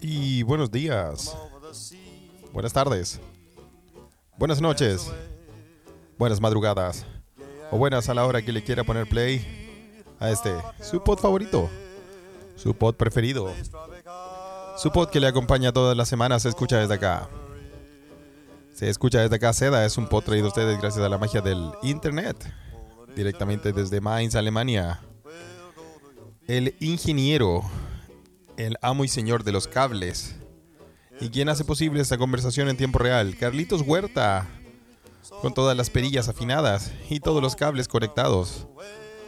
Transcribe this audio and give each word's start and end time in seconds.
Y 0.00 0.42
buenos 0.44 0.70
días, 0.70 1.36
buenas 2.52 2.72
tardes, 2.72 3.20
buenas 4.38 4.62
noches, 4.62 5.12
buenas 6.16 6.40
madrugadas. 6.40 7.04
O 7.70 7.76
buenas 7.76 8.08
a 8.08 8.14
la 8.14 8.24
hora 8.24 8.40
que 8.40 8.50
le 8.50 8.64
quiera 8.64 8.84
poner 8.84 9.06
play 9.06 10.04
a 10.18 10.30
este, 10.30 10.54
su 10.80 11.02
pod 11.02 11.18
favorito, 11.18 11.68
su 12.56 12.72
pod 12.72 12.94
preferido, 12.94 13.52
su 14.78 14.90
pod 14.90 15.10
que 15.10 15.20
le 15.20 15.26
acompaña 15.26 15.70
todas 15.70 15.94
las 15.94 16.08
semanas. 16.08 16.42
Se 16.42 16.48
escucha 16.48 16.78
desde 16.78 16.94
acá. 16.94 17.28
Se 18.72 18.88
escucha 18.88 19.20
desde 19.20 19.36
acá. 19.36 19.52
Seda, 19.52 19.84
es 19.84 19.98
un 19.98 20.08
pod 20.08 20.24
traído 20.24 20.46
a 20.46 20.48
ustedes 20.48 20.80
gracias 20.80 21.04
a 21.04 21.10
la 21.10 21.18
magia 21.18 21.42
del 21.42 21.72
internet, 21.82 22.36
directamente 23.14 23.74
desde 23.74 24.00
Mainz, 24.00 24.34
Alemania. 24.34 25.00
El 26.46 26.74
ingeniero, 26.80 27.62
el 28.58 28.76
amo 28.82 29.04
y 29.04 29.08
señor 29.08 29.44
de 29.44 29.52
los 29.52 29.68
cables, 29.68 30.34
y 31.20 31.30
quien 31.30 31.48
hace 31.48 31.64
posible 31.64 32.00
esta 32.00 32.18
conversación 32.18 32.68
en 32.68 32.76
tiempo 32.76 32.98
real, 32.98 33.36
Carlitos 33.38 33.82
Huerta, 33.82 34.46
con 35.40 35.54
todas 35.54 35.76
las 35.76 35.90
perillas 35.90 36.28
afinadas 36.28 36.92
y 37.08 37.20
todos 37.20 37.40
los 37.40 37.54
cables 37.54 37.86
conectados 37.86 38.66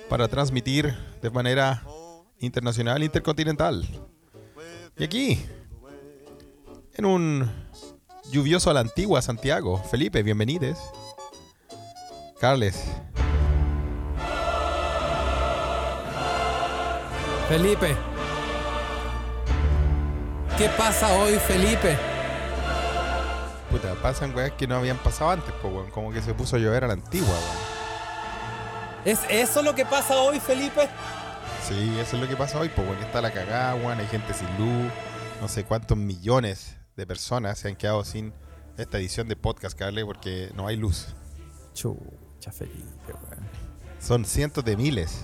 para 0.08 0.26
transmitir 0.26 0.96
de 1.22 1.30
manera 1.30 1.84
internacional, 2.40 3.02
intercontinental. 3.04 3.86
Y 4.98 5.04
aquí, 5.04 5.40
en 6.94 7.04
un 7.04 7.50
lluvioso 8.32 8.70
a 8.70 8.74
la 8.74 8.80
antigua 8.80 9.22
Santiago, 9.22 9.80
Felipe, 9.84 10.24
bienvenides. 10.24 10.78
Carles, 12.40 12.82
Felipe. 17.48 17.96
¿Qué 20.60 20.68
pasa 20.76 21.16
hoy, 21.16 21.38
Felipe? 21.38 21.96
puta, 23.70 23.94
pasan 24.02 24.36
weas 24.36 24.52
que 24.52 24.66
no 24.66 24.76
habían 24.76 24.98
pasado 24.98 25.30
antes, 25.30 25.54
po, 25.54 25.68
weón. 25.68 25.90
Como 25.90 26.12
que 26.12 26.20
se 26.20 26.34
puso 26.34 26.56
a 26.56 26.58
llover 26.58 26.84
a 26.84 26.88
la 26.88 26.92
antigua, 26.92 27.30
weón. 27.30 29.06
¿Es 29.06 29.20
eso 29.30 29.62
lo 29.62 29.74
que 29.74 29.86
pasa 29.86 30.20
hoy, 30.20 30.38
Felipe? 30.38 30.86
Sí, 31.66 31.96
eso 31.98 32.16
es 32.16 32.22
lo 32.22 32.28
que 32.28 32.36
pasa 32.36 32.58
hoy, 32.60 32.68
pues 32.68 32.86
bueno, 32.86 33.00
está 33.00 33.22
la 33.22 33.32
cagada, 33.32 33.74
weón, 33.74 34.00
hay 34.00 34.06
gente 34.08 34.34
sin 34.34 34.48
luz, 34.58 34.92
no 35.40 35.48
sé 35.48 35.64
cuántos 35.64 35.96
millones 35.96 36.76
de 36.94 37.06
personas 37.06 37.58
se 37.58 37.68
han 37.68 37.76
quedado 37.76 38.04
sin 38.04 38.34
esta 38.76 38.98
edición 38.98 39.28
de 39.28 39.36
podcast, 39.36 39.78
Carle, 39.78 40.04
porque 40.04 40.50
no 40.54 40.66
hay 40.66 40.76
luz. 40.76 41.06
Chucha, 41.72 42.52
Felipe, 42.52 43.14
weón. 43.14 43.48
Son 43.98 44.26
cientos 44.26 44.62
de 44.62 44.76
miles. 44.76 45.22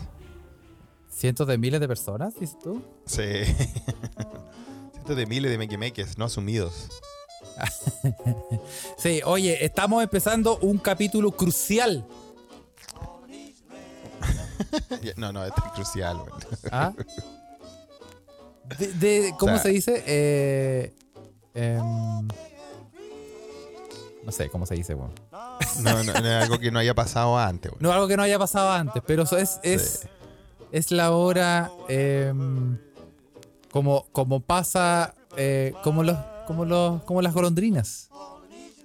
¿Cientos 1.10 1.46
de 1.46 1.58
miles 1.58 1.78
de 1.78 1.88
personas, 1.88 2.32
dices 2.40 2.58
tú? 2.58 2.82
Sí. 3.04 3.22
cientos 5.06 5.16
de 5.16 5.26
miles 5.26 5.50
de 5.52 5.58
mequemeques 5.58 6.18
no 6.18 6.24
asumidos. 6.24 6.88
Sí, 8.98 9.20
oye, 9.24 9.64
estamos 9.64 10.02
empezando 10.02 10.58
un 10.58 10.78
capítulo 10.78 11.30
crucial. 11.30 12.04
no, 15.16 15.32
no, 15.32 15.44
esto 15.44 15.62
es 15.64 15.72
crucial. 15.72 16.18
¿Ah? 16.72 16.92
De, 18.78 18.92
de- 18.94 19.34
¿Cómo 19.38 19.52
O 19.52 19.56
sea- 19.56 19.62
se 19.62 19.68
dice? 19.70 20.02
Eh, 20.06 20.94
em, 21.54 22.28
no 24.24 24.32
sé 24.32 24.50
cómo 24.50 24.66
se 24.66 24.74
dice, 24.74 24.94
weón. 24.94 25.12
No, 25.82 26.02
no, 26.04 26.12
no 26.12 26.18
es 26.28 26.42
algo 26.44 26.58
que 26.58 26.70
no 26.70 26.78
haya 26.78 26.94
pasado 26.94 27.38
antes, 27.38 27.70
weón. 27.72 27.82
No 27.82 27.92
algo 27.92 28.08
que 28.08 28.16
no 28.16 28.22
haya 28.24 28.38
pasado 28.38 28.70
antes, 28.70 29.02
pero 29.06 29.22
es, 29.22 29.60
es, 29.62 30.00
Sí. 30.02 30.08
es 30.72 30.90
la 30.90 31.12
hora 31.12 31.70
em, 31.88 32.78
como, 33.76 34.06
como 34.12 34.40
pasa 34.40 35.14
eh, 35.36 35.74
como 35.84 36.02
los 36.02 36.16
como 36.46 36.64
los 36.64 37.02
como 37.02 37.20
las 37.20 37.34
golondrinas. 37.34 38.08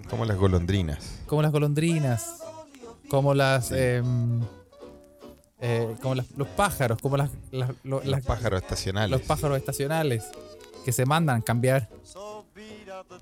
Como 0.10 0.26
las 0.26 0.36
golondrinas. 0.36 1.00
Como 1.28 1.42
las 1.42 1.52
golondrinas. 1.54 2.26
Como 3.08 3.34
las 3.34 3.68
Sí. 3.68 3.76
em, 3.78 4.42
eh, 5.62 5.96
como 6.02 6.16
las- 6.16 6.30
los 6.36 6.48
pájaros, 6.50 7.00
como 7.02 7.16
las, 7.16 7.30
las- 7.52 7.70
lo- 7.84 8.00
Los 8.00 8.06
las- 8.06 8.26
pájaros 8.26 8.62
estacionales. 8.62 9.12
los 9.12 9.22
pájaros 9.22 9.58
estacionales 9.58 10.26
que 10.84 10.92
se 10.92 11.06
mandan 11.06 11.42
cambiar. 11.42 11.88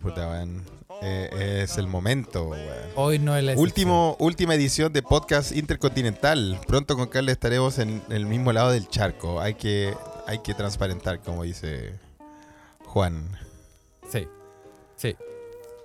Puta, 0.01 0.27
weón. 0.27 0.63
Eh, 1.03 1.61
es 1.63 1.77
el 1.77 1.85
momento, 1.87 2.45
weón. 2.49 2.65
Hoy 2.95 3.19
no 3.19 3.35
es 3.37 3.43
la. 3.43 3.53
Último, 3.57 4.15
última 4.19 4.55
edición 4.55 4.91
de 4.91 5.03
podcast 5.03 5.51
intercontinental. 5.51 6.59
Pronto 6.67 6.95
con 6.97 7.07
Carles 7.09 7.33
estaremos 7.33 7.77
en 7.77 8.01
el 8.09 8.25
mismo 8.25 8.51
lado 8.53 8.71
del 8.71 8.87
charco. 8.87 9.39
Hay 9.39 9.53
que, 9.53 9.93
hay 10.29 10.39
que 10.39 10.53
transparentar, 10.53 11.19
como 11.21 11.43
dice 11.43 11.99
Juan. 12.85 13.29
Sí, 14.11 14.27
sí. 14.95 15.15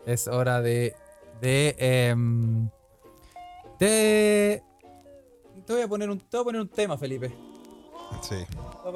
Es 0.06 0.28
hora 0.28 0.60
de. 0.60 0.94
de. 1.40 1.74
em, 1.78 2.68
de. 3.80 4.62
Te 5.66 5.72
voy 5.72 5.82
a 5.82 5.88
poner 5.88 6.10
un, 6.10 6.18
te 6.20 6.36
voy 6.36 6.40
a 6.42 6.44
poner 6.44 6.60
un 6.60 6.68
tema, 6.68 6.98
Felipe. 6.98 7.34
Sí. 8.20 8.36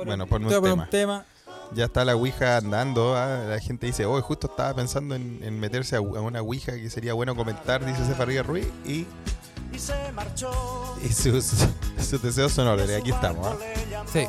Bueno, 0.04 0.26
ponme 0.26 0.48
te 0.48 0.58
voy 0.58 0.70
a 0.70 0.74
un 0.74 0.78
poner 0.80 0.90
tema. 0.90 1.18
un 1.18 1.24
tema. 1.24 1.26
Ya 1.72 1.86
está 1.86 2.04
la 2.04 2.14
Ouija 2.14 2.58
andando. 2.58 3.16
ah, 3.16 3.44
La 3.48 3.58
gente 3.58 3.86
dice, 3.86 4.04
oh, 4.06 4.20
justo 4.20 4.48
estaba 4.48 4.74
pensando 4.74 5.14
en, 5.14 5.40
en 5.42 5.58
meterse 5.58 5.96
a, 5.96 5.98
a 5.98 6.02
una 6.02 6.40
Ouija 6.42 6.72
que 6.72 6.90
sería 6.90 7.14
bueno 7.14 7.34
comentar, 7.34 7.84
dice 7.86 8.04
Cefarría 8.04 8.42
Ruiz. 8.42 8.66
Y, 8.86 9.06
y 9.72 9.78
sus, 11.12 11.44
sus 12.08 12.22
deseos 12.22 12.52
son 12.52 12.68
órdenes. 12.68 13.00
Aquí 13.00 13.10
estamos. 13.10 13.46
ah. 13.46 14.04
Sí. 14.12 14.26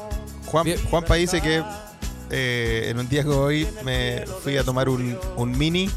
Juan, 0.52 0.66
Bien. 0.66 0.80
Juanpa 0.90 1.16
dice 1.16 1.42
que 1.42 1.64
eh, 2.32 2.88
en 2.90 3.00
un 3.00 3.08
día 3.10 3.24
como 3.24 3.38
hoy 3.40 3.68
me 3.84 4.26
fui 4.44 4.58
a 4.58 4.64
tomar 4.64 4.90
un, 4.90 5.18
un 5.36 5.58
mini 5.58 5.90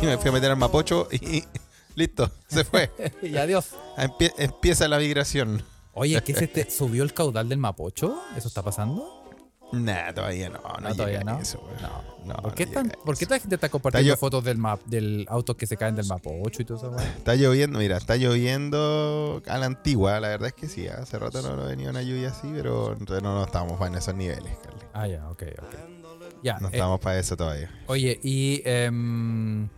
y 0.00 0.06
me 0.06 0.18
fui 0.18 0.30
a 0.30 0.32
meter 0.32 0.50
al 0.50 0.56
Mapocho 0.56 1.08
y 1.12 1.44
listo, 1.94 2.30
se 2.48 2.64
fue. 2.64 2.90
y 3.22 3.36
adiós. 3.36 3.70
Empie- 3.96 4.32
empieza 4.38 4.88
la 4.88 4.98
migración. 4.98 5.62
Oye, 5.92 6.20
¿qué 6.22 6.34
se 6.34 6.46
te 6.48 6.70
subió 6.70 7.02
el 7.04 7.12
caudal 7.14 7.48
del 7.48 7.58
Mapocho? 7.58 8.20
¿Eso 8.36 8.48
está 8.48 8.62
pasando? 8.62 9.23
Nah, 9.74 10.12
todavía 10.12 10.48
no. 10.48 10.60
No, 10.80 10.88
No, 10.88 10.94
todavía 10.94 11.22
no. 11.24 11.38
eso. 11.40 11.62
No. 11.80 12.14
No, 12.24 12.34
¿Por, 12.36 12.54
qué 12.54 12.64
no 12.64 12.72
tan, 12.72 12.84
llega 12.88 12.96
¿Por 13.04 13.18
qué 13.18 13.24
eso. 13.24 13.28
tanta 13.30 13.42
gente 13.42 13.54
está 13.56 13.68
compartiendo 13.68 14.16
fotos 14.16 14.42
del 14.44 14.56
map, 14.56 14.80
del 14.86 15.26
autos 15.28 15.56
que 15.56 15.66
se 15.66 15.76
caen 15.76 15.94
del 15.94 16.06
Mapocho 16.06 16.62
y 16.62 16.64
todo 16.64 16.78
eso? 16.78 16.98
Está 16.98 17.34
lloviendo, 17.34 17.78
mira, 17.78 17.98
está 17.98 18.16
lloviendo 18.16 19.42
a 19.46 19.58
la 19.58 19.66
antigua, 19.66 20.18
la 20.20 20.28
verdad 20.28 20.48
es 20.48 20.54
que 20.54 20.66
sí. 20.68 20.88
Hace 20.88 21.18
rato 21.18 21.42
no, 21.42 21.54
no 21.54 21.64
venía 21.66 21.90
una 21.90 22.00
lluvia 22.02 22.28
así, 22.30 22.50
pero 22.54 22.92
entonces 22.92 23.22
no, 23.22 23.34
no 23.34 23.44
estábamos 23.44 23.78
en 23.86 23.94
esos 23.96 24.14
niveles, 24.14 24.56
Carly. 24.62 24.80
Ah, 24.94 25.06
ya, 25.06 25.28
ok, 25.28 25.42
ok. 25.58 25.74
Ya, 26.42 26.58
No 26.60 26.68
eh, 26.68 26.70
estamos 26.72 26.98
para 27.00 27.18
eso 27.18 27.36
todavía. 27.36 27.70
Oye, 27.86 28.18
y 28.22 28.62
em, 28.64 29.68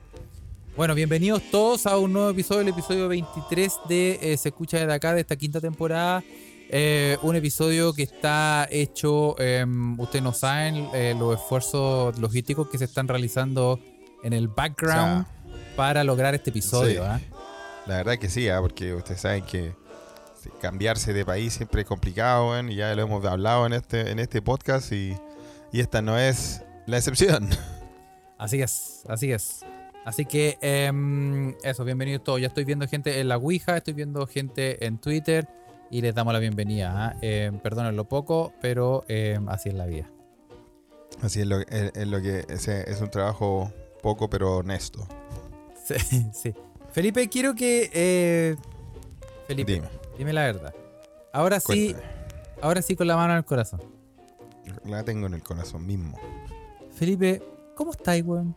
bueno, 0.77 0.95
bienvenidos 0.95 1.43
todos 1.51 1.87
a 1.87 1.97
un 1.99 2.13
nuevo 2.13 2.31
episodio, 2.31 2.61
el 2.61 2.69
episodio 2.69 3.09
23 3.09 3.73
de 3.89 4.19
eh, 4.21 4.37
Se 4.37 4.51
escucha 4.51 4.79
desde 4.79 4.93
acá, 4.93 5.15
de 5.15 5.21
esta 5.23 5.35
quinta 5.37 5.61
temporada. 5.61 6.23
Eh, 6.69 7.17
un 7.23 7.37
episodio 7.37 7.93
que 7.93 8.03
está 8.03 8.67
hecho, 8.71 9.39
em, 9.39 9.99
ustedes 10.01 10.23
no 10.23 10.33
saben, 10.33 10.89
eh, 10.95 11.15
los 11.17 11.39
esfuerzos 11.39 12.19
logísticos 12.19 12.69
que 12.69 12.79
se 12.79 12.85
están 12.85 13.07
realizando 13.07 13.79
en 14.25 14.33
el 14.33 14.49
background 14.49 15.27
para 15.77 16.03
lograr 16.03 16.35
este 16.35 16.51
episodio. 16.51 17.03
Sí. 17.03 17.09
¿ah? 17.09 17.21
La 17.87 17.97
verdad 17.99 18.19
que 18.19 18.29
sí, 18.29 18.49
ah, 18.49 18.61
porque 18.61 18.95
ustedes 18.95 19.21
saben 19.21 19.45
que 19.45 19.75
cambiarse 20.61 21.13
de 21.13 21.25
país 21.25 21.55
siempre 21.55 21.83
es 21.83 21.87
complicado, 21.87 22.61
y 22.69 22.75
ya 22.75 22.95
lo 22.95 23.03
hemos 23.03 23.25
hablado 23.25 23.67
en 23.67 23.73
este, 23.73 24.11
en 24.11 24.19
este 24.19 24.43
podcast 24.43 24.93
y, 24.93 25.17
y 25.73 25.81
esta 25.81 26.03
no 26.03 26.19
es 26.19 26.63
la 26.87 26.97
excepción. 26.97 27.49
Así 28.39 28.61
es, 28.61 29.03
así 29.09 29.33
es. 29.33 29.65
Así 30.05 30.27
que 30.27 30.59
em, 30.61 31.55
eso, 31.65 31.85
bienvenidos 31.85 32.23
todos. 32.23 32.39
Ya 32.39 32.49
estoy 32.49 32.67
viendo 32.67 32.87
gente 32.87 33.19
en 33.19 33.29
la 33.29 33.39
Ouija, 33.39 33.79
estoy 33.79 33.95
viendo 33.95 34.27
gente 34.27 34.85
en 34.85 34.99
Twitter 34.99 35.49
y 35.91 36.01
les 36.01 36.15
damos 36.15 36.33
la 36.33 36.39
bienvenida. 36.41 36.93
¿ah? 36.95 37.17
Em, 37.21 37.59
perdonen 37.59 37.97
lo 37.97 38.05
poco, 38.09 38.53
pero 38.61 39.05
em, 39.09 39.49
así 39.49 39.69
es 39.69 39.75
la 39.75 39.87
vida. 39.87 40.11
Así 41.23 41.41
es 41.41 41.47
lo, 41.47 41.61
es, 41.61 41.93
es 41.95 42.07
lo 42.07 42.21
que 42.21 42.45
es, 42.49 42.69
es 42.69 43.01
un 43.01 43.11
trabajo 43.11 43.73
poco 44.03 44.29
pero 44.29 44.59
honesto. 44.59 45.07
Sí, 45.85 46.27
sí. 46.33 46.55
Felipe, 46.91 47.29
quiero 47.29 47.55
que... 47.55 47.91
eh, 47.93 48.57
Felipe, 49.47 49.73
Dime, 49.75 49.89
dime 50.19 50.33
la 50.33 50.43
verdad. 50.43 50.75
Ahora 51.33 51.61
sí, 51.61 51.95
ahora 52.63 52.83
sí 52.83 52.97
con 52.97 53.07
la 53.07 53.17
mano 53.17 53.33
en 53.33 53.39
el 53.39 53.45
corazón. 53.45 53.81
La 54.85 55.05
tengo 55.05 55.27
en 55.27 55.35
el 55.35 55.43
corazón 55.43 55.87
mismo. 55.87 56.19
Felipe, 56.93 57.43
¿cómo 57.75 57.93
estáis, 57.93 58.25
weón? 58.25 58.57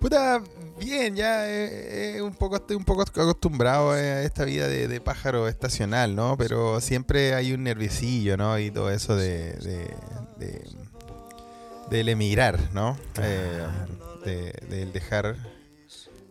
Puta, 0.00 0.40
bien, 0.78 1.16
ya 1.16 1.48
eh, 1.48 2.16
eh, 2.18 2.22
un 2.22 2.32
poco, 2.34 2.56
estoy 2.56 2.76
un 2.76 2.84
poco 2.84 3.02
acostumbrado 3.02 3.96
eh, 3.96 4.10
a 4.12 4.22
esta 4.22 4.44
vida 4.44 4.68
de, 4.68 4.86
de 4.86 5.00
pájaro 5.00 5.48
estacional, 5.48 6.14
¿no? 6.14 6.36
Pero 6.36 6.80
siempre 6.80 7.34
hay 7.34 7.52
un 7.52 7.64
nerviosillo, 7.64 8.36
¿no? 8.36 8.58
Y 8.60 8.70
todo 8.70 8.90
eso 8.90 9.16
de, 9.16 9.52
de, 9.54 9.94
de- 10.38 10.68
del 11.90 12.08
emigrar, 12.10 12.58
¿no? 12.72 12.96
Eh, 13.20 13.66
de- 14.24 14.52
del 14.68 14.92
dejar 14.92 15.34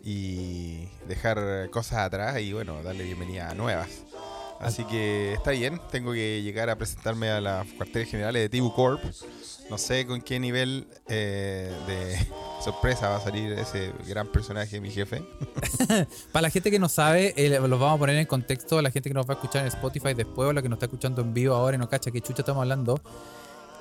y 0.04 0.88
dejar 1.08 1.70
cosas 1.70 2.00
atrás 2.00 2.40
y 2.40 2.54
bueno, 2.54 2.82
darle 2.84 3.04
bienvenida 3.04 3.50
a 3.50 3.54
nuevas. 3.56 3.90
Así 4.62 4.86
que 4.86 5.34
está 5.34 5.52
bien, 5.52 5.82
tengo 5.92 6.14
que 6.14 6.42
llegar 6.42 6.70
a 6.70 6.78
presentarme 6.78 7.30
a 7.30 7.42
las 7.42 7.68
cuarteles 7.74 8.10
generales 8.10 8.44
de 8.44 8.50
Tibu 8.50 8.74
Corp. 8.74 9.04
No 9.70 9.78
sé 9.78 10.06
con 10.08 10.22
qué 10.22 10.40
nivel 10.40 10.88
de 11.08 11.70
sorpresa 12.64 13.10
va 13.10 13.18
a 13.18 13.22
salir 13.22 13.54
ese 13.54 13.94
gran 14.08 14.28
personaje, 14.28 14.80
mi 14.82 14.90
jefe. 14.90 15.24
Para 16.32 16.42
la 16.44 16.50
gente 16.50 16.72
que 16.72 16.80
no 16.80 16.90
sabe, 16.90 17.34
eh, 17.38 17.60
los 17.60 17.80
vamos 17.80 17.96
a 17.96 18.00
poner 18.00 18.16
en 18.18 18.26
contexto, 18.26 18.82
la 18.82 18.92
gente 18.92 19.10
que 19.10 19.14
nos 19.14 19.26
va 19.28 19.34
a 19.34 19.38
escuchar 19.38 19.62
en 19.62 19.68
Spotify 19.68 20.14
después 20.14 20.50
o 20.50 20.54
la 20.54 20.62
que 20.62 20.70
nos 20.70 20.78
está 20.78 20.86
escuchando 20.88 21.22
en 21.22 21.34
vivo 21.34 21.54
ahora 21.56 21.76
y 21.76 21.80
no 21.80 21.88
cacha 21.90 22.12
que 22.12 22.22
chucha 22.22 22.42
estamos 22.42 22.62
hablando. 22.62 23.00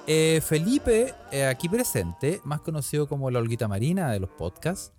Eh, 0.07 0.41
Felipe, 0.45 1.15
eh, 1.33 1.47
aquí 1.47 1.69
presente, 1.69 2.41
más 2.45 2.61
conocido 2.61 3.09
como 3.09 3.31
la 3.31 3.41
Olguita 3.41 3.67
Marina 3.67 4.11
de 4.13 4.21
los 4.21 4.31
podcasts, 4.31 4.93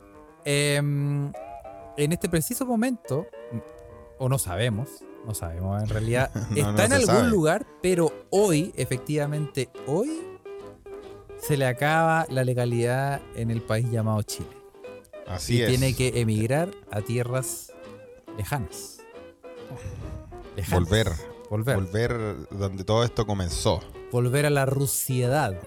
em, 0.43 1.31
en 1.97 2.11
este 2.11 2.27
preciso 2.27 2.65
momento, 2.65 3.25
o 4.19 4.27
no 4.27 4.37
sabemos, 4.37 4.89
no 5.25 5.33
sabemos 5.33 5.81
en 5.81 5.89
realidad, 5.89 6.29
No, 6.49 6.57
está 6.57 6.71
no 6.73 6.83
en 6.83 6.93
algún 6.93 7.05
sabe. 7.15 7.29
lugar, 7.29 7.65
pero 7.81 8.11
hoy, 8.31 8.73
efectivamente, 8.75 9.69
hoy 9.87 10.09
se 11.47 11.57
le 11.57 11.65
acaba 11.65 12.25
la 12.29 12.43
legalidad 12.43 13.21
en 13.35 13.51
el 13.51 13.61
país 13.61 13.89
llamado 13.89 14.21
Chile. 14.23 14.49
Así 15.27 15.57
y 15.57 15.61
es. 15.61 15.69
tiene 15.69 15.93
que 15.95 16.19
emigrar 16.21 16.69
a 16.91 17.01
tierras 17.01 17.71
lejanas. 18.37 18.99
Lejanas. 20.55 20.79
Volver. 20.89 21.07
Volver. 21.49 21.75
Volver 21.77 22.47
donde 22.51 22.83
todo 22.83 23.03
esto 23.03 23.25
comenzó. 23.25 23.81
Volver 24.11 24.45
a 24.45 24.49
la 24.49 24.65
rusiedad. 24.65 25.57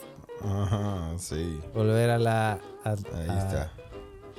Ajá, 0.43 1.13
sí. 1.19 1.59
Volver 1.75 2.11
a 2.11 2.19
la. 2.19 2.53
a- 2.85 2.91
Ahí 2.91 3.29
a- 3.29 3.39
está. 3.39 3.73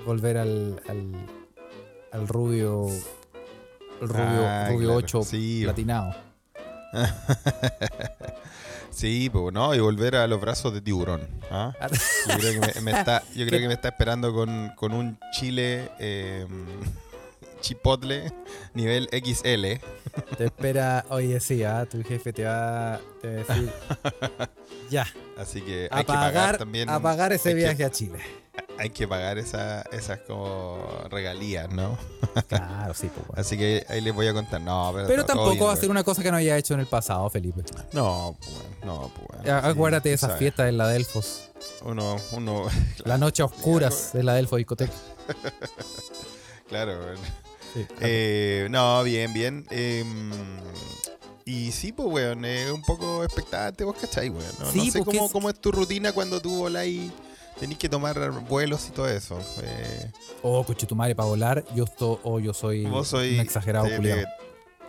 Volver 0.06 0.38
al. 0.38 0.82
al, 0.88 1.12
al 2.12 2.28
rubio. 2.28 2.88
El 4.02 4.10
rubio, 4.10 4.48
Ah, 4.48 4.66
rubio 4.70 4.88
claro. 4.88 4.96
8 4.98 5.22
Sí. 5.24 5.62
platinado. 5.64 6.16
Sí, 8.92 9.30
pues 9.32 9.54
no, 9.54 9.74
y 9.74 9.80
volver 9.80 10.16
a 10.16 10.28
los 10.28 10.40
brazos 10.40 10.74
de 10.74 10.82
tiburón. 10.82 11.28
¿ah? 11.50 11.74
Yo 12.28 12.38
creo 12.38 12.60
que 12.62 12.74
me, 12.76 12.82
me 12.82 12.92
está, 13.00 13.24
yo 13.34 13.48
creo 13.48 13.60
que 13.60 13.68
me 13.68 13.74
está 13.74 13.88
esperando 13.90 14.34
con, 14.34 14.70
con 14.76 14.92
un 14.94 15.18
chile 15.32 15.90
eh, 16.00 16.46
chipotle 17.62 18.32
nivel 18.74 19.08
XL. 19.12 19.80
Te 20.38 20.46
espera. 20.46 21.06
Oye, 21.10 21.40
sí, 21.40 21.64
ah, 21.64 21.86
tu 21.90 22.04
jefe 22.04 22.34
te 22.34 22.44
va, 22.44 23.00
te 23.22 23.28
va 23.28 23.34
a 23.34 23.56
decir. 23.56 23.72
ya. 24.90 25.08
Así 25.38 25.62
que 25.62 25.88
hay 25.90 26.04
que 26.04 26.14
pagar 26.14 26.58
también. 26.58 26.90
a 26.90 27.00
pagar 27.00 27.32
ese 27.34 27.50
que- 27.50 27.56
viaje 27.56 27.84
a 27.86 27.90
Chile. 27.92 28.20
Hay 28.78 28.90
que 28.90 29.08
pagar 29.08 29.38
esa, 29.38 29.82
esas 29.92 30.20
como 30.22 30.80
regalías, 31.10 31.70
¿no? 31.70 31.98
Claro, 32.48 32.94
sí, 32.94 33.10
pues, 33.14 33.28
bueno. 33.28 33.42
Así 33.42 33.58
que 33.58 33.86
ahí 33.90 34.02
les 34.02 34.14
voy 34.14 34.28
a 34.28 34.34
contar. 34.34 34.60
No, 34.62 34.92
pero, 35.08 35.24
tampoco 35.26 35.52
bien, 35.52 35.68
va 35.68 35.74
a 35.74 35.76
ser 35.76 35.90
una 35.92 36.04
cosa 36.04 36.24
que 36.24 36.32
no 36.32 36.38
haya 36.38 36.58
hecho 36.58 36.74
en 36.74 36.80
el 36.80 36.88
pasado, 36.88 37.30
Felipe. 37.30 37.62
No, 37.94 38.36
pues, 38.40 38.52
no, 38.84 39.12
pues. 39.16 39.42
Sí, 39.44 39.50
Acuérdate 39.50 40.10
de 40.10 40.16
esas 40.16 40.38
fiestas 40.40 40.70
en 40.70 40.78
la 40.78 40.88
Delfos. 40.88 41.44
Uno, 41.84 42.18
uno, 42.32 42.66
La 43.06 43.18
noche 43.18 43.44
a 43.44 43.46
oscuras 43.46 44.14
de 44.14 44.24
la 44.24 44.34
Delfos 44.34 44.58
discoteca. 44.58 44.94
claro. 46.70 46.98
güey. 47.04 47.18
Sí, 47.74 47.86
Eh, 48.02 48.68
no, 48.70 49.04
bien, 49.04 49.32
bien. 49.34 49.66
Eh, 49.70 50.04
y 51.46 51.72
sí, 51.72 51.92
pues, 51.92 52.08
weón, 52.10 52.46
es 52.46 52.72
un 52.72 52.82
poco 52.82 53.24
expectante, 53.24 53.84
vos 53.84 53.96
cachai, 54.00 54.30
weón. 54.30 54.46
No, 54.60 54.72
Sí, 54.72 54.88
no 54.88 54.92
sé 54.92 55.04
cómo, 55.04 55.26
es- 55.26 55.32
cómo 55.32 55.50
es 55.50 55.60
tu 55.60 55.72
rutina 55.72 56.12
cuando 56.14 56.42
tú 56.42 56.56
volás 56.58 56.86
y 56.86 57.12
tenés 57.60 57.78
que 57.78 57.90
tomar 57.90 58.18
vuelos 58.48 58.88
y 58.88 58.92
todo 58.92 59.08
eso. 59.08 59.40
Eh, 59.64 60.12
Oh, 60.44 60.64
coche 60.64 60.88
tu 60.88 60.96
madre 60.96 61.16
para 61.16 61.30
volar. 61.30 61.64
Yo 61.76 61.84
esto, 61.84 62.20
o 62.24 62.40
yo 62.40 62.54
soy 62.54 62.86
vos 62.86 63.08
soy. 63.08 63.36
un 63.36 63.40
exagerado 63.42 63.86
te- 63.88 63.96
culiado. 63.98 64.22
te- 64.22 64.28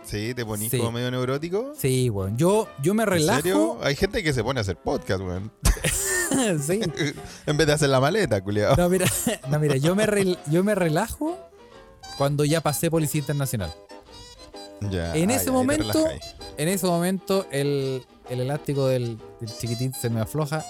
Sí, 0.05 0.33
te 0.33 0.45
ponís 0.45 0.69
Sí. 0.69 0.79
como 0.79 0.91
medio 0.91 1.09
neurótico. 1.11 1.71
Sí, 1.77 2.09
weón. 2.09 2.37
Yo, 2.37 2.67
yo 2.81 2.93
me 2.93 3.03
¿En 3.03 3.09
relajo. 3.09 3.41
serio? 3.41 3.77
Hay 3.83 3.95
gente 3.95 4.21
que 4.21 4.33
se 4.33 4.43
pone 4.43 4.59
a 4.59 4.61
hacer 4.61 4.75
podcast, 4.75 5.21
weón. 5.21 5.49
sí. 6.67 6.81
en 7.45 7.57
vez 7.57 7.67
de 7.67 7.73
hacer 7.73 7.87
la 7.89 8.01
maleta, 8.01 8.41
culiado. 8.41 8.75
No, 8.75 8.89
mira, 8.89 9.05
no, 9.49 9.59
mira 9.59 9.77
yo, 9.77 9.95
me 9.95 10.05
yo 10.51 10.63
me 10.63 10.75
relajo 10.75 11.37
cuando 12.17 12.43
ya 12.43 12.59
pasé 12.59 12.91
Policía 12.91 13.19
Internacional. 13.19 13.73
Ya, 14.91 15.15
En 15.15 15.29
ese 15.31 15.35
ya, 15.35 15.39
ahí 15.39 15.45
te 15.45 15.51
momento-. 15.51 16.07
En 16.57 16.67
ese 16.67 16.85
momento, 16.85 17.47
el, 17.51 18.03
el 18.29 18.41
elástico 18.41 18.87
del, 18.87 19.17
del 19.39 19.57
chiquitín 19.57 19.93
se 19.93 20.09
me 20.09 20.19
afloja 20.19 20.65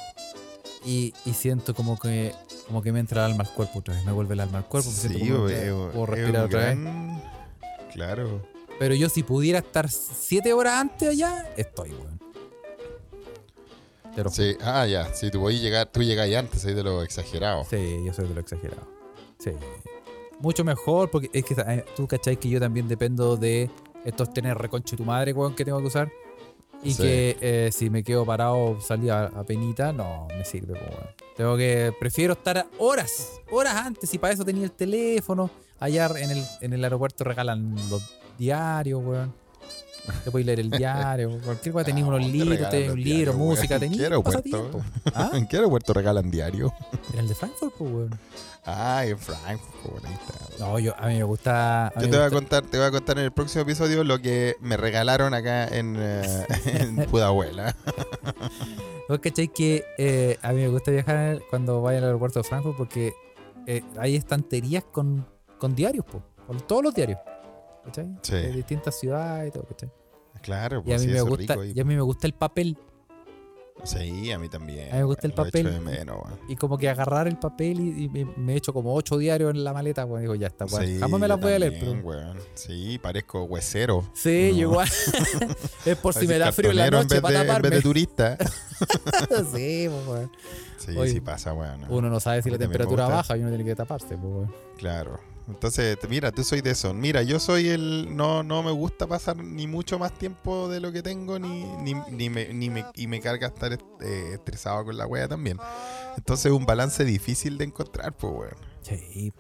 y, 0.85 1.13
y 1.25 1.33
siento 1.33 1.74
como 1.74 2.00
que, 2.00 2.33
como 2.68 2.81
que 2.81 2.91
me 2.91 3.00
entra 3.00 3.25
el 3.25 3.31
alma 3.31 3.44
al 3.44 3.53
cuerpo 3.53 3.80
otra 3.80 3.94
vez. 3.94 4.06
Me 4.06 4.12
vuelve 4.12 4.33
el 4.33 4.39
alma 4.41 4.59
al 4.59 4.65
cuerpo. 4.65 4.89
me 4.89 4.95
siento 4.95 5.19
Sí, 5.19 5.30
como 5.30 5.44
weón, 5.45 5.50
que 5.50 5.91
puedo 5.94 6.03
es 6.03 6.09
respirar 6.09 6.45
otra 6.45 6.59
vez. 6.59 6.77
Claro. 7.94 8.47
Pero 8.80 8.95
yo, 8.95 9.09
si 9.09 9.24
pudiera 9.24 9.59
estar 9.59 9.89
siete 9.89 10.53
horas 10.53 10.80
antes 10.81 11.09
allá, 11.09 11.50
estoy, 11.56 11.91
weón. 11.91 12.19
Juro. 14.15 14.30
Sí, 14.30 14.56
ah, 14.62 14.85
ya. 14.85 15.13
Si 15.13 15.31
tú 15.31 15.39
voy 15.39 15.57
a 15.57 15.59
llegar, 15.59 15.88
tú 15.91 16.03
llegas 16.03 16.31
antes, 16.35 16.65
ahí 16.65 16.74
de 16.74 16.83
lo 16.83 17.01
exagerado. 17.01 17.65
Sí, 17.69 18.03
yo 18.06 18.13
soy 18.13 18.27
de 18.27 18.35
lo 18.35 18.41
exagerado. 18.41 18.88
Sí. 19.39 19.51
Mucho 20.39 20.63
mejor, 20.63 21.09
porque 21.09 21.30
es 21.33 21.45
que 21.45 21.56
eh, 21.68 21.85
tú 21.95 22.07
cachai 22.07 22.38
que 22.38 22.50
yo 22.50 22.59
también 22.59 22.88
dependo 22.88 23.38
de 23.38 23.69
estos 24.06 24.33
tener 24.33 24.57
reconche 24.57 24.95
tu 24.95 25.03
madre, 25.03 25.33
weón, 25.33 25.56
que 25.56 25.65
tengo 25.65 25.80
que 25.80 25.88
usar. 25.88 26.12
Y 26.83 26.94
Sí. 26.94 27.01
que 27.03 27.38
eh, 27.39 27.69
si 27.71 27.89
me 27.89 28.03
quedo 28.03 28.25
parado, 28.25 28.80
salir 28.81 29.12
a, 29.12 29.25
a 29.27 29.44
penita, 29.45 29.94
no 29.94 30.27
me 30.38 30.44
sirve, 30.44 30.74
pues, 30.77 30.89
weón. 30.91 31.07
Tengo 31.38 31.57
que, 31.57 31.94
prefiero 32.00 32.33
estar 32.33 32.68
horas, 32.77 33.39
horas 33.51 33.75
antes, 33.75 34.13
y 34.13 34.18
para 34.18 34.33
eso 34.33 34.44
tenía 34.45 34.65
el 34.65 34.71
teléfono. 34.71 35.50
Allá 35.80 36.07
en 36.18 36.31
el, 36.31 36.44
en 36.62 36.74
el 36.74 36.83
aeropuerto 36.83 37.24
regalan 37.24 37.75
los 37.89 38.03
diarios, 38.38 39.01
weón. 39.03 39.33
Te 40.24 40.32
puedes 40.32 40.46
leer 40.46 40.60
el 40.60 40.70
diario, 40.72 41.40
cualquier 41.44 41.74
cosa, 41.74 41.86
tenés 41.86 42.04
Ah, 42.04 42.08
unos 42.08 42.22
libros, 42.28 42.60
los 42.60 42.74
un 42.74 42.80
libro, 42.80 42.96
diarios, 43.04 43.36
weón. 43.36 43.48
música, 43.48 43.76
¿En 43.76 43.80
tenés 43.80 43.98
qué 43.98 44.04
aeropuerto? 44.04 44.82
¿Ah? 45.16 45.32
¿En 45.34 45.48
qué 45.48 45.56
aeropuerto 45.58 45.94
regalan 45.94 46.30
diario? 46.30 46.74
En 47.14 47.20
el 47.20 47.28
de 47.28 47.36
Frankfurt, 47.36 47.74
pues, 47.78 47.92
weón. 47.92 48.20
Ah, 48.66 49.04
en 49.06 49.18
Frankfurt, 49.18 50.06
ahí 50.06 50.14
está. 50.14 50.34
No, 50.66 50.80
yo, 50.80 50.94
a 50.98 51.08
mí 51.08 51.16
me 51.16 51.24
gusta. 51.24 51.88
a 51.88 51.94
Yo 51.96 52.02
me 52.02 52.08
te 52.08 52.18
voy 52.18 52.26
a 52.26 52.30
contar, 52.30 52.64
te 52.66 52.78
voy 52.78 52.88
a 52.88 52.92
contar 52.92 53.18
en 53.18 53.26
el 53.26 53.32
próximo 53.32 53.62
episodio 53.64 54.04
lo 54.04 54.20
que 54.22 54.56
me 54.62 54.78
regalaron 54.78 55.34
acá 55.34 55.68
en, 55.68 55.96
eh, 56.00 56.46
en 56.66 56.96
Pudahuela. 57.06 57.76
¿Vos 59.10 59.20
cachai 59.20 59.50
que 59.50 59.84
eh, 59.98 60.38
a 60.42 60.54
mí 60.54 60.62
me 60.62 60.70
gusta 60.70 60.92
viajar 60.92 61.16
en 61.16 61.22
el- 61.34 61.44
cuando 61.50 61.82
vaya 61.82 61.98
al 62.00 62.06
aeropuerto 62.06 62.40
de 62.40 62.44
Frankfurt 62.44 62.78
porque 62.78 63.14
eh, 63.68 63.84
hay 63.98 64.16
estanterías 64.16 64.84
con, 64.92 65.26
con 65.58 65.76
diarios, 65.76 66.06
po, 66.06 66.22
con 66.48 66.60
todos 66.62 66.84
los 66.84 66.94
diarios. 66.94 67.20
¿Cachai? 67.85 68.07
Sí. 68.21 68.33
De 68.33 68.51
distintas 68.51 68.99
ciudades 68.99 69.49
y 69.49 69.52
todo, 69.52 69.66
¿cachai? 69.68 69.92
Claro, 70.42 70.78
Y 70.85 70.92
a 70.92 70.95
pues 70.95 71.02
mí 71.02 71.07
sí, 71.07 71.13
me 71.13 71.21
gusta, 71.21 71.54
rico 71.56 71.63
y 71.66 71.80
a 71.80 71.83
mí 71.85 71.95
me 71.95 72.02
gusta 72.02 72.28
el 72.28 72.33
papel. 72.33 72.78
Sí, 73.85 74.31
a 74.31 74.40
mí 74.40 74.47
también. 74.49 74.90
A 74.90 74.94
mí 74.94 74.97
me 74.99 75.04
gusta 75.06 75.28
el 75.28 75.33
papel. 75.33 75.81
menos, 75.81 76.18
weón. 76.23 76.40
Y 76.47 76.56
como 76.56 76.78
que 76.78 76.87
agarrar 76.90 77.28
el 77.28 77.37
papel 77.37 77.80
y, 77.81 78.04
y 78.06 78.09
me, 78.09 78.25
me 78.37 78.56
echo 78.56 78.71
como 78.71 78.94
ocho 78.94 79.18
diarios 79.18 79.52
en 79.52 79.63
la 79.63 79.73
maleta, 79.73 80.07
pues 80.07 80.21
digo, 80.21 80.35
ya 80.35 80.47
está, 80.47 80.66
weón. 80.66 80.85
Sí, 80.85 80.99
Jamás 80.99 81.19
me 81.19 81.28
las 81.28 81.40
voy 81.40 81.54
a 81.54 81.59
leer, 81.59 81.78
pero. 81.80 81.92
weón. 81.94 82.37
Sí, 82.54 82.97
parezco 83.02 83.44
huesero. 83.44 84.07
Sí, 84.13 84.49
No. 84.52 84.57
yo 84.57 84.61
igual. 84.69 84.87
es 85.85 85.97
por 85.97 86.13
si 86.13 86.28
me 86.28 86.37
da 86.37 86.52
frío 86.52 86.71
en 86.71 86.78
la 86.78 86.90
noche 86.92 87.16
en 87.18 87.21
para 87.21 87.40
vez 87.40 87.47
de, 87.47 87.54
en 87.56 87.61
vez 87.61 87.71
taparme. 87.71 87.75
de 87.75 87.81
turista. 87.81 88.37
sí, 89.54 89.90
pues, 89.90 90.07
weón. 90.07 90.31
Sí, 90.78 90.97
Oye, 90.97 91.11
sí 91.11 91.19
pasa, 91.21 91.54
weón. 91.54 91.85
Uno 91.90 92.09
no 92.09 92.19
sabe 92.19 92.42
si 92.42 92.49
la 92.49 92.57
temperatura 92.57 93.07
baja 93.07 93.35
y 93.37 93.42
uno 93.42 93.49
tiene 93.49 93.63
que 93.66 93.75
taparse, 93.75 94.18
pues, 94.18 94.33
weón. 94.33 94.54
Claro. 94.78 95.19
Entonces, 95.47 95.97
mira, 96.09 96.31
tú 96.31 96.44
soy 96.44 96.62
de 96.62 96.71
eso. 96.71 96.94
Mira, 96.94 97.21
yo 97.21 97.40
soy 97.40 97.68
el. 97.69 98.16
No, 98.16 98.44
no 98.44 98.64
me 98.64 98.71
gusta 98.71 99.07
pasar 99.07 99.35
ni 99.38 99.68
mucho 99.68 100.00
más 100.00 100.14
tiempo 100.14 100.69
de 100.69 100.80
lo 100.80 100.92
que 100.92 101.04
tengo, 101.04 101.38
ni, 101.40 101.64
ni, 101.81 101.94
ni 102.12 102.30
me, 102.30 102.54
ni 102.54 102.69
me- 102.69 102.85
y 102.95 103.07
me 103.07 103.19
carga 103.19 103.47
estar 103.47 103.73
eh, 103.73 104.30
estresado 104.33 104.85
con 104.85 104.97
la 104.97 105.06
wea 105.06 105.28
también. 105.28 105.57
Entonces, 106.18 106.45
es 106.47 106.52
un 106.54 106.66
balance 106.66 107.04
difícil 107.04 107.57
de 107.57 107.66
encontrar, 107.66 108.16
pues, 108.16 108.33
weón. 108.33 108.56
Sí, 108.81 108.97
sí, 108.97 109.33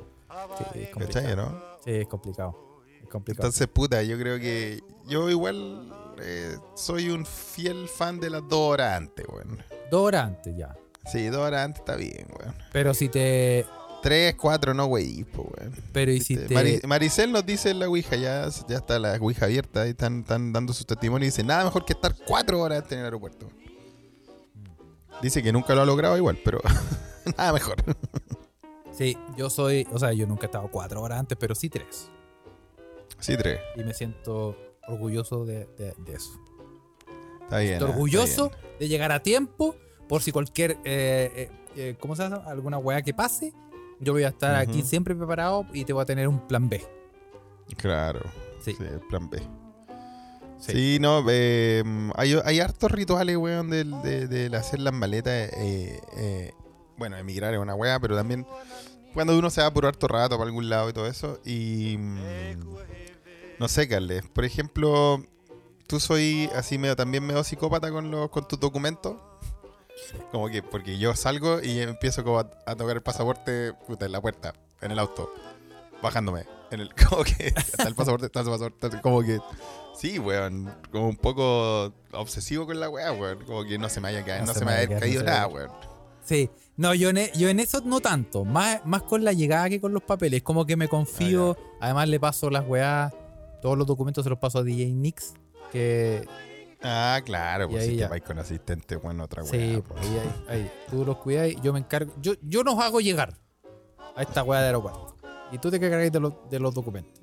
es 0.75 0.89
complicado. 0.89 1.07
¿Cachai, 1.07 1.35
no? 1.35 1.61
Sí, 1.83 1.91
es 1.91 2.07
complicado. 2.07 2.81
Es 3.01 3.07
complicado. 3.09 3.47
Entonces, 3.47 3.67
puta, 3.67 4.03
yo 4.03 4.17
creo 4.17 4.39
que. 4.39 4.81
Yo 5.07 5.29
igual 5.29 5.91
eh, 6.19 6.57
soy 6.75 7.09
un 7.09 7.25
fiel 7.25 7.87
fan 7.87 8.19
de 8.19 8.29
las 8.29 8.41
dos 8.47 8.73
horas 8.73 8.97
antes, 8.97 9.25
weón. 9.27 9.57
Dos 9.89 10.01
horas 10.01 10.25
antes 10.27 10.55
ya. 10.55 10.75
Sí, 11.11 11.27
dos 11.27 11.41
horas 11.41 11.65
antes 11.65 11.81
está 11.81 11.95
bien, 11.95 12.27
weón. 12.39 12.55
Pero 12.71 12.93
si 12.93 13.09
te. 13.09 13.65
Tres, 14.03 14.35
cuatro, 14.35 14.73
no, 14.73 14.85
wey, 14.85 15.25
weón. 15.35 15.73
Pero 15.93 16.11
y 16.11 16.17
Este, 16.17 16.35
te. 16.37 16.53
Mari- 16.53 16.81
Maricel 16.85 17.31
nos 17.31 17.45
dice 17.45 17.69
en 17.71 17.79
la 17.79 17.87
Ouija, 17.87 18.15
ya, 18.17 18.47
ya 18.67 18.75
está 18.77 18.99
la 18.99 19.13
Ouija 19.15 19.45
abierta, 19.45 19.81
ahí 19.83 19.91
están, 19.91 20.19
están 20.19 20.51
dando 20.53 20.73
sus 20.73 20.85
testimonios 20.85 21.27
y 21.27 21.31
dice, 21.31 21.43
nada 21.43 21.63
mejor 21.63 21.85
que 21.85 21.93
estar 21.93 22.13
cuatro 22.27 22.59
horas 22.59 22.79
antes 22.79 22.91
en 22.91 22.99
el 22.99 23.05
aeropuerto. 23.05 23.47
Dice 25.21 25.41
que 25.41 25.53
nunca 25.53 25.73
lo 25.73 25.81
ha 25.81 25.85
logrado 25.85 26.17
igual, 26.17 26.37
pero 26.43 26.59
nada 27.37 27.53
mejor. 27.53 27.77
Sí, 28.91 29.17
yo 29.37 29.49
soy. 29.49 29.87
O 29.91 29.97
sea, 29.99 30.11
yo 30.11 30.27
nunca 30.27 30.43
he 30.43 30.47
estado 30.47 30.67
cuatro 30.69 31.01
horas 31.01 31.19
antes, 31.19 31.37
pero 31.39 31.55
sí 31.55 31.69
tres. 31.69 32.09
Sí, 33.19 33.37
tres. 33.37 33.59
Y 33.77 33.83
me 33.83 33.93
siento 33.93 34.57
orgulloso 34.87 35.45
de, 35.45 35.65
de- 35.77 35.93
de 35.97 36.13
eso. 36.13 36.31
Está 37.43 37.59
bien. 37.59 37.73
Estoy 37.73 37.73
ah, 37.73 37.75
está 37.75 37.85
orgulloso 37.85 38.49
bien. 38.49 38.77
de 38.79 38.87
llegar 38.89 39.11
a 39.13 39.23
tiempo 39.23 39.75
por 40.09 40.21
si 40.21 40.31
cualquier. 40.33 40.71
eh, 40.83 41.31
eh, 41.35 41.49
eh, 41.77 41.95
¿Cómo 41.99 42.15
se 42.17 42.23
llama? 42.23 42.43
Alguna 42.45 42.77
weá 42.79 43.01
que 43.01 43.13
pase. 43.13 43.53
Yo 44.03 44.13
voy 44.13 44.23
a 44.23 44.29
estar 44.29 44.55
aquí 44.55 44.81
siempre 44.83 45.15
preparado 45.15 45.65
y 45.73 45.85
te 45.85 45.93
voy 45.93 46.01
a 46.01 46.05
tener 46.05 46.27
un 46.27 46.47
plan 46.47 46.69
B. 46.69 46.83
Claro. 47.77 48.19
Sí. 48.61 48.73
Sí. 48.77 48.83
el 48.83 48.99
plan 49.01 49.29
B. 49.29 49.41
Sí, 50.59 50.97
no, 51.01 51.25
eh, 51.29 51.83
hay, 52.15 52.39
hay 52.45 52.59
hartos 52.61 52.89
rituales, 52.91 53.35
weón, 53.35 53.69
del- 53.69 54.01
de, 54.01 54.27
de 54.27 54.55
hacer 54.55 54.79
las 54.79 54.93
maletas. 54.93 55.49
eh, 55.57 55.99
eh, 56.15 56.53
bueno, 56.97 57.17
emigrar 57.17 57.53
es 57.53 57.59
una 57.59 57.75
weá, 57.75 57.99
pero 57.99 58.15
también 58.15 58.45
cuando 59.13 59.37
uno 59.37 59.49
se 59.49 59.61
va 59.61 59.73
por 59.73 59.85
harto 59.85 60.07
rato 60.07 60.37
para 60.37 60.47
algún 60.47 60.69
lado 60.69 60.89
y 60.89 60.93
todo 60.93 61.07
eso. 61.07 61.39
Y. 61.43 61.97
mm, 61.97 62.17
no 63.59 63.67
sé, 63.67 63.87
Carles. 63.89 64.23
Por 64.29 64.45
ejemplo, 64.45 65.21
tú 65.87 65.99
soy 65.99 66.49
así 66.55 66.77
medio 66.77 66.95
también 66.95 67.25
medio 67.25 67.43
psicópata 67.43 67.91
con, 67.91 68.09
los, 68.09 68.29
con 68.29 68.47
tus 68.47 68.59
documentos. 68.59 69.17
Como 70.31 70.49
que, 70.49 70.61
porque 70.63 70.97
yo 70.97 71.15
salgo 71.15 71.61
y 71.61 71.79
empiezo 71.79 72.23
como 72.23 72.39
a, 72.39 72.49
a 72.65 72.75
tocar 72.75 72.95
el 72.97 73.01
pasaporte 73.03 73.73
puta, 73.87 74.05
en 74.05 74.11
la 74.11 74.21
puerta, 74.21 74.53
en 74.81 74.91
el 74.91 74.99
auto, 74.99 75.31
bajándome. 76.01 76.45
En 76.71 76.79
el, 76.81 76.89
como 77.09 77.23
que 77.23 77.47
está 77.47 77.83
el 77.87 77.95
pasaporte, 77.95 78.25
está 78.27 78.39
el 78.41 78.45
pasaporte, 78.47 78.87
está- 78.87 79.01
como 79.01 79.21
que. 79.21 79.39
Sí, 79.95 80.17
weón. 80.19 80.73
Como 80.91 81.07
un 81.09 81.15
poco 81.17 81.93
obsesivo 82.13 82.65
con 82.65 82.79
la 82.79 82.89
weá, 82.89 83.11
weón. 83.11 83.43
Como 83.45 83.63
que 83.63 83.77
no 83.77 83.89
se 83.89 84.01
me 84.01 84.07
haya 84.09 84.25
caído, 84.25 84.45
no, 84.47 84.53
se 84.53 84.65
me 84.65 84.71
haya 84.71 84.99
caído 84.99 85.23
nada, 85.23 85.47
weón. 85.47 85.69
Sí, 86.23 86.49
no, 86.77 86.93
yo 86.95 87.09
en, 87.09 87.17
e- 87.17 87.31
yo 87.35 87.49
en 87.49 87.59
eso 87.59 87.81
no 87.85 87.99
tanto, 87.99 88.45
más, 88.45 88.83
más 88.85 89.03
con 89.03 89.23
la 89.25 89.33
llegada 89.33 89.69
que 89.69 89.79
con 89.81 89.93
los 89.93 90.01
papeles, 90.03 90.41
como 90.41 90.65
que 90.65 90.77
me 90.77 90.87
confío, 90.87 91.57
además 91.81 92.07
le 92.07 92.17
paso 92.19 92.49
las 92.49 92.65
weás, 92.65 93.13
todos 93.61 93.77
los 93.77 93.85
documentos 93.85 94.23
se 94.23 94.29
los 94.29 94.39
paso 94.39 94.59
a 94.59 94.63
DJ 94.63 94.93
Nix, 94.93 95.33
que 95.71 96.25
Ah, 96.83 97.21
claro, 97.23 97.69
pues 97.69 97.85
si 97.85 97.97
te 97.97 98.07
vais 98.07 98.21
con 98.23 98.37
asistente, 98.39 98.95
bueno, 98.97 99.23
otra 99.23 99.43
weá. 99.43 99.51
sí, 99.51 99.81
pues. 99.87 99.99
pues, 99.99 100.01
ahí, 100.03 100.17
ahí, 100.19 100.59
ahí, 100.61 100.71
tú 100.89 101.05
los 101.05 101.17
cuidas 101.17 101.47
y 101.49 101.59
yo 101.61 101.71
me 101.73 101.79
encargo, 101.79 102.13
yo, 102.21 102.33
yo 102.41 102.63
nos 102.63 102.77
hago 102.79 102.99
llegar 102.99 103.37
a 104.15 104.21
esta 104.21 104.43
weá 104.43 104.59
de 104.59 104.67
aeropuerto, 104.67 105.15
y 105.51 105.57
tú 105.59 105.71
te 105.71 105.79
cargas 105.79 106.11
de 106.11 106.19
los, 106.19 106.33
de 106.49 106.59
los 106.59 106.73
documentos, 106.73 107.21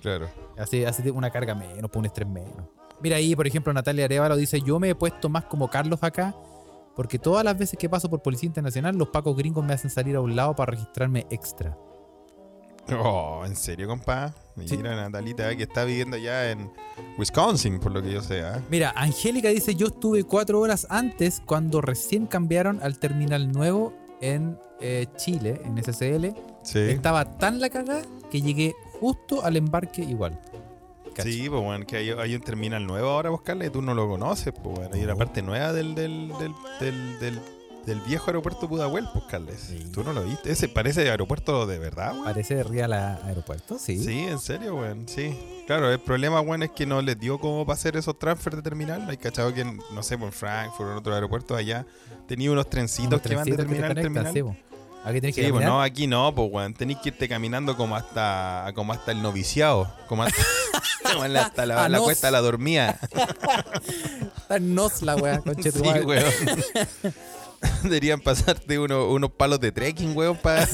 Claro. 0.00 0.28
así, 0.56 0.84
así 0.84 1.08
una 1.10 1.30
carga 1.30 1.54
menos, 1.54 1.90
un 1.94 2.06
estrés 2.06 2.28
menos. 2.28 2.68
Mira 3.00 3.16
ahí, 3.16 3.34
por 3.36 3.46
ejemplo, 3.46 3.72
Natalia 3.72 4.04
Arevalo 4.04 4.36
dice, 4.36 4.60
yo 4.60 4.78
me 4.78 4.90
he 4.90 4.94
puesto 4.94 5.28
más 5.28 5.44
como 5.44 5.68
Carlos 5.68 6.02
acá, 6.02 6.34
porque 6.94 7.18
todas 7.18 7.44
las 7.44 7.58
veces 7.58 7.78
que 7.78 7.90
paso 7.90 8.08
por 8.08 8.22
Policía 8.22 8.46
Internacional, 8.46 8.96
los 8.96 9.08
pacos 9.08 9.36
gringos 9.36 9.64
me 9.64 9.74
hacen 9.74 9.90
salir 9.90 10.16
a 10.16 10.20
un 10.20 10.34
lado 10.34 10.54
para 10.56 10.70
registrarme 10.70 11.26
extra. 11.28 11.76
Oh, 12.92 13.42
¿en 13.44 13.56
serio, 13.56 13.88
compa? 13.88 14.32
Mira, 14.54 14.68
Sí. 14.68 14.76
Natalita, 14.78 15.54
que 15.56 15.64
está 15.64 15.84
viviendo 15.84 16.16
ya 16.16 16.50
en 16.50 16.70
Wisconsin, 17.18 17.78
por 17.78 17.92
lo 17.92 18.02
que 18.02 18.12
yo 18.12 18.22
sé, 18.22 18.42
¿ah? 18.42 18.62
Mira, 18.70 18.92
Angélica 18.96 19.48
dice, 19.48 19.74
yo 19.74 19.88
estuve 19.88 20.24
cuatro 20.24 20.60
horas 20.60 20.86
antes 20.88 21.42
cuando 21.44 21.80
recién 21.80 22.26
cambiaron 22.26 22.80
al 22.82 22.98
terminal 22.98 23.50
nuevo 23.52 23.92
en 24.20 24.58
eh, 24.80 25.06
Chile, 25.16 25.60
en 25.64 25.82
SCL. 25.82 26.28
Sí. 26.62 26.78
Estaba 26.78 27.38
tan 27.38 27.60
la 27.60 27.70
cagada 27.70 28.02
que 28.30 28.40
llegué 28.40 28.74
justo 29.00 29.44
al 29.44 29.56
embarque 29.56 30.02
igual. 30.02 30.40
Sí, 31.22 31.48
pues 31.48 31.62
bueno, 31.62 31.86
que 31.86 31.96
hay, 31.96 32.10
hay 32.10 32.34
un 32.34 32.42
terminal 32.42 32.86
nuevo 32.86 33.08
ahora, 33.08 33.30
buscarle, 33.30 33.70
tú 33.70 33.80
no 33.80 33.94
lo 33.94 34.06
conoces, 34.06 34.52
pues 34.52 34.76
bueno, 34.76 34.90
hay 34.94 35.02
una 35.02 35.16
parte 35.16 35.40
nueva 35.40 35.72
del, 35.72 35.94
del, 35.94 36.30
del, 36.78 37.18
del, 37.18 37.40
del- 37.86 38.00
viejo 38.02 38.26
aeropuerto 38.26 38.68
Pudahuel, 38.68 39.08
pues 39.12 39.24
Carles. 39.26 39.60
Sí. 39.68 39.78
Tú 39.92 40.02
no 40.04 40.12
lo 40.12 40.22
viste, 40.24 40.50
ese 40.50 40.68
parece 40.68 41.08
aeropuerto 41.08 41.66
de 41.66 41.78
verdad, 41.78 42.12
weón. 42.12 42.24
Parece 42.24 42.62
real 42.62 42.92
aeropuerto, 42.92 43.78
sí. 43.78 44.02
Sí, 44.02 44.18
en 44.20 44.38
serio, 44.38 44.74
weón, 44.76 45.08
sí. 45.08 45.36
Claro, 45.66 45.90
el 45.90 45.98
problema, 46.00 46.40
weón, 46.40 46.62
es 46.64 46.70
que 46.72 46.84
no 46.86 47.00
les 47.02 47.18
dio 47.18 47.38
como 47.40 47.64
para 47.64 47.74
hacer 47.78 47.96
esos 47.96 48.18
transfers 48.18 48.56
de 48.56 48.62
terminal. 48.62 49.08
Hay 49.08 49.16
cachado 49.16 49.52
que, 49.54 49.64
no 49.64 50.02
sé, 50.02 50.18
pues, 50.18 50.32
en 50.32 50.38
Frankfurt 50.38 50.88
o 50.88 50.92
en 50.92 50.98
otros 50.98 51.14
aeropuertos 51.14 51.56
allá, 51.56 51.86
tenía 52.28 52.50
unos 52.52 52.68
trencitos 52.68 53.12
Unos 53.14 53.22
que 53.22 53.34
van 53.34 53.44
de 53.44 53.52
trencitos 53.56 53.66
que 53.66 53.82
te 53.82 53.94
terminal 53.94 53.98
en 53.98 54.32
terminal. 54.32 54.54
sí. 54.56 54.62
Aquí 55.04 55.20
tenés 55.20 55.36
que 55.36 55.44
Sí, 55.44 55.50
pues 55.52 55.60
caminar. 55.62 55.68
no, 55.78 55.82
aquí 55.82 56.06
no, 56.08 56.34
pues 56.34 56.50
weón. 56.50 56.74
Tenéis 56.74 56.98
que 56.98 57.10
irte 57.10 57.28
caminando 57.28 57.76
como 57.76 57.94
hasta 57.94 58.72
como 58.74 58.92
hasta 58.92 59.12
el 59.12 59.22
noviciado. 59.22 59.88
Como 60.08 60.24
hasta, 60.24 60.42
la- 61.28 61.42
hasta 61.42 61.64
la, 61.64 61.88
la 61.88 62.00
cuesta 62.00 62.26
de 62.26 62.32
la 62.32 62.40
dormida. 62.40 62.98
Está 64.36 64.56
en 64.56 64.74
nos 64.74 65.02
la 65.02 65.14
weá, 65.14 65.38
conche 65.42 65.70
Sí, 65.70 65.78
weón. 65.80 66.24
Deberían 67.82 68.20
pasarte 68.20 68.78
uno- 68.78 69.08
unos 69.10 69.30
palos 69.30 69.60
de 69.60 69.72
trekking, 69.72 70.16
weón, 70.16 70.36
para 70.36 70.66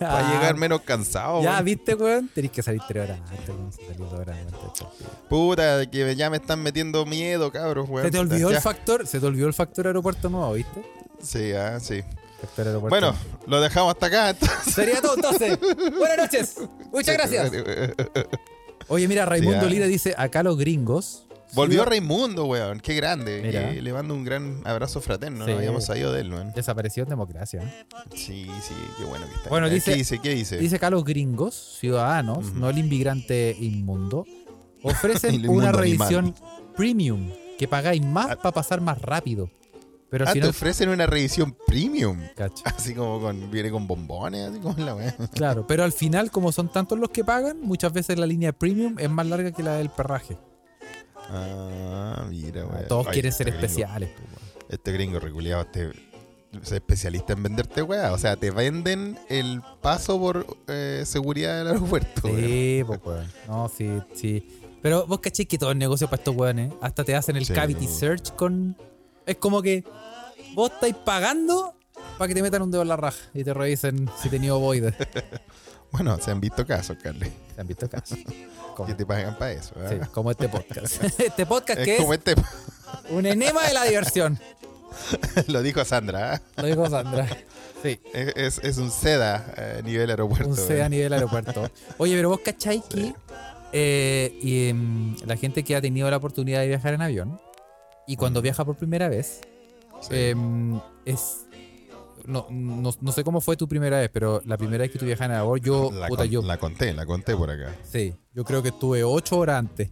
Ah. 0.00 0.30
llegar 0.34 0.56
menos 0.56 0.80
cansado. 0.82 1.42
Ya, 1.42 1.52
weón. 1.54 1.64
¿viste, 1.64 1.94
weón? 1.94 2.28
Tenés 2.34 2.50
que 2.50 2.62
salir 2.62 2.80
tres 2.86 3.04
horas 3.04 3.18
antes, 3.30 3.48
weón. 3.48 3.72
Salir 3.72 3.96
dos 3.96 4.12
horas 4.12 4.36
antes. 4.38 4.86
Puta, 5.28 5.86
que 5.90 6.14
ya 6.16 6.30
me 6.30 6.36
están 6.38 6.62
metiendo 6.62 7.04
miedo, 7.06 7.50
cabros, 7.52 7.88
weón. 7.88 8.06
Se 8.06 8.10
te 8.10 8.18
olvidó 8.18 8.50
Ya. 8.50 8.56
el 8.56 8.62
factor, 8.62 9.06
se 9.06 9.20
te 9.20 9.26
olvidó 9.26 9.46
el 9.46 9.54
factor 9.54 9.86
aeropuerto 9.86 10.28
nuevo, 10.30 10.52
¿viste? 10.52 10.82
Sí, 11.22 11.52
ah, 11.52 11.78
sí. 11.80 12.02
Bueno, 12.88 13.14
lo 13.48 13.60
dejamos 13.60 13.94
hasta 13.94 14.06
acá. 14.06 14.30
entonces. 14.30 14.58
Sería 14.74 15.00
todo 15.02 15.16
entonces. 15.16 15.58
Buenas 15.98 16.18
noches. 16.18 16.54
Muchas 16.92 17.14
gracias. 17.16 17.50
Oye, 18.86 19.08
mira, 19.08 19.26
Raimundo 19.26 19.60
Sí, 19.60 19.66
ah. 19.66 19.70
Lira 19.70 19.86
dice, 19.86 20.14
acá 20.16 20.42
los 20.44 20.56
gringos. 20.56 21.24
Volvió 21.54 21.84
Raimundo, 21.84 22.44
weón. 22.46 22.80
Qué 22.80 22.94
grande. 22.94 23.40
Mira. 23.42 23.70
Eh, 23.72 23.80
le 23.82 23.92
mando 23.92 24.14
un 24.14 24.24
gran 24.24 24.60
abrazo 24.64 25.00
fraterno. 25.00 25.44
Sí. 25.44 25.50
No 25.52 25.56
habíamos 25.58 25.84
sabido 25.86 26.12
de 26.12 26.20
él, 26.20 26.32
weón. 26.32 26.52
Desapareció 26.54 27.02
en 27.04 27.08
democracia. 27.08 27.86
Sí, 28.14 28.46
sí, 28.62 28.74
qué 28.98 29.04
bueno 29.04 29.26
que 29.26 29.34
está. 29.34 29.48
Bueno, 29.50 29.66
Eh, 29.66 29.70
dice- 29.70 29.92
¿Qué 29.92 29.96
dice? 29.98 30.18
¿Qué 30.20 30.30
dice? 30.34 30.58
Dice 30.58 30.76
acá 30.76 30.90
los 30.90 31.04
gringos, 31.04 31.76
ciudadanos, 31.80 32.52
no 32.52 32.68
el 32.70 32.78
inmigrante 32.78 33.56
inmundo, 33.58 34.24
ofrecen 34.82 35.48
una 35.50 35.72
revisión 35.72 36.34
premium 36.76 37.30
que 37.58 37.66
pagáis 37.66 38.04
más 38.04 38.26
Ah. 38.30 38.36
para 38.36 38.52
pasar 38.52 38.80
más 38.80 39.00
rápido. 39.00 39.50
Pero 40.10 40.24
ah, 40.24 40.28
te 40.28 40.34
final, 40.34 40.48
ofrecen 40.50 40.88
una 40.88 41.04
revisión 41.06 41.54
premium. 41.66 42.18
Así 42.64 42.94
como 42.94 43.20
con, 43.20 43.50
viene 43.50 43.70
con 43.70 43.86
bombones, 43.86 44.48
así 44.48 44.58
como 44.58 44.74
la 44.82 44.94
weá. 44.94 45.14
claro, 45.34 45.66
pero 45.66 45.84
al 45.84 45.92
final, 45.92 46.30
como 46.30 46.50
son 46.50 46.72
tantos 46.72 46.98
los 46.98 47.10
que 47.10 47.24
pagan, 47.24 47.60
muchas 47.60 47.92
veces 47.92 48.18
la 48.18 48.24
línea 48.24 48.52
premium 48.52 48.96
es 48.98 49.10
más 49.10 49.26
larga 49.26 49.52
que 49.52 49.62
la 49.62 49.74
del 49.74 49.90
perraje. 49.90 50.38
Ah, 51.28 52.24
mira, 52.28 52.66
weón. 52.66 52.88
Todos 52.88 53.06
Ay, 53.08 53.12
quieren 53.14 53.30
este 53.30 53.44
ser 53.44 53.52
gringo- 53.52 53.64
especiales. 53.66 54.10
Este 54.68 54.92
gringo 54.92 55.18
reculeado, 55.20 55.62
este 55.62 55.92
es 56.62 56.72
especialista 56.72 57.32
en 57.34 57.42
venderte 57.42 57.82
weá. 57.82 58.12
O 58.12 58.18
sea, 58.18 58.36
te 58.36 58.50
venden 58.50 59.18
el 59.28 59.62
paso 59.80 60.18
por 60.18 60.46
eh, 60.68 61.02
seguridad 61.06 61.58
del 61.58 61.68
aeropuerto. 61.68 62.28
Sí, 62.28 62.82
pues, 62.86 63.00
weón. 63.04 63.26
No, 63.46 63.68
sí, 63.68 63.88
sí. 64.14 64.46
Pero 64.82 65.06
vos 65.06 65.20
caché 65.20 65.46
que 65.46 65.58
todo 65.58 65.72
el 65.72 65.78
negocio 65.78 66.06
para 66.08 66.20
estos 66.20 66.36
weones. 66.36 66.72
Hasta 66.80 67.04
te 67.04 67.14
hacen 67.16 67.36
el 67.36 67.44
Sí. 67.46 67.52
cavity 67.52 67.86
search 67.86 68.34
con. 68.36 68.76
Es 69.26 69.36
como 69.36 69.60
que 69.62 69.84
vos 70.54 70.70
estáis 70.70 70.94
pagando 70.94 71.74
para 72.16 72.28
que 72.28 72.34
te 72.34 72.42
metan 72.42 72.62
un 72.62 72.70
dedo 72.70 72.82
en 72.82 72.88
la 72.88 72.96
raja 72.96 73.18
y 73.34 73.44
te 73.44 73.52
revisen 73.52 74.08
si 74.22 74.28
tenía 74.28 74.54
ovoides. 74.54 74.94
Bueno, 75.92 76.18
se 76.18 76.30
han 76.30 76.40
visto 76.40 76.66
casos, 76.66 76.96
Carly, 77.02 77.32
¿Se 77.54 77.60
han 77.60 77.66
visto 77.66 77.88
casos? 77.88 78.18
Como, 78.76 78.86
que 78.88 78.94
te 78.94 79.06
pagan 79.06 79.36
para 79.38 79.52
eso. 79.52 79.74
sí, 79.88 79.96
como 80.12 80.30
este 80.30 80.48
podcast. 80.48 81.02
este 81.18 81.46
podcast 81.46 81.80
que 81.82 81.92
Es 81.94 81.98
es 81.98 82.00
como 82.00 82.14
este, 82.14 82.34
un 83.10 83.26
enema 83.26 83.66
de 83.66 83.74
la 83.74 83.84
diversión. 83.84 84.38
lo 85.48 85.62
dijo 85.62 85.84
Sandra, 85.84 86.34
¿ah? 86.34 86.42
Lo 86.62 86.66
dijo 86.68 86.88
Sandra. 86.88 87.26
Sí, 87.82 88.00
es, 88.12 88.32
es, 88.36 88.60
es 88.64 88.78
un 88.78 88.90
seda 88.90 89.54
a 89.78 89.82
nivel 89.82 90.10
aeropuerto. 90.10 90.48
un 90.48 90.56
C 90.56 90.74
a 90.74 90.76
weón. 90.78 90.90
nivel 90.90 91.12
aeropuerto. 91.12 91.70
Oye, 91.98 92.16
pero 92.16 92.30
vos 92.30 92.40
cacháis 92.44 92.82
que 92.84 93.14
eh, 93.72 94.36
y, 94.42 94.68
em, 94.68 95.14
la 95.26 95.36
gente 95.36 95.62
que 95.62 95.76
ha 95.76 95.80
tenido 95.80 96.10
la 96.10 96.16
oportunidad 96.16 96.60
de 96.60 96.68
viajar 96.68 96.94
en 96.94 97.02
avión 97.02 97.40
y 98.06 98.16
cuando 98.16 98.40
Mm. 98.40 98.42
viaja 98.42 98.64
por 98.64 98.76
primera 98.76 99.08
vez, 99.08 99.40
Sí. 100.00 100.08
em, 100.12 100.80
es. 101.04 101.44
No, 102.28 102.46
no, 102.50 102.90
no 103.00 103.12
sé 103.12 103.24
cómo 103.24 103.40
fue 103.40 103.56
tu 103.56 103.66
primera 103.66 103.98
vez, 104.00 104.10
pero 104.12 104.42
la 104.44 104.56
primera 104.58 104.82
vez 104.82 104.90
que 104.92 104.98
tú 104.98 105.06
viajas 105.06 105.26
en 105.26 105.32
avión, 105.32 105.58
yo, 105.60 105.90
la, 105.90 106.08
puta, 106.08 106.22
con- 106.24 106.30
yo, 106.30 106.42
la 106.42 106.58
conté, 106.58 106.92
la 106.92 107.06
conté 107.06 107.34
por 107.36 107.50
acá. 107.50 107.74
sí, 107.82 108.14
yo 108.34 108.44
creo 108.44 108.62
que 108.62 108.68
estuve 108.68 109.02
ocho 109.02 109.38
horas 109.38 109.58
antes. 109.58 109.90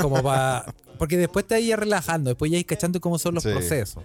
Como 0.00 0.22
para. 0.22 0.64
Porque 0.98 1.16
después 1.16 1.46
te 1.46 1.60
ibas 1.60 1.80
relajando, 1.80 2.30
después 2.30 2.50
ya 2.50 2.56
vais 2.56 2.66
cachando 2.66 3.00
cómo 3.00 3.18
son 3.18 3.34
los 3.34 3.42
Sí. 3.42 3.50
procesos. 3.50 4.04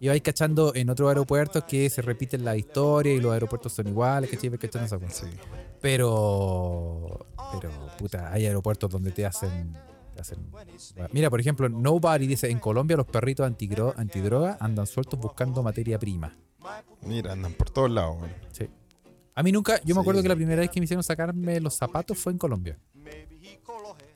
Y 0.00 0.08
vais 0.08 0.22
cachando 0.22 0.72
en 0.74 0.88
otros 0.90 1.08
aeropuertos 1.08 1.62
que 1.64 1.88
se 1.90 2.02
repiten 2.02 2.44
la 2.44 2.56
historia 2.56 3.12
y 3.12 3.20
los 3.20 3.32
aeropuertos 3.32 3.72
son 3.72 3.86
iguales, 3.88 4.30
¿cachai? 4.30 4.50
Cachando 4.50 4.86
esa 4.86 4.98
cosa. 4.98 5.26
Sí. 5.26 5.36
Pero. 5.80 7.26
Pero, 7.60 7.70
puta, 7.98 8.32
hay 8.32 8.46
aeropuertos 8.46 8.90
donde 8.90 9.10
te 9.12 9.26
hacen. 9.26 9.76
Te 10.22 10.34
hacen- 10.34 11.08
Mira, 11.12 11.30
por 11.30 11.40
ejemplo, 11.40 11.68
Nobody 11.68 12.26
dice: 12.26 12.50
en 12.50 12.58
Colombia 12.58 12.96
los 12.96 13.06
perritos 13.06 13.46
antidro- 13.46 13.94
antidroga 13.96 14.56
andan 14.60 14.86
sueltos 14.86 15.18
buscando 15.18 15.62
materia 15.62 15.98
prima. 15.98 16.36
Mira, 17.02 17.32
andan 17.32 17.52
por 17.54 17.70
todos 17.70 17.90
lados. 17.90 18.18
Sí. 18.52 18.68
A 19.34 19.42
mí 19.42 19.52
nunca. 19.52 19.80
Yo 19.84 19.94
me 19.94 20.00
acuerdo 20.02 20.22
que 20.22 20.28
la 20.28 20.36
primera 20.36 20.60
vez 20.60 20.70
que 20.70 20.80
me 20.80 20.84
hicieron 20.84 21.02
sacarme 21.02 21.60
los 21.60 21.74
zapatos 21.74 22.18
fue 22.18 22.32
en 22.32 22.38
Colombia. 22.38 22.78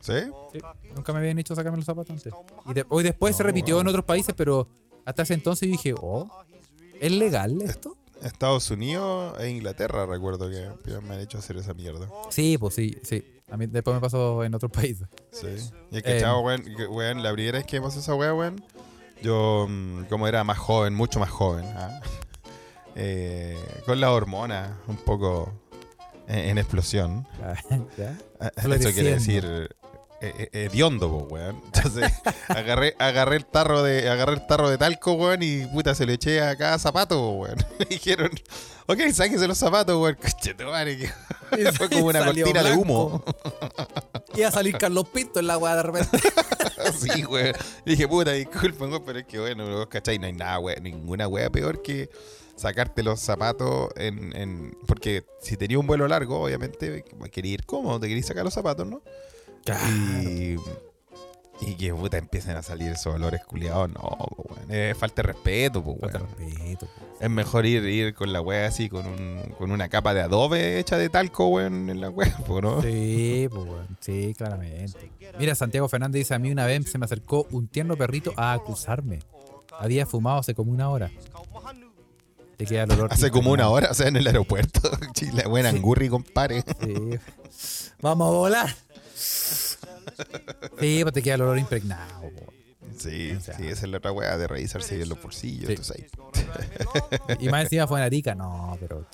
¿Sí? 0.00 0.12
Sí, 0.52 0.58
nunca 0.94 1.12
me 1.14 1.20
habían 1.20 1.38
hecho 1.38 1.54
sacarme 1.54 1.78
los 1.78 1.87
zapatos 1.87 2.11
antes. 2.11 2.32
Y 2.66 2.75
de- 2.75 2.84
hoy 2.90 3.02
después 3.02 3.34
se 3.34 3.42
repitió 3.42 3.80
en 3.80 3.88
otros 3.88 4.04
países, 4.04 4.34
pero 4.37 4.68
hasta 5.06 5.23
ese 5.23 5.32
entonces 5.34 5.66
yo 5.66 5.73
dije: 5.73 5.94
oh, 5.99 6.28
¿es 7.00 7.11
legal 7.12 7.62
esto? 7.62 7.96
Estados 8.23 8.70
Unidos 8.70 9.34
e 9.40 9.50
Inglaterra, 9.50 10.04
recuerdo 10.06 10.50
que 10.50 10.68
me 11.00 11.14
han 11.14 11.20
hecho 11.20 11.38
hacer 11.38 11.56
esa 11.56 11.73
mierda. 11.75 12.08
Sí, 12.30 12.58
pues 12.58 12.75
sí, 12.75 12.96
sí. 13.02 13.25
A 13.50 13.56
mí 13.56 13.66
después 13.66 13.94
me 13.94 14.00
pasó 14.00 14.42
en 14.44 14.54
otros 14.54 14.72
países. 14.72 15.06
Sí. 15.30 15.46
Y 15.90 15.98
es 15.98 16.02
que, 16.02 16.16
Eh, 16.16 16.20
chavo, 16.20 16.40
weón, 16.40 16.62
que, 16.62 16.86
weón, 16.86 17.22
la 17.22 17.32
primera 17.32 17.58
vez 17.58 17.66
que 17.66 17.78
me 17.80 17.86
pasó 17.86 18.00
esa 18.00 18.14
weá, 18.14 18.32
weón, 18.34 18.62
yo, 19.22 19.66
mm, 19.68 20.04
como 20.04 20.26
era 20.26 20.42
más 20.44 20.58
joven, 20.58 20.94
mucho 20.94 21.20
más 21.20 21.30
joven, 21.30 21.64
¿ah? 21.76 22.00
Eh, 22.96 23.58
con 23.86 24.00
la 24.00 24.12
hormona 24.12 24.78
un 24.86 24.96
poco 24.96 25.52
en, 26.28 26.38
en 26.50 26.58
explosión. 26.58 27.26
¿Ya? 27.98 28.16
Ah, 28.38 28.52
Eso 28.56 28.92
quiere 28.92 29.10
decir 29.14 29.74
eh, 30.21 30.49
eh, 30.52 30.64
hediondo, 30.71 31.09
po, 31.11 31.18
weón. 31.35 31.61
Entonces 31.75 32.12
agarré, 32.49 32.94
agarré 32.99 33.37
el 33.37 33.44
tarro 33.47 33.83
de, 33.83 34.09
agarré 34.09 34.35
el 34.35 34.47
tarro 34.47 34.71
de 34.71 34.78
talco, 34.78 35.12
weón, 35.14 35.42
y 35.42 35.66
puta 35.66 35.94
se 35.94 36.06
le 36.06 36.14
eché 36.14 36.40
a 36.40 36.56
cada 36.56 36.78
zapato, 36.78 37.16
po, 37.16 37.30
weón. 37.33 37.56
Me 37.78 37.85
dijeron, 37.87 38.30
ok, 38.87 38.99
sáquese 39.12 39.47
los 39.47 39.59
zapatos, 39.59 39.97
weón. 40.00 40.16
Fue 41.76 41.88
como 41.88 42.06
una 42.06 42.25
cortina 42.25 42.62
de 42.62 42.73
humo. 42.73 43.23
Iba 44.35 44.49
a 44.49 44.52
salir 44.52 44.76
Carlos 44.76 45.09
Pinto 45.09 45.38
en 45.40 45.47
la 45.47 45.59
weá 45.59 45.76
de 45.76 45.83
repente. 45.83 46.18
sí, 46.99 47.25
weón. 47.25 47.54
Dije, 47.85 48.09
puta, 48.09 48.33
disculpen, 48.33 48.90
weón, 48.90 49.04
pero 49.04 49.18
es 49.21 49.26
que 49.26 49.38
bueno, 49.38 49.68
vos 49.68 49.87
cachai, 49.88 50.18
no 50.18 50.26
hay 50.26 50.33
nada, 50.33 50.59
weón, 50.59 50.83
ninguna 50.83 51.28
wea 51.28 51.50
peor 51.50 51.83
que 51.83 52.09
sacarte 52.56 53.02
los 53.02 53.21
zapatos 53.21 53.90
en, 53.97 54.35
en- 54.37 54.78
Porque 54.87 55.25
si 55.42 55.56
tenía 55.56 55.78
un 55.78 55.87
vuelo 55.87 56.06
largo, 56.09 56.40
obviamente, 56.40 57.04
quería 57.30 57.52
ir 57.54 57.66
cómodo, 57.66 58.00
te 58.00 58.09
querías 58.09 58.26
sacar 58.26 58.44
los 58.44 58.54
zapatos, 58.54 58.87
¿no? 58.87 59.02
Y, 60.23 60.56
y 61.61 61.75
que 61.76 61.94
puta 61.94 62.18
empiecen 62.18 62.56
a 62.56 62.62
salir 62.62 62.92
esos 62.92 63.14
olores 63.14 63.44
culiados, 63.44 63.88
no, 63.88 64.00
po, 64.00 64.44
weón. 64.50 64.71
Es 64.71 64.97
falta 64.97 65.23
de 65.23 65.28
respeto, 65.28 65.83
pues, 65.83 65.99
Falta 66.00 66.18
respeto. 66.18 66.88
Es 67.21 67.30
mejor 67.30 67.64
ir, 67.64 67.85
ir 67.85 68.14
con 68.14 68.33
la 68.33 68.40
wea 68.40 68.66
así, 68.66 68.88
con, 68.88 69.06
un, 69.06 69.54
con 69.56 69.71
una 69.71 69.88
capa 69.88 70.12
de 70.14 70.23
adobe 70.23 70.78
hecha 70.78 70.99
de 70.99 71.09
talco, 71.09 71.49
weón, 71.49 71.88
en 71.88 72.00
la 72.00 72.11
wea, 72.11 72.37
¿no? 72.62 72.83
Sí, 72.83 73.49
pues 73.50 73.64
weón. 73.64 73.97
Sí, 74.00 74.35
claramente. 74.37 75.11
Mira, 75.38 75.54
Santiago 75.54 75.88
Fernández 75.88 76.21
dice: 76.21 76.35
A 76.35 76.38
mí 76.38 76.50
una 76.50 76.66
vez 76.66 76.90
se 76.90 76.99
me 76.99 77.04
acercó 77.04 77.47
un 77.50 77.68
tierno 77.68 77.97
perrito 77.97 78.33
a 78.37 78.52
acusarme. 78.52 79.21
Había 79.78 80.06
fumado 80.06 80.40
hace 80.40 80.54
como 80.54 80.73
una 80.73 80.90
hora. 80.90 81.11
Te 82.56 82.66
queda 82.66 82.85
el 82.85 82.92
olor. 82.92 83.12
Hace 83.12 83.30
como 83.30 83.50
una 83.50 83.68
hora, 83.68 83.90
o 83.90 83.94
sea, 83.94 84.06
en 84.06 84.16
el 84.16 84.26
aeropuerto. 84.26 84.80
Chile, 85.12 85.44
buena 85.49 85.71
angurri, 85.71 86.09
compadre. 86.09 86.62
Sí. 86.80 87.18
Vamos 88.00 88.28
a 88.28 88.30
volar. 88.30 88.83
Sí, 90.81 91.00
pues 91.02 91.12
te 91.14 91.23
queda 91.23 91.35
el 91.37 91.43
olor 91.43 91.59
impregnado. 91.59 92.31
Sí, 92.99 93.33
O 93.33 93.40
sea. 93.40 93.57
sí, 93.57 93.66
esa 93.66 93.87
es 93.87 93.90
la 93.90 93.99
otra 93.99 94.12
weá 94.12 94.37
de 94.38 94.47
revisarse 94.47 94.97
bien 94.97 95.09
los 95.09 95.21
bolsillos. 95.21 95.66
Sí. 95.66 95.73
entonces 95.73 95.97
ahí. 97.28 97.37
Y 97.40 97.49
más 97.49 97.64
encima 97.64 97.87
fue 97.87 97.99
en 98.00 98.04
Arica. 98.07 98.35
No, 98.35 98.76
pero. 98.81 99.07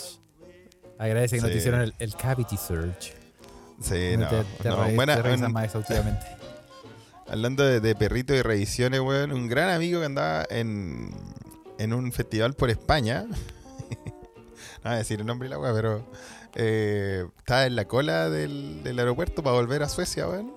Agradece 0.98 1.36
que 1.36 1.42
no 1.42 1.48
Sí. 1.48 1.52
te 1.54 1.58
hicieron 1.58 1.80
el, 1.80 1.94
el 1.98 2.14
cavity 2.14 2.56
search. 2.56 3.14
Sí, 3.82 4.16
no. 4.18 4.28
te, 4.28 4.44
te 4.62 4.68
no, 4.68 4.84
re- 4.84 4.94
buena- 4.94 5.22
te 5.22 5.32
un- 5.34 5.52
más 5.52 5.64
exhaustivamente. 5.64 6.26
hablando 7.28 7.64
de, 7.64 7.80
de 7.80 7.94
perritos 7.94 8.36
y 8.36 8.42
revisiones, 8.42 9.00
weón, 9.00 9.32
un 9.32 9.48
gran 9.48 9.70
amigo 9.70 10.00
que 10.00 10.06
andaba 10.06 10.46
en, 10.50 11.10
en 11.78 11.92
un 11.94 12.12
festival 12.12 12.52
por 12.54 12.68
España. 12.68 13.24
No 14.82 14.90
voy 14.90 14.94
a 14.94 14.98
decir 14.98 15.20
el 15.20 15.26
nombre 15.26 15.48
de 15.48 15.54
la 15.54 15.58
weá, 15.60 15.72
pero 15.72 16.04
eh, 16.54 17.26
estaba 17.38 17.66
en 17.66 17.76
la 17.76 17.86
cola 17.86 18.28
del, 18.30 18.82
del 18.82 18.98
aeropuerto 18.98 19.42
para 19.42 19.56
volver 19.56 19.82
a 19.82 19.88
Suecia, 19.88 20.26
weón. 20.28 20.52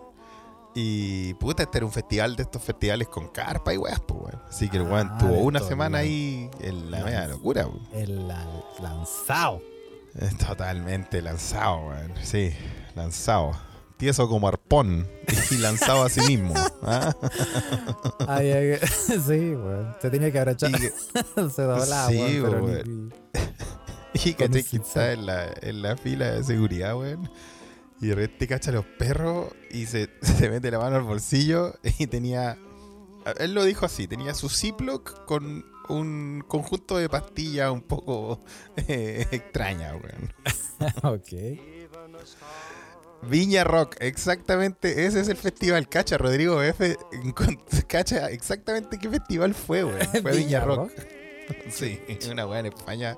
Y 0.75 1.36
puta, 1.36 1.63
este 1.63 1.77
era 1.77 1.86
un 1.86 1.92
festival 1.92 2.36
de 2.36 2.44
estos 2.44 2.63
festivales 2.63 3.08
con 3.08 3.27
carpa 3.27 3.74
y 3.74 3.77
weas, 3.77 4.00
pues, 4.00 4.20
weón. 4.22 4.42
Así 4.50 4.70
que 4.70 4.77
el 4.77 4.84
weón 4.84 5.10
Ah, 5.12 5.18
tuvo 5.20 5.34
una 5.39 5.60
semana 5.60 6.00
ahí 6.00 6.50
en 6.62 6.89
la 6.89 7.03
media 7.03 7.27
locura, 7.27 7.68
weón. 7.68 7.88
El 7.94 8.27
la- 8.27 8.48
lanzado. 8.82 9.62
Es 10.20 10.38
Totalmente 10.38 11.22
lanzado, 11.22 11.88
weón. 11.89 12.13
Sí, 12.24 12.53
lanzado. 12.96 13.51
Tieso 13.98 14.27
como 14.27 14.48
arpón 14.48 15.08
y 15.51 15.58
lanzado 15.58 16.03
a 16.03 16.10
sí 16.10 16.22
mismo. 16.22 16.53
¿ah? 16.82 17.13
Ay, 18.27 18.51
ay, 18.51 18.77
sí, 18.88 19.51
weón. 19.56 19.96
Se 20.01 20.10
tenía 20.10 20.32
que 20.32 20.39
abrochar. 20.39 20.72
Y, 20.72 20.74
que- 20.74 20.89
Se 21.51 21.62
doblaba, 21.62 22.10
Sí, 22.10 22.42
weón, 22.42 23.13
y 24.25 24.34
caché 24.34 24.63
que 24.63 24.77
está 24.77 25.13
en 25.13 25.25
la, 25.25 25.51
en 25.62 25.82
la 25.82 25.98
fila 25.98 26.32
de 26.32 26.43
seguridad, 26.43 26.98
weón. 26.98 27.29
Y 28.00 28.08
de 28.08 28.15
repente 28.15 28.48
cacha 28.48 28.72
a 28.72 28.74
los 28.74 28.86
perros 28.86 29.53
y 29.72 29.86
se, 29.86 30.10
se 30.22 30.50
mete 30.50 30.70
la 30.72 30.79
mano 30.79 30.98
al 30.98 31.03
bolsillo 31.03 31.75
y 32.00 32.08
tenía. 32.08 32.58
Él 33.39 33.54
lo 33.54 33.63
dijo 33.63 33.86
así: 33.86 34.08
tenía 34.08 34.34
su 34.34 34.49
Ziploc 34.49 35.26
con 35.26 35.65
un 35.89 36.43
conjunto 36.47 36.97
de 36.97 37.10
pastillas 37.10 37.71
un 37.71 37.82
poco 37.82 38.43
eh, 38.88 39.28
extraña, 39.32 39.93
weón. 39.95 40.34
ok. 41.04 41.60
Viña 43.30 43.63
Rock, 43.63 43.95
exactamente, 44.02 45.06
ese 45.06 45.21
es 45.21 45.30
el 45.30 45.38
festival. 45.38 45.88
Cacha, 45.88 46.17
Rodrigo 46.17 46.62
F. 46.62 46.97
Cacha 47.88 48.30
exactamente 48.30 48.99
qué 48.99 49.10
festival 49.10 49.54
fue, 49.54 49.86
weón. 49.86 49.99
Fue 50.08 50.19
Viña, 50.19 50.34
Viña 50.34 50.60
Rock. 50.65 50.78
Rock. 50.78 51.23
Sí, 51.69 51.99
una 52.29 52.45
weá 52.45 52.60
en 52.60 52.67
España 52.67 53.17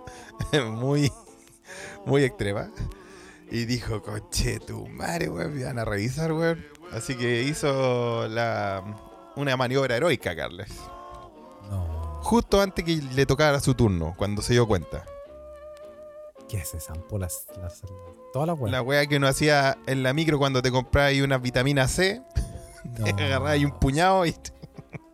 muy, 0.72 1.12
muy 2.06 2.24
extrema. 2.24 2.72
Y 3.52 3.66
dijo, 3.66 4.02
coche, 4.02 4.60
tu 4.60 4.88
madre, 4.88 5.30
weón, 5.30 5.56
me 5.56 5.64
van 5.64 5.80
a 5.80 5.86
revisar, 5.86 6.32
weón. 6.34 6.66
Así 6.92 7.16
que 7.16 7.44
hizo 7.44 8.28
la, 8.28 8.84
una 9.36 9.56
maniobra 9.58 9.96
heroica, 9.98 10.36
Carles. 10.36 10.70
No. 11.70 12.20
Justo 12.24 12.62
antes 12.62 12.84
que 12.84 12.96
le 12.96 13.26
tocara 13.26 13.60
su 13.60 13.76
turno, 13.76 14.16
cuando 14.18 14.42
se 14.42 14.54
dio 14.54 14.68
cuenta. 14.68 15.04
¿Qué 16.50 16.58
es 16.58 16.74
esa 16.74 16.94
ampola? 16.94 17.28
Las, 17.62 17.82
toda 18.34 18.46
la 18.48 18.54
weá. 18.54 18.72
La 18.72 18.82
weá 18.82 19.06
que 19.08 19.18
uno 19.18 19.28
hacía 19.28 19.78
en 19.88 20.04
la 20.04 20.14
micro 20.14 20.38
cuando 20.38 20.62
te 20.62 20.72
comprabas 20.72 21.16
una 21.22 21.38
vitamina 21.38 21.88
C, 21.88 22.22
No. 23.00 23.06
agarrabas 23.08 23.52
ahí 23.54 23.66
un 23.66 23.78
puñado 23.80 24.26
y 24.26 24.36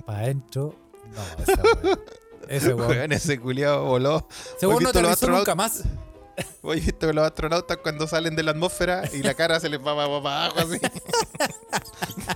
Para 0.06 0.20
adentro. 0.20 0.76
No, 1.10 1.44
esa. 1.44 1.62
Ese 2.52 2.74
weón. 2.74 2.90
weón, 2.90 3.12
ese 3.12 3.40
culiado 3.40 3.86
voló. 3.86 4.28
Weón 4.62 4.84
no 4.84 4.90
aterrizó 4.90 5.12
astronautas? 5.14 5.48
nunca 5.48 5.56
más. 5.56 5.84
Hoy 6.62 6.78
he 6.78 6.82
visto 6.82 7.08
que 7.08 7.14
los 7.14 7.26
astronautas 7.26 7.78
cuando 7.78 8.08
salen 8.08 8.36
de 8.36 8.44
la 8.44 8.52
atmósfera 8.52 9.04
y 9.14 9.22
la 9.24 9.34
cara 9.34 9.60
se 9.60 9.70
les 9.70 9.80
va 9.80 9.96
para 9.96 10.04
abajo 10.04 10.60
así. 10.60 10.80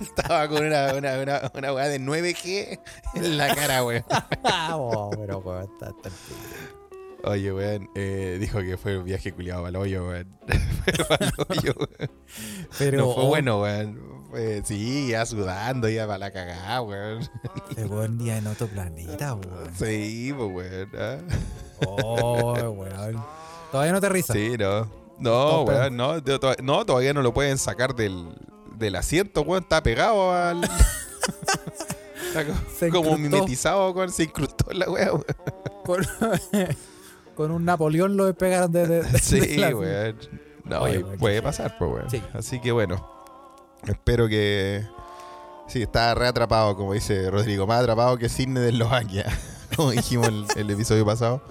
Estaba 0.00 0.48
con 0.48 0.64
una, 0.64 0.94
una, 0.94 1.18
una, 1.18 1.52
una 1.54 1.72
weá 1.72 1.88
de 1.88 2.00
9G 2.00 2.80
en 3.14 3.38
la 3.38 3.54
cara, 3.54 3.84
weón. 3.84 4.04
oh, 4.72 5.10
pero 5.16 5.38
weón, 5.38 5.64
está, 5.64 5.88
está. 5.90 6.10
Oye, 7.24 7.52
weón, 7.52 7.90
eh, 7.94 8.36
dijo 8.40 8.60
que 8.60 8.76
fue 8.76 8.98
un 8.98 9.04
viaje 9.04 9.32
culiado 9.32 9.66
al 9.66 9.76
hoyo, 9.76 10.06
weón. 10.08 10.38
Fue 10.84 11.04
pa'l 11.04 11.32
hoyo, 11.48 11.74
weón. 11.76 12.10
Pero 12.78 12.98
No 12.98 13.14
fue 13.14 13.24
oh, 13.24 13.26
bueno, 13.28 13.62
weón. 13.62 14.15
Fue- 14.30 14.62
sí, 14.64 15.06
iba 15.10 15.24
sudando, 15.24 15.88
iba 15.88 16.06
para 16.06 16.18
la 16.18 16.30
cagada, 16.32 16.82
weón. 16.82 17.28
Ese 17.70 17.86
weón 17.86 18.18
día 18.18 18.38
en 18.38 18.46
otro 18.46 18.66
planeta, 18.66 19.34
weón. 19.34 19.70
Sí, 19.78 20.32
pues, 20.36 20.50
weón. 20.52 20.90
¿ah? 20.98 21.18
Oh, 21.86 22.52
weón. 22.70 23.22
Todavía 23.70 23.92
no 23.92 24.00
te 24.00 24.08
risa. 24.08 24.32
Sí, 24.32 24.56
no. 24.58 24.88
No, 25.18 25.62
weón, 25.62 25.96
no, 25.96 26.20
todavía 26.84 27.14
no 27.14 27.22
lo 27.22 27.32
pueden 27.32 27.56
sacar 27.58 27.94
del, 27.94 28.26
del 28.76 28.96
asiento, 28.96 29.42
weón. 29.42 29.62
Está 29.62 29.82
pegado 29.82 30.32
al. 30.32 30.62
Está 32.28 32.44
Se 32.76 32.90
como 32.90 33.16
mimetizado, 33.16 33.90
weón. 33.92 34.10
Se 34.12 34.24
incrustó 34.24 34.70
en 34.70 34.78
la 34.80 34.90
weá, 34.90 35.12
weón. 35.12 35.24
Con, 35.84 36.04
con 37.36 37.50
un 37.52 37.64
Napoleón 37.64 38.16
lo 38.16 38.26
despegaron 38.26 38.72
de, 38.72 38.86
de- 38.86 39.02
de 39.02 39.18
Sí, 39.22 39.56
la- 39.56 39.74
weón. 39.74 40.16
No, 40.64 40.80
Oye, 40.82 40.98
puede 41.18 41.40
pasar, 41.42 41.76
pues, 41.78 41.90
weón. 41.92 42.10
Sí. 42.10 42.20
Así 42.34 42.60
que 42.60 42.72
bueno. 42.72 43.15
Espero 43.86 44.28
que. 44.28 44.84
Sí, 45.68 45.82
está 45.82 46.14
re 46.14 46.28
atrapado, 46.28 46.76
como 46.76 46.92
dice 46.92 47.30
Rodrigo. 47.30 47.66
Más 47.66 47.80
atrapado 47.80 48.16
que 48.18 48.28
Cisne 48.28 48.60
de 48.60 48.68
Eslovaquia. 48.70 49.26
Como 49.76 49.90
dijimos 49.90 50.28
el, 50.28 50.46
el 50.54 50.70
episodio 50.70 51.04
pasado. 51.04 51.42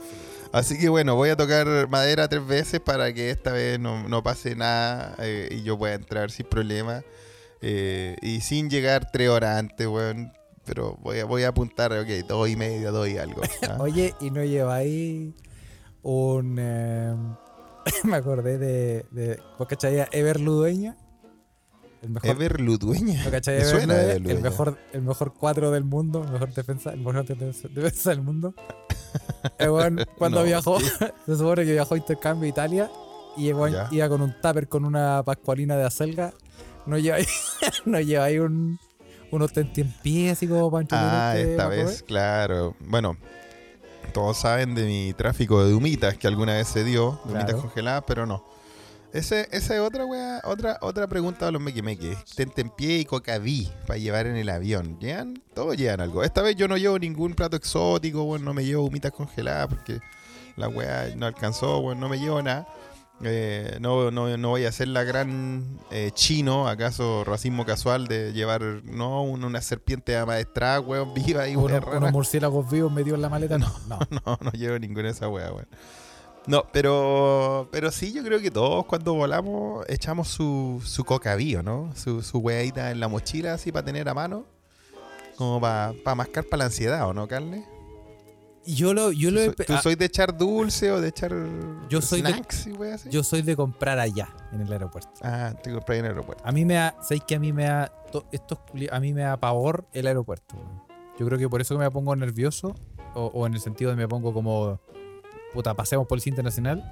Así 0.55 0.77
que 0.79 0.87
bueno, 0.87 1.15
voy 1.15 1.29
a 1.29 1.35
tocar 1.35 1.89
madera 1.89 2.29
tres 2.29 2.47
veces 2.47 2.79
para 2.79 3.13
que 3.13 3.29
esta 3.29 3.51
vez 3.51 3.77
no, 3.77 4.07
no 4.07 4.23
pase 4.23 4.55
nada 4.55 5.13
eh, 5.19 5.49
y 5.51 5.63
yo 5.63 5.77
pueda 5.77 5.95
entrar 5.95 6.31
sin 6.31 6.45
problema. 6.45 7.03
Eh, 7.61 8.15
y 8.21 8.39
sin 8.39 8.69
llegar 8.69 9.11
tres 9.11 9.27
horas 9.27 9.57
antes, 9.59 9.85
weón. 9.85 10.31
Pero 10.63 10.97
voy 11.01 11.19
a, 11.19 11.25
voy 11.25 11.43
a 11.43 11.49
apuntar, 11.49 11.91
ok, 11.91 12.07
dos 12.25 12.47
y 12.47 12.55
media, 12.55 12.91
dos 12.91 13.09
y 13.09 13.17
algo. 13.17 13.41
¿ah? 13.69 13.75
Oye, 13.81 14.15
y 14.21 14.31
no 14.31 14.45
lleváis 14.45 15.33
un. 16.03 16.57
eh, 16.57 17.13
me 18.05 18.15
acordé 18.15 18.57
de. 18.57 19.05
de 19.11 19.39
¿Vos 19.59 19.67
cachai 19.67 19.99
a 19.99 20.07
Ever 20.13 20.39
Ludueña? 20.39 20.95
El 22.05 22.11
mejor. 22.11 22.29
Ever 22.29 22.61
Ludueña. 22.61 23.23
¿vos 23.23 23.31
cachai 23.31 23.55
me 23.57 23.61
a 23.61 23.63
Ever 23.65 23.79
suena 23.79 23.93
Ludueña? 23.95 24.13
Ever 24.15 24.31
el 24.37 24.41
mejor, 24.41 24.77
el 24.93 25.01
mejor 25.01 25.33
cuatro 25.33 25.71
del 25.71 25.83
mundo, 25.83 26.23
mejor 26.31 26.53
defensa, 26.53 26.91
el 26.91 26.99
mejor 26.99 27.25
defensa, 27.25 28.09
del 28.09 28.21
mundo. 28.21 28.53
El 29.59 30.05
cuando 30.17 30.39
No, 30.39 30.45
viajó, 30.45 30.79
se 31.25 31.37
supone 31.37 31.63
que 31.65 31.71
viajó 31.73 31.93
a 31.93 31.97
intercambio 31.97 32.45
a 32.45 32.49
Italia 32.49 32.91
y 33.37 33.49
el 33.49 33.55
iba 33.91 34.09
con 34.09 34.21
un 34.21 34.33
tupper 34.41 34.67
con 34.67 34.85
una 34.85 35.23
pascualina 35.23 35.75
de 35.77 35.85
acelga. 35.85 36.33
No 36.85 36.97
lleva 36.97 37.17
ahí, 37.17 37.25
no 37.85 37.99
lleva 37.99 38.25
ahí 38.25 38.39
un, 38.39 38.77
unos 39.31 39.53
tentempiés 39.53 40.33
así 40.33 40.47
como 40.47 40.69
para 40.71 40.85
Ah, 40.91 41.33
entretenerte, 41.37 41.51
esta 41.51 41.63
comer. 41.65 41.85
vez, 41.85 42.03
claro. 42.03 42.75
Bueno, 42.81 43.17
todos 44.13 44.37
saben 44.37 44.75
de 44.75 44.85
mi 44.85 45.13
tráfico 45.13 45.63
de 45.65 45.73
humitas 45.73 46.17
que 46.17 46.27
alguna 46.27 46.53
vez 46.53 46.67
se 46.67 46.83
dio, 46.83 47.19
de 47.25 47.31
humitas 47.33 47.45
Claro. 47.53 47.61
congeladas, 47.61 48.03
pero 48.07 48.25
no. 48.25 48.43
Ese, 49.15 49.47
esa 49.51 49.75
es 49.75 49.79
otra 49.79 50.05
wea, 50.05 50.41
otra, 50.43 50.77
otra 50.81 51.07
pregunta 51.07 51.47
a 51.47 51.51
los 51.51 51.61
mequimeques. 51.61 52.23
Tentempié 52.35 52.99
y 52.99 53.05
cocaví 53.05 53.71
para 53.87 53.97
llevar 53.97 54.27
en 54.27 54.35
el 54.35 54.49
avión. 54.49 54.99
¿Llegan? 54.99 55.41
Todos 55.53 55.77
llevan 55.77 56.01
algo. 56.01 56.23
Esta 56.23 56.41
vez 56.41 56.55
yo 56.57 56.67
no 56.67 56.75
llevo 56.77 56.99
ningún 56.99 57.33
plato 57.33 57.55
exótico, 57.55 58.25
bueno, 58.25 58.45
no 58.45 58.53
me 58.53 58.65
llevo 58.65 58.83
humitas 58.85 59.11
congeladas 59.13 59.67
porque 59.67 59.99
la 60.57 60.67
wea 60.67 61.13
no 61.15 61.25
alcanzó, 61.25 61.81
bueno, 61.81 62.01
no 62.01 62.09
me 62.09 62.19
llevo 62.19 62.41
nada. 62.41 62.67
Eh, 63.23 63.77
no, 63.79 64.11
no, 64.11 64.35
no 64.37 64.49
voy 64.49 64.65
a 64.65 64.71
ser 64.73 64.89
la 64.89 65.03
gran 65.05 65.79
eh, 65.91 66.11
chino, 66.13 66.67
acaso 66.67 67.23
racismo 67.23 67.65
casual 67.65 68.07
de 68.07 68.33
llevar 68.33 68.61
no 68.83 69.23
Un- 69.23 69.45
una 69.45 69.61
serpiente 69.61 70.17
amaestrada, 70.17 70.81
weón, 70.81 71.13
viva 71.13 71.47
y 71.47 71.55
unos 71.55 72.11
murciélagos 72.11 72.69
vivos 72.69 72.91
metidos 72.91 73.15
en 73.15 73.21
la 73.21 73.29
maleta, 73.29 73.57
no. 73.59 73.71
no. 73.87 73.99
No, 74.25 74.37
no 74.41 74.51
llevo 74.51 74.77
ninguna 74.77 75.03
de 75.03 75.11
esas 75.11 75.29
weas, 75.29 75.49
weón. 75.51 75.67
No, 76.47 76.63
pero, 76.71 77.67
pero 77.71 77.91
sí, 77.91 78.13
yo 78.13 78.23
creo 78.23 78.39
que 78.39 78.51
todos 78.51 78.85
cuando 78.85 79.13
volamos 79.15 79.83
echamos 79.89 80.27
su, 80.27 80.81
su 80.85 81.03
cocavío, 81.03 81.63
¿no? 81.63 81.91
Su, 81.95 82.21
su 82.21 82.37
weadita 82.37 82.91
en 82.91 82.99
la 82.99 83.07
mochila 83.07 83.53
así 83.53 83.71
para 83.71 83.85
tener 83.85 84.07
a 84.09 84.13
mano. 84.13 84.45
Como 85.37 85.59
para 85.59 85.93
mascar 86.15 86.45
para 86.45 86.59
la 86.59 86.65
ansiedad, 86.65 87.07
¿o 87.09 87.13
no, 87.13 87.27
Carne? 87.27 87.65
Yo 88.65 88.93
lo, 88.93 89.11
yo 89.11 89.29
lo 89.31 89.41
he 89.41 89.51
¿Tú, 89.51 89.63
tú 89.65 89.77
soy 89.77 89.95
de 89.95 90.05
echar 90.05 90.35
dulce 90.35 90.91
o 90.91 90.99
de 91.01 91.09
echar 91.09 91.31
Yo 91.89 92.01
soy 92.01 92.21
de- 92.21 92.29
snacks 92.31 92.65
y 92.67 92.83
así? 92.91 93.09
yo 93.09 93.21
soy 93.23 93.41
de 93.43 93.55
comprar 93.55 93.99
allá, 93.99 94.29
en 94.53 94.61
el 94.61 94.71
aeropuerto. 94.71 95.11
Ah, 95.21 95.53
te 95.61 95.71
compré 95.73 95.97
en 95.99 96.05
el 96.05 96.11
aeropuerto. 96.11 96.43
A 96.47 96.51
mí 96.51 96.63
me 96.65 96.75
da, 96.75 96.95
¿sabéis 97.01 97.23
que 97.27 97.35
a 97.35 97.39
mí 97.39 97.53
me 97.53 97.65
da, 97.65 97.91
to- 98.11 98.25
estos, 98.31 98.57
a 98.91 98.99
mí 98.99 99.13
me 99.13 99.21
da 99.21 99.37
pavor 99.37 99.85
el 99.93 100.07
aeropuerto? 100.07 100.55
Yo 101.19 101.25
creo 101.27 101.37
que 101.37 101.47
por 101.49 101.61
eso 101.61 101.75
que 101.75 101.79
me 101.83 101.91
pongo 101.91 102.15
nervioso, 102.15 102.73
o, 103.13 103.25
o 103.27 103.45
en 103.45 103.53
el 103.53 103.59
sentido 103.59 103.91
de 103.91 103.97
me 103.97 104.07
pongo 104.07 104.33
como, 104.33 104.79
puta, 105.55 105.73
pasemos 105.73 106.05
Policía 106.07 106.29
Internacional, 106.31 106.83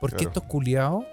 porque 0.00 0.16
Claro. 0.16 0.30
estos 0.30 0.42
culiados, 0.44 1.04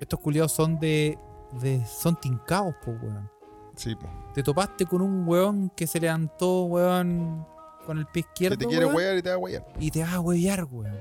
estos 0.00 0.18
culiados 0.20 0.50
son 0.52 0.78
de, 0.80 1.18
de 1.60 1.84
son 1.86 2.16
tincados, 2.18 2.74
po, 2.84 2.90
weón. 2.92 3.30
Sí, 3.76 3.94
po. 3.94 4.06
Te 4.34 4.42
topaste 4.42 4.84
con 4.86 5.00
un 5.02 5.26
weón 5.28 5.70
que 5.70 5.86
se 5.86 6.00
levantó, 6.00 6.64
weón, 6.64 7.46
con 7.86 7.98
el 7.98 8.06
pie 8.06 8.22
Que 8.24 8.28
izquierdo, 8.30 8.58
te 8.58 8.66
quiere 8.66 8.84
weón, 8.86 8.96
wear 8.96 9.16
y 9.18 9.22
te 9.22 9.28
va 9.30 9.34
a 9.34 9.38
wear. 9.38 9.64
y 9.78 9.90
te 9.90 10.02
vas 10.02 10.12
a 10.14 10.20
huevear, 10.20 10.64
weón. 10.64 10.98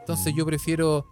Entonces 0.00 0.32
Mm. 0.32 0.36
yo 0.36 0.46
prefiero 0.46 1.06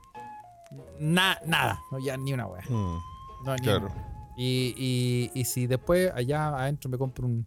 na- 1.01 1.38
nada, 1.46 1.81
no 1.90 1.98
ya 1.98 2.16
ni 2.16 2.33
una 2.33 2.46
weá. 2.46 2.62
Mm, 2.68 2.98
No, 3.44 3.55
ni 3.55 3.62
Claro. 3.62 3.87
una. 3.87 4.35
Y, 4.37 4.74
y, 4.77 5.40
y 5.40 5.44
si 5.44 5.66
después 5.66 6.12
allá 6.14 6.48
adentro 6.48 6.90
me 6.90 6.98
compro 6.98 7.27
un 7.27 7.46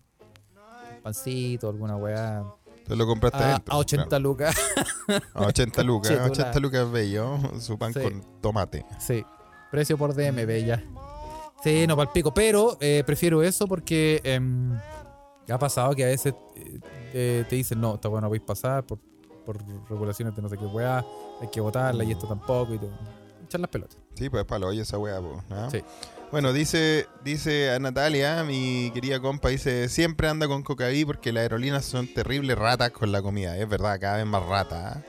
pancito, 1.04 1.70
alguna 1.70 1.96
weá, 1.96 2.44
Te 2.88 2.96
lo 2.96 3.06
compraste 3.06 3.38
a, 3.38 3.50
adentro. 3.52 3.74
a 3.74 3.78
80 3.78 4.20
lucas. 4.20 4.56
A 5.34 5.46
80 5.46 5.84
lucas. 5.84 6.12
A 6.20 6.26
tú 6.26 6.32
80 6.32 6.54
la- 6.54 6.60
lucas 6.60 6.92
bello. 6.92 7.38
Su 7.60 7.78
pan 7.78 7.94
Sí. 7.94 8.00
con 8.02 8.22
tomate. 8.42 8.86
sí, 9.00 9.24
precio 9.70 9.98
por 9.98 10.14
DMB 10.14 10.66
ya. 10.66 10.84
Sí, 11.64 11.86
no 11.88 11.96
palpico, 11.96 12.34
pero 12.34 12.78
eh, 12.82 13.04
prefiero 13.06 13.44
eso 13.44 13.68
porque 13.68 14.20
em, 14.24 14.78
ha 15.50 15.60
pasado 15.60 15.94
que 15.96 16.04
a 16.04 16.08
veces 16.08 16.34
eh, 16.56 16.80
eh, 17.14 17.46
te 17.48 17.56
dicen, 17.56 17.80
no, 17.80 17.96
esta 17.96 18.10
weá 18.10 18.20
no 18.20 18.28
podéis 18.28 18.44
pasar 18.44 18.84
por, 18.84 18.98
por 19.46 19.58
regulaciones 19.90 20.36
de 20.36 20.42
no 20.42 20.50
sé 20.50 20.58
qué 20.58 20.66
weá, 20.66 21.06
hay 21.40 21.48
que 21.52 21.62
votarla 21.62 22.04
y 22.04 22.12
esto 22.14 22.28
tampoco, 22.28 22.74
y 22.74 22.80
te 22.80 22.88
echar 23.46 23.62
las 23.62 23.70
pelotas. 23.70 23.98
Sí, 24.16 24.28
pues 24.30 24.44
palo, 24.46 24.68
oye 24.68 24.82
esa 24.82 24.98
weá, 24.98 25.22
¿ah? 25.52 25.68
Sí. 25.72 25.84
Bueno, 26.32 26.54
dice, 26.54 27.08
dice 27.26 27.72
a 27.72 27.80
Natalia, 27.80 28.46
mi 28.46 28.90
querida 28.94 29.20
compa, 29.20 29.50
dice, 29.50 29.90
siempre 29.90 30.30
anda 30.30 30.48
con 30.48 30.64
cocaí 30.64 31.04
porque 31.04 31.34
las 31.34 31.42
aerolíneas 31.42 31.84
son 31.84 32.08
terribles 32.08 32.58
ratas 32.58 32.92
con 32.92 33.12
la 33.12 33.22
comida. 33.22 33.58
Es 33.58 33.68
verdad, 33.68 34.00
cada 34.00 34.16
vez 34.16 34.26
más 34.26 34.46
ratas. 34.46 34.96
¿ah? 34.96 35.04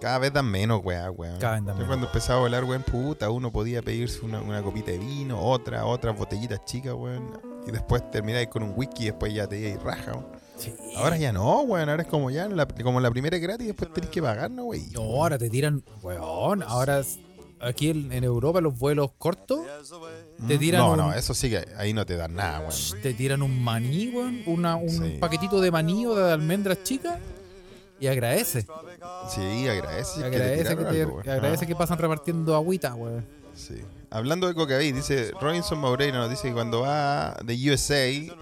Cada 0.00 0.18
vez 0.18 0.32
dan 0.32 0.46
menos, 0.46 0.80
weá, 0.84 1.10
weón. 1.10 1.40
Cada 1.40 1.54
vez 1.56 1.64
dan 1.64 1.74
menos. 1.74 1.88
cuando 1.88 2.06
empezaba 2.06 2.38
a 2.38 2.42
volar, 2.42 2.62
weón, 2.62 2.84
puta, 2.84 3.30
uno 3.30 3.50
podía 3.50 3.82
pedirse 3.82 4.24
una, 4.24 4.40
una 4.40 4.62
copita 4.62 4.92
de 4.92 4.98
vino, 4.98 5.40
otra, 5.42 5.84
otras 5.84 6.16
botellitas 6.16 6.64
chicas, 6.64 6.94
weón. 6.94 7.28
Y 7.66 7.72
después 7.72 8.08
termináis 8.12 8.46
con 8.46 8.62
un 8.62 8.72
whisky 8.76 9.02
y 9.02 9.06
después 9.06 9.34
ya 9.34 9.48
te 9.48 9.58
ibas 9.58 9.82
raja, 9.82 10.12
weón. 10.12 10.26
Sí. 10.56 10.72
Ahora 10.98 11.16
ya 11.16 11.32
no, 11.32 11.62
weón. 11.62 11.88
Ahora 11.88 12.02
es 12.04 12.08
como 12.08 12.30
ya, 12.30 12.46
la, 12.48 12.64
como 12.66 13.00
la 13.00 13.10
primera 13.10 13.36
es 13.36 13.42
gratis 13.42 13.64
y 13.64 13.68
después 13.68 13.92
tenés 13.92 14.10
que 14.10 14.22
pagar, 14.22 14.52
¿no? 14.52 14.68
No, 14.92 15.02
ahora 15.02 15.36
te 15.36 15.50
tiran, 15.50 15.82
weón, 16.00 16.62
ahora 16.62 17.02
aquí 17.60 17.90
en, 17.90 18.12
en 18.12 18.24
Europa 18.24 18.60
los 18.60 18.78
vuelos 18.78 19.10
cortos 19.18 19.60
te 20.46 20.58
tiran 20.58 20.80
No, 20.80 20.90
un, 20.92 20.96
no, 20.98 21.12
eso 21.12 21.34
sí 21.34 21.50
que 21.50 21.64
ahí 21.76 21.92
no 21.92 22.04
te 22.06 22.16
dan 22.16 22.34
nada, 22.34 22.60
weón. 22.60 23.02
te 23.02 23.14
tiran 23.14 23.42
un 23.42 23.62
maní, 23.62 24.08
weón, 24.08 24.42
una, 24.46 24.76
un 24.76 24.88
Sí. 24.88 25.16
paquetito 25.20 25.60
de 25.60 25.70
maní 25.70 26.06
o 26.06 26.14
de 26.14 26.32
almendras 26.32 26.82
chicas 26.82 27.18
y 28.00 28.06
agradece, 28.06 28.62
Sí, 29.28 29.68
agradece. 29.68 30.22
que 30.22 30.30
te 30.30 30.36
agradece 30.36 30.76
que, 30.76 30.84
te- 30.84 31.02
algo, 31.02 31.20
agradece 31.20 31.64
Ah, 31.64 31.68
que 31.68 31.76
pasan 31.76 31.98
repartiendo 31.98 32.54
agüita, 32.54 32.94
weón. 32.94 33.24
Sí. 33.54 33.74
Hablando 34.10 34.46
de 34.48 34.54
cocaí, 34.54 34.90
dice 34.92 35.30
Robinson 35.40 35.78
Maureira, 35.78 36.16
nos 36.18 36.30
dice 36.30 36.48
que 36.48 36.54
cuando 36.54 36.80
va 36.80 37.36
de 37.44 37.54
USA 37.70 38.34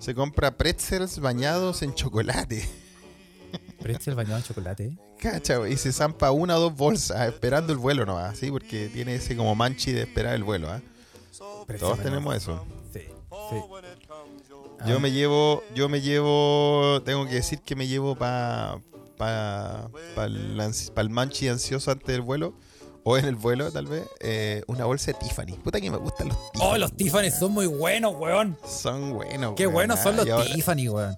se 0.00 0.14
compra 0.14 0.56
pretzels 0.56 1.18
bañados 1.20 1.82
en 1.82 1.94
chocolate. 1.94 2.68
Pretzel 3.84 4.14
bañado 4.14 4.38
en 4.38 4.42
chocolate, 4.42 4.84
¿eh? 4.86 4.96
Cacha, 5.20 5.58
güey, 5.58 5.74
y 5.74 5.76
se 5.76 5.92
zampa 5.92 6.30
una 6.32 6.56
o 6.56 6.60
dos 6.60 6.74
bolsas 6.76 7.28
esperando 7.28 7.72
el 7.72 7.78
vuelo 7.78 8.04
nomás, 8.04 8.36
¿sí? 8.38 8.50
Porque 8.50 8.88
tiene 8.88 9.14
ese 9.14 9.36
como 9.36 9.54
manchi 9.54 9.92
de 9.92 10.02
esperar 10.02 10.34
el 10.34 10.42
vuelo, 10.44 10.70
¿ah? 10.70 10.80
Todos 11.78 12.00
tenemos 12.00 12.34
eso. 12.34 12.64
Sí, 12.92 13.00
sí. 13.00 13.56
Yo 14.86 14.96
Ah, 14.96 14.98
me 15.00 15.10
llevo, 15.12 15.62
yo 15.74 15.88
me 15.88 16.00
llevo, 16.02 17.00
tengo 17.04 17.26
que 17.26 17.34
decir 17.36 17.60
que 17.60 17.74
me 17.74 17.86
llevo 17.86 18.16
para 18.16 18.78
pa, 19.16 19.88
pa 20.14 20.24
el, 20.24 20.60
pa 20.94 21.00
el 21.00 21.10
manchi 21.10 21.48
ansioso 21.48 21.90
antes 21.90 22.06
del 22.08 22.20
vuelo, 22.20 22.52
o 23.02 23.16
en 23.16 23.24
el 23.24 23.34
vuelo 23.36 23.70
tal 23.70 23.86
vez, 23.86 24.04
eh, 24.20 24.62
una 24.66 24.84
bolsa 24.84 25.12
de 25.12 25.18
Tiffany. 25.18 25.56
Puta 25.62 25.80
que 25.80 25.90
me 25.90 25.96
gustan 25.96 26.28
los 26.28 26.36
Tiffany. 26.52 26.68
Oh, 26.70 26.76
los 26.78 26.92
Tiffany 26.96 27.30
son 27.30 27.52
muy 27.52 27.66
buenos, 27.66 28.14
weón. 28.16 28.58
Son 28.66 29.12
buenos. 29.14 29.54
Qué 29.56 29.66
weón, 29.66 29.74
buenos 29.74 30.00
son 30.00 30.14
ah, 30.14 30.16
los 30.18 30.26
y 30.26 30.30
ahora- 30.30 30.52
Tiffany, 30.52 30.88
weón. 30.88 31.16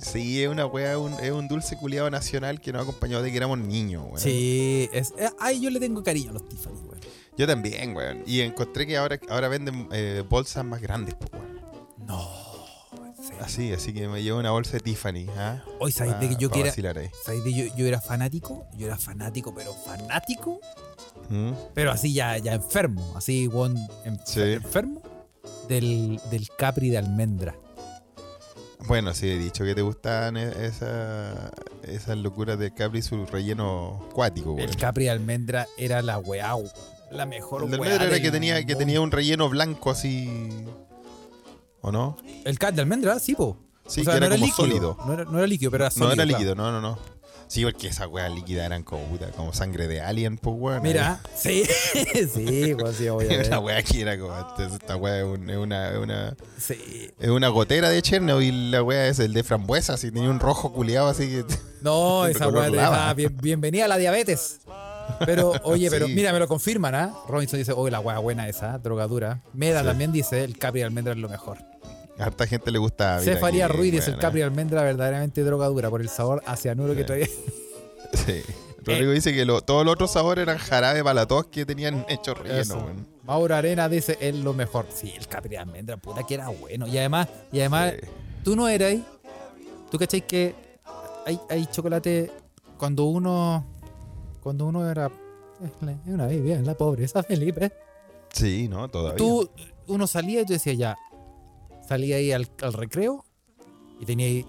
Sí, 0.00 0.42
es 0.42 0.48
una 0.48 0.66
un- 0.66 1.14
es 1.20 1.30
un 1.32 1.48
dulce 1.48 1.76
culiado 1.76 2.10
nacional 2.10 2.60
que 2.60 2.72
nos 2.72 2.80
ha 2.80 2.82
acompañado 2.84 3.22
de 3.22 3.30
que 3.30 3.36
éramos 3.36 3.58
niños, 3.58 4.04
weón. 4.06 4.18
Sí, 4.18 4.88
es, 4.92 5.12
eh, 5.18 5.28
ay, 5.40 5.60
yo 5.60 5.70
le 5.70 5.80
tengo 5.80 6.02
cariño 6.02 6.30
a 6.30 6.34
los 6.34 6.48
Tiffany, 6.48 6.74
weón. 6.86 7.00
Yo 7.36 7.46
también, 7.46 7.94
weón. 7.96 8.22
Y 8.26 8.40
encontré 8.40 8.86
que 8.86 8.96
ahora, 8.96 9.18
ahora 9.28 9.48
venden 9.48 9.88
eh, 9.92 10.22
bolsas 10.28 10.64
más 10.64 10.80
grandes, 10.80 11.14
pues, 11.14 11.30
weón. 11.32 11.60
No. 12.06 12.48
Así, 13.40 13.72
así 13.72 13.92
que 13.92 14.08
me 14.08 14.22
llevo 14.22 14.38
una 14.38 14.50
bolsa 14.50 14.72
de 14.72 14.80
Tiffany, 14.80 15.26
¿ah? 15.36 15.62
Hoy, 15.78 15.92
¿sabes 15.92 16.18
de 16.20 16.28
que 16.30 16.36
yo 16.36 16.50
quiera. 16.50 16.72
¿Sabes 16.72 17.44
de 17.44 17.52
yo, 17.52 17.76
yo 17.76 17.86
era 17.86 18.00
fanático? 18.00 18.66
Yo 18.76 18.86
era 18.86 18.96
fanático, 18.98 19.54
pero 19.54 19.72
fanático. 19.74 20.60
¿Mm? 21.28 21.52
Pero 21.74 21.92
así 21.92 22.12
ya, 22.12 22.38
ya 22.38 22.54
enfermo. 22.54 23.12
Así, 23.16 23.46
weón, 23.48 23.76
Sí. 24.24 24.40
enfermo. 24.40 25.02
Del, 25.68 26.20
del 26.30 26.48
Capri 26.56 26.88
de 26.90 26.98
almendra. 26.98 27.54
Bueno, 28.86 29.12
sí, 29.12 29.28
he 29.28 29.38
dicho 29.38 29.64
que 29.64 29.74
te 29.74 29.82
gustan 29.82 30.36
e- 30.36 30.66
esa, 30.66 31.50
esas 31.82 32.16
locuras 32.16 32.58
de 32.58 32.72
Capri, 32.72 33.02
su 33.02 33.26
relleno 33.26 34.08
cuático, 34.14 34.52
weón. 34.52 34.68
El 34.68 34.76
Capri 34.76 35.04
de 35.04 35.10
almendra 35.10 35.66
era 35.76 36.00
la 36.00 36.18
weá. 36.18 36.54
La 37.10 37.26
mejor 37.26 37.64
El 37.64 37.70
del 37.70 37.80
weá 37.80 37.90
Medra 37.90 38.04
era 38.04 38.14
del 38.14 38.22
que 38.22 38.30
tenía, 38.30 38.64
que 38.64 38.76
tenía 38.76 39.00
un 39.00 39.10
relleno 39.10 39.48
blanco 39.48 39.90
así. 39.90 40.64
¿O 41.80 41.90
no? 41.92 42.16
El 42.44 42.58
Cap 42.58 42.74
de 42.74 42.82
almendra, 42.82 43.18
sí, 43.18 43.34
po. 43.34 43.56
Sí, 43.86 44.02
O 44.02 44.04
sea, 44.04 44.14
que 44.14 44.20
no 44.20 44.26
era 44.26 44.34
como 44.36 44.46
líquido. 44.46 44.66
sólido. 44.68 44.96
No 45.06 45.12
era, 45.14 45.24
no 45.24 45.38
era 45.38 45.46
líquido, 45.46 45.70
pero 45.70 45.84
era 45.86 45.94
No 45.96 46.06
era 46.06 46.14
claro. 46.14 46.28
líquido, 46.30 46.54
no, 46.54 46.70
no, 46.72 46.80
no. 46.80 46.98
Sí, 47.48 47.64
porque 47.64 47.88
esas 47.88 48.06
weas 48.08 48.30
líquidas 48.30 48.66
eran 48.66 48.82
como, 48.82 49.04
puta, 49.06 49.30
como 49.30 49.52
sangre 49.54 49.88
de 49.88 50.00
alien, 50.02 50.36
pues 50.36 50.54
weón. 50.58 50.82
Mira, 50.82 51.20
sí, 51.36 51.64
sí, 52.34 52.74
weón, 52.74 52.94
sí, 52.94 53.08
ver. 53.18 53.46
Una 53.46 53.58
wea 53.60 53.82
que 53.82 54.00
era 54.02 54.18
como, 54.18 54.38
esta- 54.38 54.66
esta 54.76 54.96
wea 54.96 55.18
es, 55.20 55.24
un- 55.24 55.48
es 55.50 55.56
una, 55.56 55.90
es 55.90 55.96
una, 55.98 56.36
Sí. 56.58 57.10
es 57.18 57.28
una 57.30 57.48
gotera 57.48 57.88
de 57.88 58.02
Chernobyl, 58.02 58.70
la 58.70 58.82
wea 58.82 59.06
es 59.08 59.18
el 59.18 59.32
de 59.32 59.42
frambuesa, 59.42 59.94
así 59.94 60.10
tenía 60.10 60.28
un 60.30 60.40
rojo 60.40 60.72
culiado 60.72 61.08
así 61.08 61.26
que... 61.28 61.44
No, 61.80 62.26
esa 62.26 62.46
lava. 62.50 62.68
dejaba 62.68 63.14
bien- 63.14 63.36
bienvenida 63.40 63.86
a 63.86 63.88
la 63.88 63.96
diabetes. 63.96 64.60
Pero, 65.24 65.54
oye, 65.62 65.88
pero 65.90 66.06
mira, 66.06 66.34
me 66.34 66.38
lo 66.38 66.46
confirman, 66.46 66.94
¿ah? 66.94 67.14
Robinson 67.28 67.58
dice, 67.58 67.72
oye, 67.72 67.90
la 67.90 67.98
weá 68.00 68.18
buena 68.18 68.46
esa, 68.46 68.76
drogadura. 68.78 69.40
Meda 69.54 69.80
Sí. 69.80 69.86
también 69.86 70.12
dice, 70.12 70.44
el 70.44 70.58
Capri 70.58 70.80
de 70.80 70.84
almendra 70.84 71.14
es 71.14 71.18
lo 71.18 71.30
mejor. 71.30 71.58
A 72.18 72.24
harta 72.24 72.46
gente 72.46 72.70
le 72.70 72.78
gusta. 72.78 73.20
Se 73.20 73.36
Faría 73.36 73.68
Ruiz 73.68 73.92
dice, 73.92 74.06
el 74.06 74.12
weón, 74.12 74.20
Capri 74.20 74.42
almendra 74.42 74.82
verdaderamente 74.82 75.42
drogadura 75.44 75.88
por 75.90 76.00
el 76.00 76.08
sabor 76.08 76.42
a 76.46 76.56
cianuro 76.56 76.94
que 76.94 77.04
traía. 77.04 77.26
Sí. 78.26 78.40
Rodrigo 78.84 79.12
dice 79.12 79.34
que 79.34 79.44
lo- 79.44 79.60
todos 79.60 79.84
los 79.84 79.92
otros 79.92 80.10
sabores 80.10 80.42
eran 80.42 80.56
jarabe 80.56 81.04
para 81.04 81.26
que 81.50 81.66
tenían 81.66 82.06
hecho 82.08 82.32
relleno. 82.32 82.86
Mauro 83.24 83.54
Arena 83.54 83.86
dice, 83.88 84.16
es 84.18 84.34
lo 84.34 84.54
mejor. 84.54 84.86
Sí, 84.94 85.12
el 85.14 85.26
Capri 85.28 85.50
de 85.50 85.58
almendra, 85.58 85.98
puta 85.98 86.22
que 86.26 86.34
era 86.34 86.48
bueno. 86.48 86.86
Y 86.86 86.96
además, 86.96 87.28
y 87.52 87.60
además 87.60 87.92
Sí. 88.00 88.06
tú 88.44 88.56
no 88.56 88.66
eras 88.66 88.92
ahí. 88.92 89.04
¿Tú 89.90 89.98
cachai 89.98 90.26
que 90.26 90.54
hay, 91.26 91.38
hay 91.50 91.66
chocolate 91.66 92.30
cuando 92.78 93.04
uno 93.04 93.66
cuando 94.42 94.64
uno 94.66 94.88
era 94.90 95.06
es 95.62 95.70
es 95.88 96.14
una 96.14 96.24
baby 96.26 96.52
en 96.52 96.64
la 96.64 96.74
pobreza, 96.74 97.22
Felipe? 97.22 97.70
Sí, 98.32 98.68
no, 98.68 98.88
todavía. 98.88 99.16
Tú, 99.16 99.50
uno 99.86 100.06
salía 100.06 100.40
y 100.42 100.46
tú 100.46 100.54
decías 100.54 100.78
ya, 100.78 100.96
salía 101.88 102.16
ahí 102.16 102.32
al, 102.32 102.48
al 102.62 102.72
recreo 102.72 103.24
y 104.00 104.04
tenía 104.04 104.26
ahí 104.26 104.46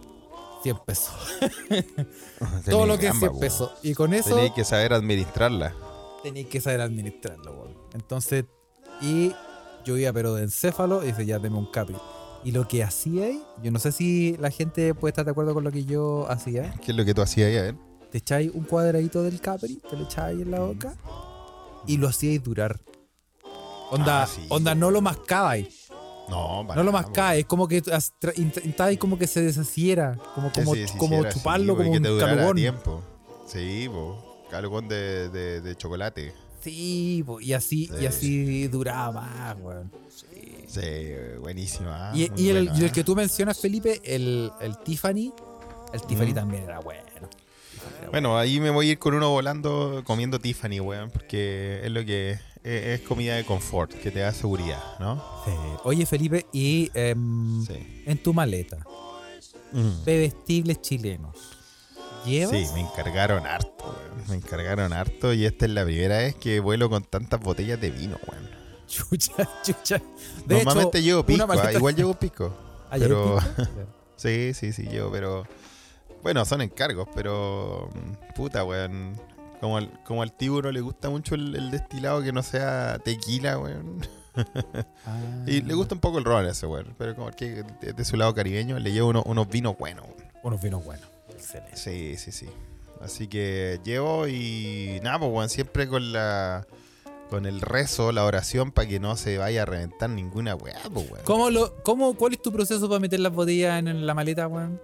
100 0.64 0.78
pesos. 0.86 1.14
Todo 2.70 2.86
lo 2.86 2.98
que 2.98 3.08
es 3.08 3.18
100 3.18 3.40
pesos. 3.40 3.72
Y 3.84 3.94
con 3.94 4.14
eso 4.14 4.36
Tenéis 4.36 4.52
que 4.54 4.64
saber 4.66 4.94
administrarla. 4.94 5.74
tenías 6.24 6.48
que 6.48 6.60
saber 6.62 6.82
administrarlo, 6.82 7.52
weón. 7.54 7.78
Entonces, 7.94 8.46
y 9.02 9.32
yo 9.86 9.98
iba 9.98 10.12
pero 10.14 10.36
de 10.36 10.44
encéfalo 10.44 11.04
y 11.04 11.08
dice, 11.08 11.26
ya 11.26 11.40
deme 11.40 11.58
un 11.58 11.72
capri. 11.72 11.96
Y 12.44 12.52
lo 12.52 12.68
que 12.68 12.84
hacía 12.84 13.26
ahí, 13.26 13.42
yo 13.64 13.72
no 13.72 13.80
sé 13.80 13.92
si 13.92 14.38
la 14.38 14.50
gente 14.52 14.94
puede 14.94 15.12
estar 15.12 15.26
de 15.26 15.32
acuerdo 15.32 15.54
con 15.54 15.64
lo 15.64 15.72
que 15.72 15.84
yo 15.86 16.26
hacía. 16.30 16.74
¿Qué 16.84 16.92
es 16.92 16.98
lo 16.98 17.04
que 17.06 17.14
tú 17.14 17.22
hacías 17.22 17.48
ahí, 17.50 17.58
a 17.58 17.62
ver? 17.64 17.76
Te 18.12 18.18
echáis 18.20 18.52
un 18.54 18.64
cuadradito 18.64 19.24
del 19.24 19.40
capri, 19.42 19.76
te 19.90 19.96
lo 19.98 20.04
echáis 20.06 20.42
en 20.42 20.52
la 20.52 20.60
boca 20.62 20.96
y 21.86 21.98
lo 21.98 22.08
hacíais 22.08 22.44
durar. 22.44 22.80
Onda, 23.92 24.24
Ah, 24.24 24.28
sí. 24.28 24.46
onda 24.50 24.74
no 24.76 24.90
lo 24.92 25.02
mascabais. 25.02 25.79
No, 26.30 26.64
para 26.68 26.76
No 26.80 26.84
lo 26.84 26.92
mascabais. 26.92 27.40
Es 27.42 27.46
como 27.46 27.68
que 27.68 27.82
intentabais 28.36 28.98
como 28.98 29.18
que 29.18 29.28
se 29.28 29.42
deshaciera. 29.42 30.18
Como, 30.36 30.52
como, 30.52 30.76
se 30.76 30.86
como 30.98 31.24
chuparlo 31.30 31.74
sí, 31.74 31.78
como 31.84 31.92
un 31.92 32.20
calugón. 32.20 32.56
tiempo. 32.56 33.02
Sí, 33.48 33.88
po. 33.90 34.26
Calugón 34.50 34.88
de, 34.88 35.30
de, 35.30 35.62
de 35.62 35.76
chocolate. 35.76 36.34
Sí, 36.62 37.24
po, 37.26 37.40
y 37.40 37.54
así, 37.54 37.90
y 37.94 38.00
Sí. 38.00 38.06
así 38.06 38.68
duraba 38.68 39.12
más, 39.12 39.58
weón. 39.62 39.92
Sí, 40.68 40.82
buenísima. 41.40 42.12
Y, 42.14 42.30
muy 42.30 42.42
y 42.42 42.50
el, 42.50 42.68
el 42.68 42.92
que 42.92 43.04
tú 43.04 43.16
mencionas, 43.16 43.58
Felipe, 43.60 44.00
el, 44.04 44.52
el 44.60 44.78
Tiffany, 44.80 45.34
el 45.94 46.02
Tiffany 46.02 46.34
también 46.34 46.64
era 46.64 46.80
bueno. 46.80 47.09
Bueno, 48.12 48.38
ahí 48.38 48.60
me 48.60 48.70
voy 48.70 48.90
a 48.90 48.92
ir 48.94 49.00
con 49.00 49.14
uno 49.14 49.30
volando 49.30 50.02
comiendo 50.06 50.40
Tiffany, 50.40 50.80
weón, 50.80 51.12
porque 51.12 51.82
es 51.84 51.92
lo 51.92 52.04
que 52.06 52.32
es, 52.32 52.42
es 52.64 53.02
comida 53.02 53.36
de 53.36 53.46
confort, 53.46 53.92
que 53.94 54.12
te 54.12 54.20
da 54.20 54.32
seguridad, 54.34 54.82
¿no? 55.00 55.24
Sí. 55.46 55.52
Oye, 55.84 56.06
Felipe, 56.06 56.46
y 56.52 56.90
em, 56.94 57.66
Sí. 57.66 58.04
en 58.06 58.18
tu 58.22 58.34
maleta, 58.34 58.78
Mm. 59.72 60.04
bebestibles 60.04 60.82
chilenos, 60.82 61.36
¿llevas? 62.26 62.50
Sí, 62.58 62.66
me 62.74 62.82
encargaron 62.82 63.46
harto, 63.46 63.84
weón. 63.84 64.28
Me 64.30 64.36
encargaron 64.36 64.92
harto 64.94 65.32
y 65.34 65.46
esta 65.46 65.66
es 65.66 65.72
la 65.72 65.86
primera 65.86 66.18
vez 66.18 66.36
que 66.36 66.60
vuelo 66.60 66.90
con 66.90 67.04
tantas 67.04 67.40
botellas 67.40 67.80
de 67.80 67.92
vino, 67.92 68.18
weón. 68.28 68.50
Chucha, 68.88 69.34
chucha. 69.64 70.02
De 70.48 70.56
Normalmente 70.56 70.98
hecho, 70.98 71.06
llevo 71.06 71.20
una 71.20 71.48
pisco, 71.48 71.62
ah, 71.68 71.74
igual 71.74 71.96
llevo 71.96 72.14
pisco. 72.16 72.58
Ah, 72.92 72.98
¿llevas 72.98 73.44
pero 73.46 73.56
pisco? 73.56 73.72
sí, 74.16 74.52
sí, 74.56 74.74
sí, 74.74 74.84
llevo, 74.88 75.12
pero 75.12 75.46
bueno, 76.24 76.46
son 76.46 76.62
encargos, 76.62 77.08
pero 77.16 77.90
mm, 77.94 78.34
puta, 78.36 78.64
weón. 78.64 79.20
Como 79.60 79.76
al, 79.78 79.92
como 80.06 80.22
al 80.22 80.34
no 80.40 80.72
le 80.72 80.80
gusta 80.80 81.10
mucho 81.10 81.36
el, 81.36 81.54
el 81.54 81.70
destilado 81.70 82.22
que 82.24 82.32
no 82.32 82.42
sea 82.44 82.98
tequila, 83.04 83.58
weón. 83.60 84.08
Ah. 85.06 85.44
Y 85.48 85.62
le 85.62 85.74
gusta 85.74 85.96
un 85.96 86.02
poco 86.02 86.18
el 86.18 86.24
ron 86.24 86.46
a 86.46 86.52
ese, 86.52 86.66
weón. 86.66 86.96
Pero 86.98 87.14
como 87.16 87.30
que 87.32 87.64
de, 87.82 87.94
de 87.94 88.06
su 88.06 88.16
lado 88.16 88.34
caribeño 88.34 88.80
le 88.80 88.92
llevo 88.92 89.10
uno- 89.10 89.24
unos 89.26 89.50
vinos 89.50 89.78
buenos, 89.78 90.06
weón. 90.06 90.32
Unos 90.44 90.62
vinos 90.62 90.86
buenos. 90.86 91.06
Excelente. 91.30 91.76
Sí, 91.76 92.16
sí, 92.18 92.32
sí. 92.32 92.48
Así 93.02 93.28
que 93.28 93.80
llevo 93.84 94.28
y 94.28 95.00
nada, 95.04 95.20
pues, 95.20 95.32
weón, 95.32 95.50
siempre 95.50 95.88
con 95.88 96.12
la 96.14 96.66
con 97.30 97.46
el 97.46 97.62
rezo, 97.62 98.12
la 98.12 98.24
oración 98.26 98.72
para 98.72 98.88
que 98.88 99.00
no 99.00 99.16
se 99.16 99.38
vaya 99.38 99.62
a 99.62 99.66
reventar 99.66 100.10
ninguna 100.10 100.56
weá, 100.56 100.80
pues, 100.94 101.12
weón. 101.12 101.26
¿Cómo 101.26 101.50
lo, 101.52 101.76
cómo, 101.84 102.16
¿Cuál 102.16 102.34
es 102.34 102.42
tu 102.42 102.52
proceso 102.52 102.88
para 102.90 103.00
meter 103.00 103.20
las 103.20 103.32
botellas 103.34 103.78
en, 103.80 103.88
en 103.88 104.08
la 104.08 104.14
maleta, 104.16 104.48
weón? 104.48 104.82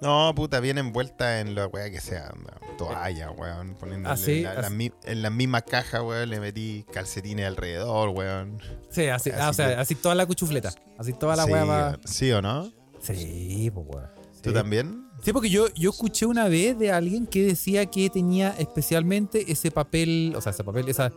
No, 0.00 0.32
puta, 0.34 0.60
viene 0.60 0.80
envuelta 0.80 1.40
en 1.40 1.54
la 1.56 1.66
weá 1.66 1.90
que 1.90 2.00
sea, 2.00 2.32
toalla, 2.76 3.30
weón. 3.32 3.74
Poniéndole 3.74 4.12
Ah, 4.14 4.16
sí, 4.16 4.32
en, 4.38 4.42
la- 4.44 4.50
así. 4.52 4.62
las 4.62 4.70
mi- 4.70 4.92
en 5.04 5.22
las 5.22 5.32
mismas 5.32 5.62
cajas, 5.64 6.02
weón, 6.02 6.30
le 6.30 6.38
metí 6.40 6.84
calcetines 6.92 7.46
alrededor, 7.46 8.10
weón. 8.10 8.60
Sí, 8.90 9.06
así, 9.08 9.30
ah, 9.30 9.38
o 9.38 9.42
Así 9.50 9.56
sea, 9.56 9.68
que- 9.68 9.74
así 9.74 9.94
toda 9.96 10.14
la 10.14 10.24
cuchufleta. 10.26 10.72
Así 10.96 11.12
toda 11.12 11.34
la 11.34 11.44
sí, 11.44 11.52
weá 11.52 11.64
va. 11.64 11.98
¿Sí 12.04 12.30
o 12.30 12.40
no? 12.40 12.70
Sí, 13.00 13.70
pues 13.74 13.86
weón. 13.88 14.08
¿Tú 14.40 14.52
también? 14.52 15.04
Sí, 15.24 15.32
porque 15.32 15.50
yo, 15.50 15.66
yo 15.74 15.90
escuché 15.90 16.24
una 16.26 16.48
vez 16.48 16.78
de 16.78 16.92
alguien 16.92 17.26
que 17.26 17.42
decía 17.44 17.86
que 17.86 18.08
tenía 18.08 18.54
especialmente 18.56 19.50
ese 19.50 19.72
papel, 19.72 20.32
o 20.36 20.40
sea, 20.40 20.50
ese 20.52 20.62
papel, 20.62 20.88
esa, 20.88 21.12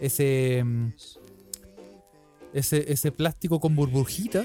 ese, 0.00 0.62
mm, 0.64 0.92
ese, 2.52 2.92
ese 2.92 3.12
plástico 3.12 3.60
con 3.60 3.76
burbujita 3.76 4.44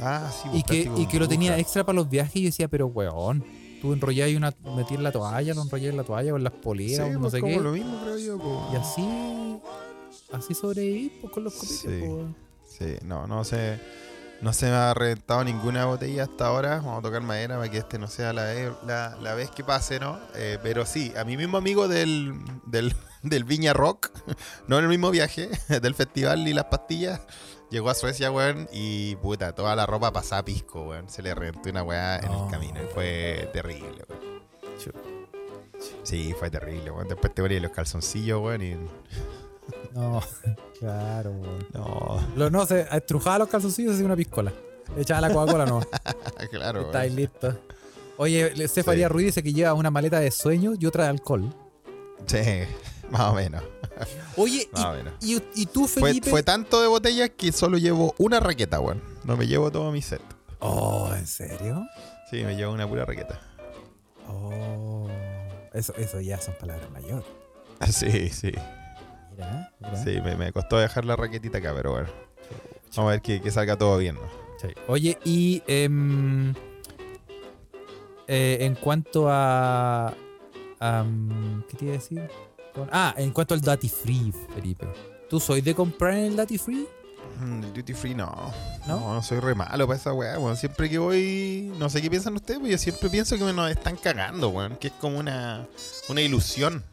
Ah, 0.00 0.30
sí, 0.42 0.48
y 0.52 0.62
que, 0.62 0.90
y 0.96 1.06
que 1.06 1.18
lo 1.18 1.28
tenía 1.28 1.58
extra 1.58 1.84
para 1.84 1.96
los 1.96 2.08
viajes 2.08 2.36
y 2.36 2.42
yo 2.42 2.46
decía, 2.46 2.68
pero 2.68 2.86
weón, 2.86 3.44
tú 3.80 3.92
enrollás 3.92 4.30
una, 4.34 4.52
metí 4.76 4.94
en 4.94 5.02
la 5.02 5.12
toalla, 5.12 5.54
lo 5.54 5.62
enrollás 5.62 5.90
en 5.90 5.96
la 5.96 6.04
toalla 6.04 6.32
o 6.32 6.36
en 6.36 6.44
las 6.44 6.52
Sí, 6.52 6.58
poleras 6.62 7.08
o 7.08 7.12
no 7.12 7.20
pues, 7.20 7.32
sé 7.32 7.40
como 7.40 7.56
qué. 7.56 7.60
lo 7.62 7.72
mismo, 7.72 8.00
creo 8.02 8.18
yo. 8.18 8.68
Y 8.72 8.76
así, 8.76 9.58
así 10.32 10.54
sobreviví 10.54 11.12
pues, 11.20 11.32
con 11.32 11.44
los 11.44 11.52
copitos. 11.54 11.78
Sí. 11.80 12.02
pues. 12.06 12.26
Sí, 12.78 12.96
no, 13.04 13.26
no 13.26 13.44
se, 13.44 13.78
no 14.40 14.52
se 14.52 14.66
me 14.66 14.72
ha 14.72 14.94
reventado 14.94 15.44
ninguna 15.44 15.84
botella 15.84 16.24
hasta 16.24 16.46
ahora. 16.46 16.76
Vamos 16.76 17.00
a 17.00 17.02
tocar 17.02 17.20
madera 17.22 17.58
para 17.58 17.70
que 17.70 17.78
este 17.78 17.98
no 17.98 18.08
sea 18.08 18.32
la, 18.32 18.44
vez- 18.46 18.72
la, 18.86 19.16
la 19.20 19.34
vez 19.34 19.50
que 19.50 19.62
pase, 19.62 20.00
¿no? 20.00 20.18
Eh, 20.34 20.58
pero 20.62 20.86
sí, 20.86 21.12
a 21.16 21.24
mi 21.24 21.36
mismo 21.36 21.58
amigo 21.58 21.86
del, 21.86 22.34
del, 22.66 22.94
del 23.22 23.44
Viña 23.44 23.72
Rock, 23.74 24.10
no 24.68 24.78
en 24.78 24.84
el 24.84 24.88
mismo 24.90 25.10
viaje, 25.10 25.50
del 25.82 25.94
festival 25.94 26.48
y 26.48 26.54
las 26.54 26.64
pastillas, 26.64 27.20
llegó 27.72 27.90
a 27.90 27.94
Suecia, 27.94 28.30
weón, 28.30 28.68
y 28.72 29.16
puta, 29.16 29.52
toda 29.54 29.74
la 29.74 29.86
ropa 29.86 30.12
pasaba 30.12 30.40
a 30.40 30.44
pisco, 30.44 30.82
weón. 30.90 31.08
Se 31.08 31.22
le 31.22 31.34
reventó 31.34 31.70
una 31.70 31.82
weá 31.82 32.18
en 32.18 32.30
el 32.30 32.50
camino 32.50 32.80
y 32.82 32.86
fue 32.86 33.48
terrible, 33.52 34.04
weón. 34.08 34.42
Sí, 36.04 36.32
fue 36.38 36.50
terrible, 36.50 36.90
weón. 36.90 37.08
Después 37.08 37.34
te 37.34 37.42
ponías 37.42 37.62
los 37.62 37.72
calzoncillos, 37.72 38.40
weón, 38.40 38.62
y... 38.62 38.76
No, 39.94 40.20
claro, 40.78 41.30
weón. 41.30 41.66
No, 41.72 42.20
Lo, 42.36 42.50
no, 42.50 42.66
se 42.66 42.86
estrujaba 42.92 43.38
los 43.38 43.48
calzoncillos 43.48 43.98
y 43.98 44.02
una 44.02 44.16
piscola. 44.16 44.52
Echaba 44.96 45.22
la 45.22 45.32
Coca-Cola, 45.32 45.64
no. 45.66 45.80
claro, 46.50 46.82
Está 46.82 47.00
weón. 47.00 47.16
listo. 47.16 47.58
Oye, 48.18 48.68
Cefaría 48.68 49.08
Sí. 49.08 49.12
Ruiz 49.12 49.26
dice 49.26 49.42
que 49.42 49.52
lleva 49.52 49.72
una 49.74 49.90
maleta 49.90 50.20
de 50.20 50.30
sueños 50.30 50.76
y 50.78 50.86
otra 50.86 51.04
de 51.04 51.10
alcohol. 51.10 51.54
Sí, 52.26 52.38
más 53.12 53.30
o 53.30 53.34
menos. 53.34 53.62
Oye, 54.36 54.68
Más 54.72 54.84
o 54.86 54.92
menos. 54.94 55.14
y, 55.20 55.40
y- 55.54 55.66
tú, 55.66 55.86
Fue, 55.86 56.08
Felipe. 56.10 56.30
fue 56.30 56.42
tanto 56.42 56.80
de 56.80 56.88
botellas 56.88 57.30
que 57.36 57.52
solo 57.52 57.78
llevo 57.78 58.14
una 58.18 58.40
raqueta, 58.40 58.80
weón. 58.80 59.02
No 59.24 59.36
me 59.36 59.46
llevo 59.46 59.70
todo 59.70 59.92
mi 59.92 60.02
set. 60.02 60.22
Oh, 60.58 61.12
¿en 61.14 61.26
serio? 61.26 61.86
Sí, 62.30 62.42
me 62.44 62.56
llevo 62.56 62.72
una 62.72 62.88
pura 62.88 63.04
raqueta. 63.04 63.40
Oh. 64.28 65.08
Eso, 65.72 65.94
eso 65.96 66.20
ya 66.20 66.38
son 66.38 66.54
palabras 66.58 66.90
mayores. 66.90 67.24
Sí, 67.90 68.28
sí. 68.30 68.52
Mira, 69.32 69.72
mira. 69.80 69.96
Sí, 70.04 70.20
me, 70.22 70.36
me 70.36 70.52
costó 70.52 70.78
dejar 70.78 71.04
la 71.04 71.16
raquetita 71.16 71.58
acá, 71.58 71.72
pero 71.74 71.92
bueno. 71.92 72.08
Vamos 72.96 73.08
a 73.10 73.12
ver 73.12 73.22
que, 73.22 73.40
que 73.40 73.50
salga 73.50 73.76
todo 73.76 73.96
bien, 73.98 74.14
¿no? 74.16 74.22
Sí. 74.60 74.68
Oye, 74.86 75.18
y 75.24 75.62
em, 75.66 76.54
eh, 78.28 78.58
en 78.60 78.74
cuanto 78.76 79.28
a, 79.28 80.14
am, 80.78 81.64
¿Qué 81.68 81.76
te 81.76 81.84
iba 81.86 81.94
a 81.94 81.96
decir? 81.98 82.30
Con- 82.74 82.88
Ah, 82.92 83.14
en 83.16 83.30
cuanto 83.32 83.54
al 83.54 83.60
Duty 83.60 83.88
Free, 83.88 84.32
Felipe. 84.54 84.86
¿Tú 85.28 85.40
soy 85.40 85.60
de 85.60 85.74
comprar 85.74 86.14
en 86.14 86.24
el 86.26 86.36
Duty 86.36 86.58
Free? 86.58 86.86
Mm, 87.40 87.64
el 87.64 87.72
duty 87.72 87.94
free 87.94 88.14
no. 88.14 88.26
¿No? 88.86 89.00
¿No? 89.00 89.14
No, 89.14 89.22
soy 89.22 89.40
re 89.40 89.54
malo 89.54 89.86
para 89.86 89.98
esa 89.98 90.12
weá, 90.12 90.38
weón. 90.38 90.56
Siempre 90.56 90.90
que 90.90 90.98
voy, 90.98 91.72
no 91.78 91.88
sé 91.88 92.02
qué 92.02 92.10
piensan 92.10 92.34
ustedes, 92.34 92.60
pero 92.60 92.70
yo 92.70 92.78
siempre 92.78 93.08
pienso 93.08 93.36
que 93.38 93.44
me 93.44 93.52
nos 93.54 93.70
están 93.70 93.96
cagando, 93.96 94.50
weón. 94.50 94.76
Que 94.76 94.88
es 94.88 94.92
como 95.00 95.18
una, 95.18 95.66
una 96.10 96.20
ilusión. 96.20 96.84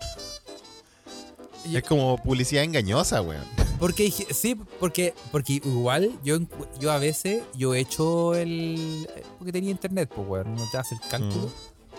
Y- 1.65 1.75
Es 1.75 1.83
como 1.83 2.17
publicidad 2.23 2.63
engañosa, 2.63 3.21
weón. 3.21 3.43
Porque 3.79 4.09
sí, 4.11 4.55
porque, 4.79 5.13
porque 5.31 5.53
igual 5.53 6.17
yo, 6.23 6.37
yo 6.79 6.91
a 6.91 6.97
veces 6.99 7.43
yo 7.55 7.73
he 7.75 7.79
hecho 7.81 8.33
el. 8.35 9.07
Porque 9.37 9.51
tenía 9.51 9.71
internet, 9.71 10.09
pues, 10.13 10.27
weón, 10.27 10.47
uno 10.49 10.65
te 10.71 10.77
hace 10.77 10.95
el 10.95 11.01
cálculo. 11.09 11.49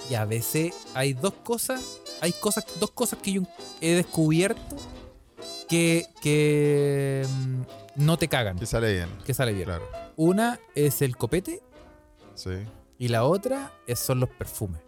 Y 0.08 0.14
a 0.14 0.24
veces 0.24 0.72
hay 0.94 1.12
dos 1.12 1.34
cosas, 1.44 1.82
hay 2.20 2.32
cosas, 2.32 2.64
dos 2.78 2.90
cosas 2.90 3.18
que 3.22 3.32
yo 3.32 3.42
he 3.80 3.94
descubierto 3.94 4.76
que, 5.68 6.06
que 6.20 7.26
mm, 7.28 7.62
no 8.04 8.16
te 8.18 8.28
cagan, 8.28 8.58
Que 8.58 8.66
sale 8.66 8.92
bien. 8.92 9.08
que 9.24 9.34
sale 9.34 9.52
bien. 9.52 9.64
Claro. 9.66 9.88
Una 10.16 10.58
es 10.74 11.02
el 11.02 11.16
copete 11.16 11.62
Sí. 12.34 12.50
y 12.98 13.08
la 13.08 13.24
otra 13.24 13.72
es, 13.86 13.98
son 13.98 14.20
los 14.20 14.28
perfumes. 14.30 14.80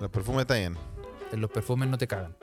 Los 0.00 0.10
perfumes 0.10 0.42
está 0.42 0.54
bien. 0.54 0.76
En 1.32 1.40
Los 1.40 1.50
perfumes 1.50 1.88
no 1.88 1.98
te 1.98 2.06
cagan. 2.06 2.36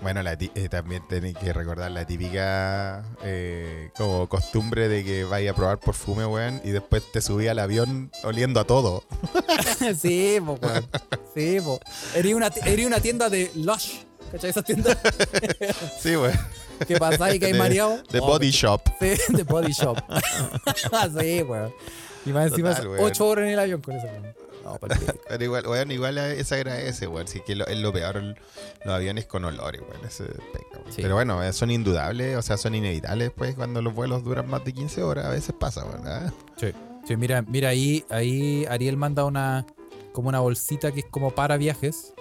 Bueno, 0.00 0.22
la 0.22 0.32
eh, 0.32 0.68
también 0.68 1.02
tenéis 1.08 1.36
que 1.36 1.52
recordar 1.52 1.90
la 1.90 2.04
típica 2.06 3.04
eh, 3.22 3.90
como 3.96 4.28
costumbre 4.28 4.88
de 4.88 5.04
que 5.04 5.24
vaya 5.24 5.52
a 5.52 5.54
probar 5.54 5.78
perfume, 5.78 6.26
weón, 6.26 6.60
y 6.64 6.70
después 6.70 7.02
te 7.12 7.20
subí 7.20 7.46
al 7.48 7.58
avión 7.58 8.10
oliendo 8.24 8.58
a 8.60 8.64
todo. 8.64 9.04
sí, 10.00 10.38
po, 10.44 10.58
weón. 10.60 10.86
Sí, 11.34 11.58
po. 11.62 11.80
Eres 12.14 12.34
una, 12.34 12.48
eres 12.64 12.86
una 12.86 13.00
tienda 13.00 13.28
de 13.28 13.50
Lush. 13.54 14.00
¿Cachai? 14.32 14.50
Esas 14.50 14.64
tiendas 14.64 14.96
Sí, 16.00 16.16
weón. 16.16 16.32
que 16.88 16.96
pasáis 16.96 17.38
que 17.38 17.46
hay 17.46 17.54
mareado. 17.54 18.02
De 18.10 18.18
Oh, 18.20 18.26
Body 18.26 18.50
Shop. 18.50 18.80
Sí, 18.98 19.12
de 19.28 19.42
Body 19.44 19.72
Shop. 19.72 19.98
sí, 21.20 21.42
weón. 21.42 21.72
Y 22.24 22.30
más 22.30 22.46
encima 22.50 22.70
Total, 22.70 22.88
weón. 22.88 23.04
8 23.04 23.26
horas 23.26 23.44
en 23.46 23.50
el 23.52 23.58
avión 23.58 23.80
con 23.80 23.94
eso, 23.96 24.06
weón. 24.06 24.34
No. 24.64 24.78
Pero 25.28 25.44
igual, 25.44 25.66
weón, 25.66 25.90
igual 25.90 26.44
se 26.44 26.54
agradece, 26.54 27.06
weón. 27.06 27.26
Sí 27.28 27.40
que 27.40 27.54
lo- 27.56 27.66
es 27.66 27.78
lo 27.78 27.92
peor 27.92 28.22
los 28.84 28.94
aviones 28.94 29.26
con 29.26 29.44
olores, 29.44 29.80
weón. 29.80 30.04
Ese. 30.04 30.24
Sí. 30.90 31.02
Pero 31.02 31.14
bueno, 31.14 31.42
eh, 31.42 31.52
son 31.52 31.70
indudables, 31.70 32.36
o 32.36 32.42
sea, 32.42 32.56
son 32.56 32.74
inevitables, 32.74 33.30
pues, 33.30 33.54
cuando 33.54 33.80
los 33.82 33.94
vuelos 33.94 34.24
duran 34.24 34.48
más 34.48 34.64
de 34.64 34.72
15 34.72 35.02
horas, 35.02 35.26
a 35.26 35.30
veces 35.30 35.54
pasa, 35.58 35.84
weón. 35.84 36.06
¿ah? 36.06 36.32
Sí. 36.56 36.72
Sí, 37.06 37.16
mira, 37.16 37.42
mira 37.42 37.70
ahí, 37.70 38.04
ahí 38.10 38.64
Ariel 38.68 38.96
manda 38.96 39.24
una 39.24 39.66
como 40.12 40.28
una 40.28 40.38
bolsita 40.40 40.92
que 40.92 41.00
es 41.00 41.06
como 41.06 41.30
para 41.34 41.56
viajes 41.56 42.12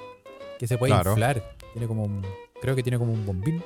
que 0.57 0.65
se 0.67 0.77
puede 0.77 0.93
Claro. 0.93 1.11
inflar. 1.11 1.55
Tiene 1.73 1.87
como 1.87 2.03
un, 2.03 2.25
creo 2.61 2.75
que 2.75 2.81
tiene 2.83 2.97
como 2.97 3.11
un 3.13 3.25
bombín. 3.25 3.63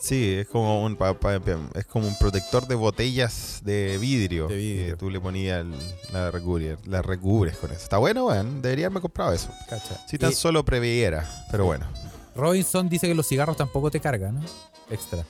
Sí, 0.00 0.32
es 0.32 0.48
como 0.48 0.82
un 0.82 0.96
pa- 0.96 1.12
pa- 1.12 1.38
pa- 1.40 1.58
es 1.74 1.84
como 1.86 2.08
un 2.08 2.16
protector 2.18 2.66
de 2.66 2.74
botellas 2.74 3.60
de 3.64 3.98
vidrio. 3.98 4.48
De 4.48 4.56
vidrio. 4.56 4.86
Que 4.86 4.96
tú 4.96 5.10
le 5.10 5.20
ponías 5.20 5.60
el- 5.60 5.74
la 6.12 6.30
recubres, 6.30 6.78
la 6.86 7.02
recubres 7.02 7.56
con 7.58 7.70
eso. 7.70 7.82
Está 7.82 7.98
bueno, 7.98 8.26
weón. 8.26 8.62
Debería 8.62 8.86
haberme 8.86 9.02
comprado 9.02 9.32
eso. 9.34 9.50
Cacha. 9.68 10.00
Si 10.08 10.16
tan 10.16 10.30
Y- 10.30 10.34
solo 10.34 10.64
previera, 10.64 11.28
pero 11.50 11.66
bueno. 11.66 11.86
Robinson 12.34 12.88
dice 12.88 13.06
que 13.08 13.14
los 13.14 13.26
cigarros 13.28 13.56
tampoco 13.58 13.90
te 13.90 14.00
cargan, 14.00 14.36
¿no? 14.36 14.42
Extra. 14.88 15.24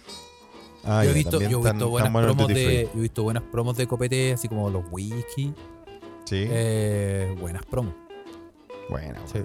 Ah, 0.85 1.05
yo, 1.05 1.11
he 1.11 1.15
visto, 1.15 1.41
yo 1.41 1.47
he 1.47 1.49
visto 1.73 1.89
buenas 1.91 2.11
promos 2.13 2.49
de, 2.49 2.89
yo 2.95 2.99
he 2.99 3.03
visto 3.03 3.23
buenas 3.25 3.43
promos 3.43 3.77
de 3.77 3.87
copete, 3.89 4.33
así 4.33 4.49
como 4.49 4.71
los 4.71 4.85
whisky. 4.91 5.53
Sí, 6.25 6.47
Eh, 6.49 7.37
buenas 7.41 7.67
promos. 7.67 7.95
bueno. 8.89 9.19
Sí. 9.31 9.41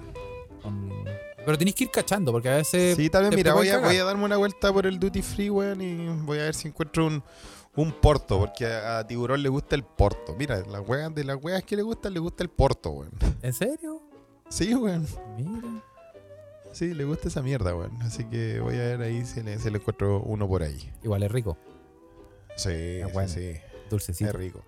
Pero 1.46 1.56
tenéis 1.56 1.74
que 1.76 1.84
ir 1.84 1.90
cachando, 1.90 2.30
porque 2.32 2.50
a 2.50 2.56
veces. 2.56 2.96
Sí, 2.96 3.08
te- 3.08 3.30
mira, 3.30 3.54
voy 3.54 3.68
a, 3.70 3.78
voy 3.78 3.96
a 3.96 4.04
darme 4.04 4.24
una 4.24 4.36
vuelta 4.36 4.70
por 4.72 4.84
el 4.86 4.98
duty 4.98 5.22
free, 5.22 5.48
weón, 5.48 5.80
y 5.80 6.08
voy 6.24 6.38
a 6.40 6.42
ver 6.42 6.54
si 6.54 6.68
encuentro 6.68 7.06
un, 7.06 7.22
un 7.76 7.92
porto, 7.92 8.38
porque 8.38 8.66
a, 8.66 8.98
a 8.98 9.06
Tiburón 9.06 9.42
le 9.42 9.48
gusta 9.48 9.74
el 9.76 9.84
porto. 9.84 10.34
Mira, 10.38 10.60
las 10.66 10.86
weas, 10.86 11.14
de 11.14 11.24
las 11.24 11.42
weas 11.42 11.62
que 11.62 11.76
le 11.76 11.82
gustan, 11.82 12.12
le 12.12 12.20
gusta 12.20 12.42
el 12.42 12.50
porto, 12.50 12.90
weón. 12.90 13.12
¿En 13.42 13.52
serio? 13.54 14.02
Sí, 14.50 14.74
weón. 14.74 15.06
Mira. 15.38 15.82
Sí, 16.72 16.92
le 16.92 17.04
gusta 17.04 17.28
esa 17.28 17.40
mierda, 17.40 17.74
weón. 17.74 17.96
Así 18.02 18.24
que 18.24 18.60
voy 18.60 18.74
a 18.74 18.78
ver 18.78 19.00
ahí 19.02 19.24
si 19.24 19.42
le, 19.42 19.58
si 19.58 19.70
le 19.70 19.78
encuentro 19.78 20.20
uno 20.20 20.46
por 20.46 20.62
ahí. 20.62 20.92
Igual 21.02 21.22
es 21.22 21.30
rico, 21.32 21.56
Sí, 22.56 23.00
bueno. 23.12 23.28
sí. 23.28 23.52
dulcecito. 23.88 24.30
Es 24.30 24.36
rico. 24.36 24.62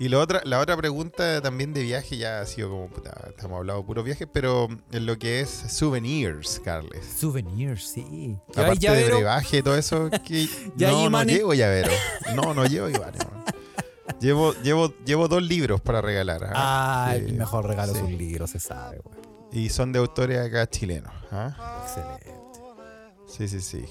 Y 0.00 0.08
la 0.08 0.18
otra, 0.18 0.40
la 0.44 0.60
otra 0.60 0.78
pregunta 0.78 1.42
también 1.42 1.74
de 1.74 1.82
viaje 1.82 2.16
ya 2.16 2.40
ha 2.40 2.46
sido 2.46 2.70
como, 2.70 2.88
puta, 2.88 3.10
estamos 3.28 3.58
hablando 3.58 3.82
de 3.82 3.86
puros 3.86 4.02
viajes, 4.02 4.26
pero 4.32 4.66
en 4.92 5.04
lo 5.04 5.18
que 5.18 5.40
es 5.40 5.50
souvenirs, 5.50 6.58
Carles. 6.64 7.04
Souvenirs, 7.04 7.86
sí. 7.86 8.34
Aparte 8.56 8.90
de 8.90 9.04
brebaje 9.04 9.58
y 9.58 9.62
todo 9.62 9.76
eso, 9.76 10.08
que 10.26 10.48
Ya 10.76 10.90
no, 10.90 11.10
no 11.10 11.22
llevo 11.24 11.52
llavero. 11.52 11.92
No, 12.34 12.54
no 12.54 12.64
llevo 12.64 12.86
weón. 12.86 13.12
Llevo, 14.22 14.54
llevo, 14.62 14.94
llevo 15.04 15.28
dos 15.28 15.42
libros 15.42 15.82
para 15.82 16.00
regalar. 16.00 16.44
¿ah? 16.44 16.52
Ah, 17.10 17.14
Sí, 17.18 17.24
el 17.26 17.34
mejor 17.34 17.66
regalo 17.66 17.92
sí. 17.92 17.98
es 17.98 18.04
un 18.06 18.16
libro, 18.16 18.46
se 18.46 18.58
sabe, 18.58 19.00
güey. 19.04 19.18
Y 19.52 19.68
son 19.68 19.92
de 19.92 19.98
autores 19.98 20.38
acá 20.38 20.66
chilenos. 20.66 21.12
¿ah? 21.30 21.82
Excelente. 21.84 22.34
Sí, 23.26 23.48
sí, 23.48 23.60
sí. 23.60 23.84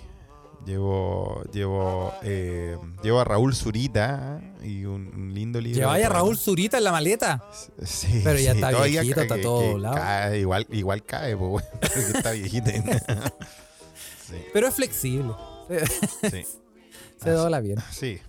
Llevo, 0.69 1.41
llevo, 1.51 2.13
eh, 2.21 2.77
llevo 3.01 3.19
a 3.19 3.23
Raúl 3.23 3.55
Zurita 3.55 4.37
¿ah? 4.37 4.63
y 4.63 4.85
un, 4.85 5.33
lindo 5.33 5.59
libro. 5.59 5.79
Lleváis 5.79 6.05
a 6.05 6.09
Raúl 6.09 6.37
Zurita 6.37 6.77
en 6.77 6.83
la 6.83 6.91
maleta. 6.91 7.43
Sí, 7.83 8.21
Pero 8.23 8.37
ya 8.37 8.51
sí, 8.53 8.59
está 8.59 8.83
viejito, 8.83 9.15
cae, 9.15 9.23
está 9.23 9.41
todo 9.41 9.77
que 9.77 9.81
cae, 9.81 10.39
igual, 10.41 10.67
igual 10.69 11.03
cae, 11.03 11.35
pues, 11.35 11.65
porque 11.81 11.99
está 11.99 12.31
viejito. 12.33 12.69
sí, 12.69 14.35
Pero 14.53 14.67
es 14.67 14.75
flexible. 14.75 15.33
sí. 16.29 16.45
Se 17.23 17.31
dobla 17.31 17.61
bien. 17.61 17.79
Sí. 17.89 18.19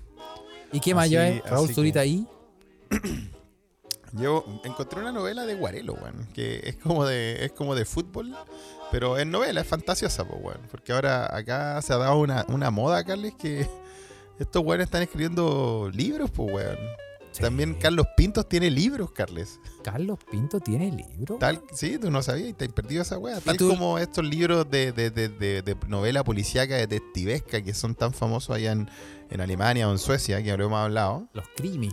¿Y 0.72 0.80
qué 0.80 0.94
más 0.94 1.04
Así- 1.04 1.10
lleváis? 1.10 1.44
Raúl 1.44 1.66
así 1.66 1.74
Zurita 1.74 2.00
que- 2.00 2.08
ahí. 2.08 2.26
Yo 4.12 4.44
encontré 4.64 5.00
una 5.00 5.12
novela 5.12 5.46
de 5.46 5.54
Guarelo, 5.54 5.94
weón, 5.94 6.26
que 6.34 6.60
es 6.64 6.76
como 6.76 7.06
de, 7.06 7.44
es 7.44 7.52
como 7.52 7.74
de 7.74 7.84
fútbol, 7.84 8.34
pero 8.90 9.16
es 9.18 9.26
novela, 9.26 9.60
es 9.60 9.66
fantasiosa, 9.66 10.24
pues, 10.26 10.40
weón. 10.42 10.60
Porque 10.70 10.92
ahora 10.92 11.34
acá 11.36 11.80
se 11.82 11.92
ha 11.92 11.96
dado 11.96 12.18
una, 12.18 12.44
una 12.48 12.70
moda, 12.70 13.04
Carles, 13.04 13.34
que 13.38 13.68
estos 14.38 14.64
weones 14.64 14.86
están 14.86 15.02
escribiendo 15.02 15.90
libros, 15.92 16.30
pues, 16.30 16.52
weón. 16.52 16.78
También 17.38 17.74
Sí. 17.74 17.78
Carlos 17.82 18.08
Pintos 18.16 18.48
tiene 18.48 18.68
libros, 18.72 19.12
Carles. 19.12 19.60
Carlos 19.84 20.18
Pinto 20.28 20.58
tiene 20.58 20.90
libro. 20.90 21.36
Tal, 21.36 21.62
sí, 21.72 21.96
tú 21.96 22.10
no 22.10 22.22
sabías 22.22 22.48
y 22.48 22.52
te 22.54 22.64
has 22.64 22.72
perdido 22.72 23.02
esa 23.02 23.18
weá. 23.18 23.40
Tal 23.40 23.56
tú- 23.56 23.68
como 23.68 23.98
estos 24.00 24.24
libros 24.24 24.68
de, 24.68 24.90
de, 24.90 25.10
de, 25.10 25.28
de- 25.62 25.76
novela 25.86 26.24
policíaca 26.24 26.74
detectivesca 26.74 27.62
que 27.62 27.72
son 27.72 27.94
tan 27.94 28.12
famosos 28.12 28.56
allá 28.56 28.72
en, 28.72 28.90
en 29.30 29.40
Alemania 29.40 29.88
o 29.88 29.92
en 29.92 29.98
Suecia, 29.98 30.42
que 30.42 30.56
lo 30.56 30.64
hemos 30.64 30.80
hablado. 30.80 31.28
Los 31.32 31.44
Crimi. 31.56 31.90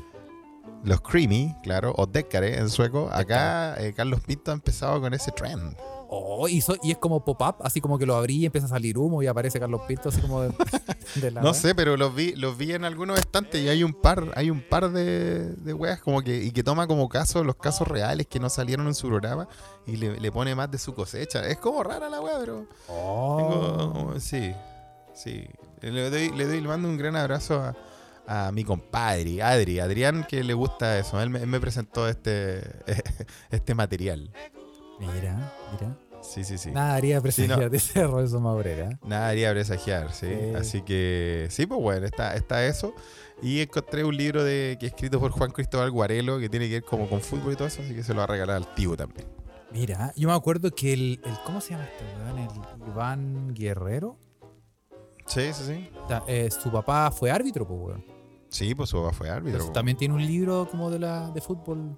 Los 0.83 1.01
Creamy, 1.01 1.55
claro, 1.63 1.93
o 1.97 2.05
Deckare 2.05 2.57
en 2.59 2.69
sueco. 2.69 3.09
Acá 3.11 3.75
eh, 3.79 3.93
Carlos 3.93 4.21
Pinto 4.21 4.51
ha 4.51 4.53
empezado 4.53 5.01
con 5.01 5.13
ese 5.13 5.31
trend. 5.31 5.75
Oh, 6.09 6.47
y, 6.47 6.61
so- 6.61 6.77
y 6.81 6.91
es 6.91 6.97
como 6.97 7.25
pop-up, 7.25 7.55
así 7.63 7.81
como 7.81 7.97
que 7.99 8.05
lo 8.05 8.15
abrí 8.15 8.37
y 8.37 8.45
empieza 8.45 8.67
a 8.67 8.69
salir 8.69 8.97
humo 8.97 9.21
y 9.21 9.27
aparece 9.27 9.59
Carlos 9.59 9.81
Pinto 9.85 10.07
así 10.07 10.21
como 10.21 10.41
de, 10.43 10.53
de 11.15 11.31
la 11.31 11.41
No 11.41 11.53
sé, 11.53 11.75
pero 11.75 11.97
los 11.97 12.15
vi, 12.15 12.31
los 12.33 12.57
vi 12.57 12.71
en 12.71 12.85
algunos 12.85 13.19
estantes 13.19 13.61
y 13.61 13.67
hay 13.67 13.83
un 13.83 13.91
par, 13.93 14.31
hay 14.35 14.49
un 14.49 14.61
par 14.61 14.89
de, 14.91 15.49
de 15.55 15.73
weas 15.73 15.99
como 15.99 16.21
que, 16.21 16.41
y 16.45 16.51
que 16.51 16.63
toma 16.63 16.87
como 16.87 17.09
casos 17.09 17.45
los 17.45 17.57
casos 17.57 17.89
reales 17.89 18.25
que 18.27 18.39
no 18.39 18.49
salieron 18.49 18.87
en 18.87 18.95
su 18.95 19.07
programa 19.09 19.49
y 19.85 19.97
le, 19.97 20.17
le 20.17 20.31
pone 20.31 20.55
más 20.55 20.71
de 20.71 20.77
su 20.77 20.93
cosecha. 20.93 21.45
Es 21.45 21.57
como 21.57 21.83
rara 21.83 22.09
la 22.09 22.21
wea, 22.21 22.35
pero 22.39 22.65
Oh. 22.87 23.37
tengo, 23.37 24.19
sí, 24.21 24.53
sí. 25.13 25.45
Le 25.81 26.09
doy, 26.09 26.29
le 26.31 26.45
doy, 26.47 26.61
le 26.61 26.67
mando 26.69 26.87
un 26.87 26.95
gran 26.97 27.17
abrazo 27.17 27.55
a, 27.61 27.75
a 28.27 28.51
mi 28.51 28.63
compadre, 28.63 29.41
Adri, 29.41 29.79
Adrián, 29.79 30.25
que 30.27 30.43
le 30.43 30.53
gusta 30.53 30.99
eso. 30.99 31.21
Él 31.21 31.29
me, 31.29 31.39
él 31.39 31.47
me 31.47 31.59
presentó 31.59 32.07
este, 32.07 32.61
este 33.49 33.73
material. 33.73 34.31
Mira, 34.99 35.53
mira. 35.71 35.97
Sí, 36.21 36.43
sí, 36.43 36.57
sí. 36.57 36.71
Nada 36.71 36.95
haría 36.95 37.21
presenciar 37.21 37.59
no. 37.59 37.69
de 37.69 37.77
ese 37.77 38.05
Robinson 38.05 38.41
Maurera. 38.43 38.99
Nada 39.05 39.29
haría 39.29 39.51
presagiar, 39.51 40.11
sí. 40.13 40.27
Sí. 40.27 40.55
Así 40.55 40.81
que, 40.81 41.47
sí, 41.49 41.65
pues 41.65 41.79
bueno, 41.79 42.05
está, 42.05 42.35
está 42.35 42.65
eso. 42.65 42.93
Y 43.41 43.61
encontré 43.61 44.03
un 44.03 44.17
libro 44.17 44.43
de 44.43 44.77
que 44.79 44.87
escrito 44.87 45.19
por 45.19 45.31
Juan 45.31 45.51
Cristóbal 45.51 45.91
Guarelo 45.91 46.39
que 46.39 46.49
tiene 46.49 46.67
que 46.67 46.73
ver 46.75 46.83
como 46.83 47.07
con 47.07 47.21
fútbol 47.21 47.53
y 47.53 47.55
todo 47.55 47.67
eso, 47.67 47.81
así 47.83 47.93
que 47.93 48.03
se 48.03 48.13
lo 48.13 48.17
va 48.17 48.23
a 48.23 48.27
regalar 48.27 48.57
al 48.57 48.73
tío 48.73 48.97
también. 48.97 49.27
Mira, 49.71 50.11
yo 50.15 50.27
me 50.27 50.33
acuerdo 50.33 50.71
que 50.71 50.91
el, 50.93 51.21
el- 51.23 51.37
¿cómo 51.45 51.61
se 51.61 51.71
llama 51.73 51.85
este? 51.85 52.03
El 52.83 52.89
Iván 52.89 53.53
Guerrero. 53.53 54.17
Sí, 55.27 55.53
sí, 55.53 55.63
sí. 55.65 55.89
O 56.03 56.07
sea, 56.07 56.23
eh, 56.27 56.49
su 56.49 56.71
papá 56.71 57.11
fue 57.11 57.29
árbitro, 57.29 57.67
pues, 57.67 57.79
weón. 57.79 58.16
Sí, 58.49 58.73
pues 58.75 58.89
su 58.89 58.97
papá 59.01 59.13
fue 59.13 59.29
árbitro. 59.29 59.51
Entonces, 59.51 59.73
también 59.73 59.97
tiene 59.97 60.13
un 60.15 60.25
libro 60.25 60.67
como 60.69 60.89
de 60.89 60.99
la 60.99 61.29
de 61.31 61.41
fútbol. 61.41 61.97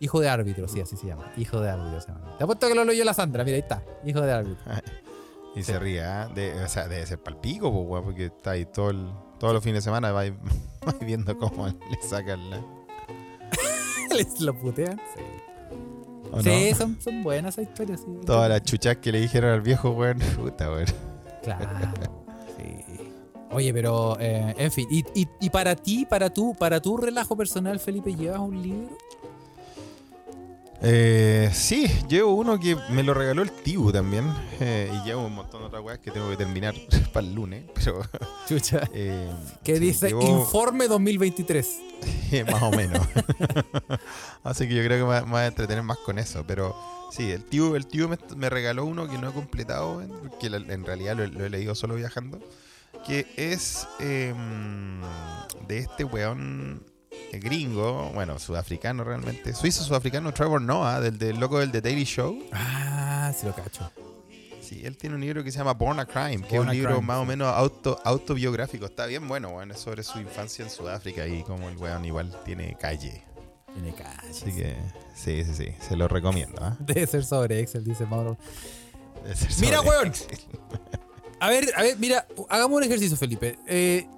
Hijo 0.00 0.20
de 0.20 0.28
árbitro, 0.28 0.68
sí, 0.68 0.80
así 0.80 0.96
se 0.96 1.06
llama. 1.06 1.32
Hijo 1.36 1.60
de 1.60 1.70
árbitro 1.70 2.00
se 2.00 2.08
llama. 2.08 2.36
Te 2.36 2.44
apuesto 2.44 2.68
que 2.68 2.74
lo 2.74 2.84
leyó 2.84 3.04
la 3.04 3.14
Sandra, 3.14 3.44
mira, 3.44 3.54
ahí 3.56 3.62
está. 3.62 3.82
Hijo 4.04 4.20
de 4.20 4.32
árbitro. 4.32 4.64
Y 5.56 5.62
se 5.62 5.78
ríe, 5.78 6.02
¿ah? 6.02 6.26
De- 6.34 6.52
o 6.64 6.68
sea, 6.68 6.88
debe 6.88 7.06
ser 7.06 7.22
palpico, 7.22 7.72
pues, 7.72 7.86
weón, 7.88 8.04
porque 8.04 8.24
está 8.26 8.50
ahí 8.50 8.66
todo 8.66 8.90
el- 8.90 9.08
todos 9.38 9.54
los 9.54 9.62
fines 9.62 9.76
de 9.76 9.82
semana, 9.82 10.10
va, 10.10 10.22
ahí- 10.22 10.30
va 10.84 10.92
ahí 11.00 11.06
viendo 11.06 11.38
cómo 11.38 11.66
le 11.90 12.02
sacan 12.02 12.50
la. 12.50 12.60
Les 14.12 14.40
lo 14.40 14.52
putean. 14.58 15.00
Sí, 15.16 15.22
¿o 16.32 16.42
Sí, 16.42 16.68
no? 16.72 16.76
son, 16.76 17.00
son 17.00 17.22
buenas 17.22 17.56
esas 17.56 17.70
historias, 17.70 18.00
sí. 18.00 18.06
Todas 18.26 18.48
las 18.48 18.62
chuchas 18.62 18.96
que 18.96 19.12
le 19.12 19.20
dijeron 19.20 19.52
al 19.52 19.60
viejo, 19.60 19.90
weón. 19.90 20.18
Puta, 20.36 20.68
weón. 20.72 20.86
Claro. 21.44 21.68
Oye, 23.54 23.72
pero, 23.72 24.16
eh, 24.20 24.54
en 24.58 24.70
fin. 24.72 24.86
Y, 24.90 25.04
y, 25.14 25.28
y 25.40 25.50
para 25.50 25.74
ti, 25.76 26.04
para 26.04 26.28
tú, 26.30 26.54
para 26.58 26.80
tu 26.80 26.96
relajo 26.96 27.36
personal, 27.36 27.78
Felipe, 27.80 28.14
¿llevas 28.14 28.40
un 28.40 28.60
libro? 28.62 28.96
Eh, 30.86 31.50
sí, 31.54 31.86
llevo 32.08 32.34
uno 32.34 32.60
que 32.60 32.76
me 32.90 33.02
lo 33.02 33.14
regaló 33.14 33.42
el 33.42 33.50
Tibu 33.50 33.90
también. 33.90 34.30
eh, 34.60 34.90
y 34.92 35.06
llevo 35.06 35.24
un 35.24 35.34
montón 35.34 35.60
de 35.62 35.66
otras 35.68 35.82
weas 35.82 35.98
que 36.00 36.10
tengo 36.10 36.28
que 36.28 36.36
terminar 36.36 36.74
para 37.12 37.26
el 37.26 37.34
lunes. 37.34 37.64
Pero. 37.74 38.02
Chucha. 38.48 38.82
eh, 38.92 39.30
Que 39.62 39.74
sí, 39.74 39.80
dice 39.80 40.08
llevo- 40.08 40.22
Informe 40.40 40.86
2023. 40.88 41.80
más 42.50 42.62
o 42.62 42.70
menos. 42.70 43.00
Así 44.42 44.68
que 44.68 44.74
yo 44.74 44.84
creo 44.84 45.06
que 45.06 45.12
me, 45.24 45.30
voy 45.30 45.40
a 45.40 45.46
entretener 45.46 45.82
más 45.82 45.96
con 45.98 46.18
eso. 46.18 46.44
Pero 46.46 46.74
sí, 47.10 47.30
el 47.30 47.44
tío, 47.44 47.76
el 47.76 47.86
tío 47.86 48.08
me, 48.08 48.18
me 48.36 48.50
regaló 48.50 48.84
uno 48.84 49.08
que 49.08 49.16
no 49.16 49.30
he 49.30 49.32
completado, 49.32 50.02
que 50.38 50.50
la- 50.50 50.58
en 50.58 50.84
realidad 50.84 51.16
lo, 51.16 51.26
lo 51.26 51.46
he 51.46 51.50
leído 51.50 51.74
solo 51.74 51.94
viajando. 51.94 52.40
Que 53.06 53.26
es 53.36 53.86
em, 54.00 55.00
de 55.68 55.78
este 55.78 56.04
weón 56.04 56.84
eh, 57.10 57.38
gringo, 57.38 58.10
bueno, 58.14 58.38
sudafricano 58.38 59.04
realmente, 59.04 59.52
suizo-sudafricano, 59.54 60.32
Trevor 60.32 60.62
Noah, 60.62 61.00
del, 61.00 61.18
del 61.18 61.38
loco 61.38 61.58
del 61.58 61.70
The 61.70 61.80
Daily 61.80 62.04
Show. 62.04 62.44
Ah, 62.52 63.32
sí 63.38 63.46
lo 63.46 63.54
cacho. 63.54 63.90
Sí, 64.60 64.80
él 64.84 64.96
tiene 64.96 65.16
un 65.16 65.20
libro 65.20 65.44
que 65.44 65.52
se 65.52 65.58
llama 65.58 65.74
Born 65.74 66.00
a 66.00 66.06
Crime, 66.06 66.46
que 66.46 66.56
Born 66.56 66.68
es 66.68 66.72
un 66.72 66.76
libro 66.76 66.92
Crime, 66.92 67.06
más 67.06 67.18
o 67.18 67.24
menos 67.26 67.48
auto, 67.48 68.00
autobiográfico. 68.02 68.86
Está 68.86 69.04
bien 69.04 69.28
bueno, 69.28 69.50
weón, 69.50 69.70
es 69.72 69.78
sobre 69.78 70.02
su 70.02 70.18
infancia 70.18 70.64
en 70.64 70.70
Sudáfrica 70.70 71.26
y 71.26 71.42
como 71.42 71.68
el 71.68 71.76
weón 71.76 72.04
igual 72.06 72.34
tiene 72.44 72.74
calle. 72.80 73.22
Tiene 73.74 73.94
calle. 73.94 74.30
Así 74.30 74.52
que 74.52 74.76
sí, 75.14 75.44
sí, 75.44 75.54
sí, 75.54 75.74
se 75.86 75.96
lo 75.96 76.08
recomiendo. 76.08 76.62
¿ah? 76.62 76.76
Debe 76.78 77.06
ser 77.06 77.24
sobre 77.24 77.60
Excel, 77.60 77.84
dice 77.84 78.06
Mauro. 78.06 78.38
Debe 79.22 79.36
ser 79.36 79.50
Mira, 79.60 79.78
sobre 79.78 79.90
weón. 79.90 80.12
A 81.44 81.50
ver, 81.50 81.70
a 81.76 81.82
ver, 81.82 81.98
mira, 81.98 82.26
hagamos 82.48 82.78
un 82.78 82.84
ejercicio, 82.84 83.18
Felipe. 83.18 83.58
Eh, 83.66 84.08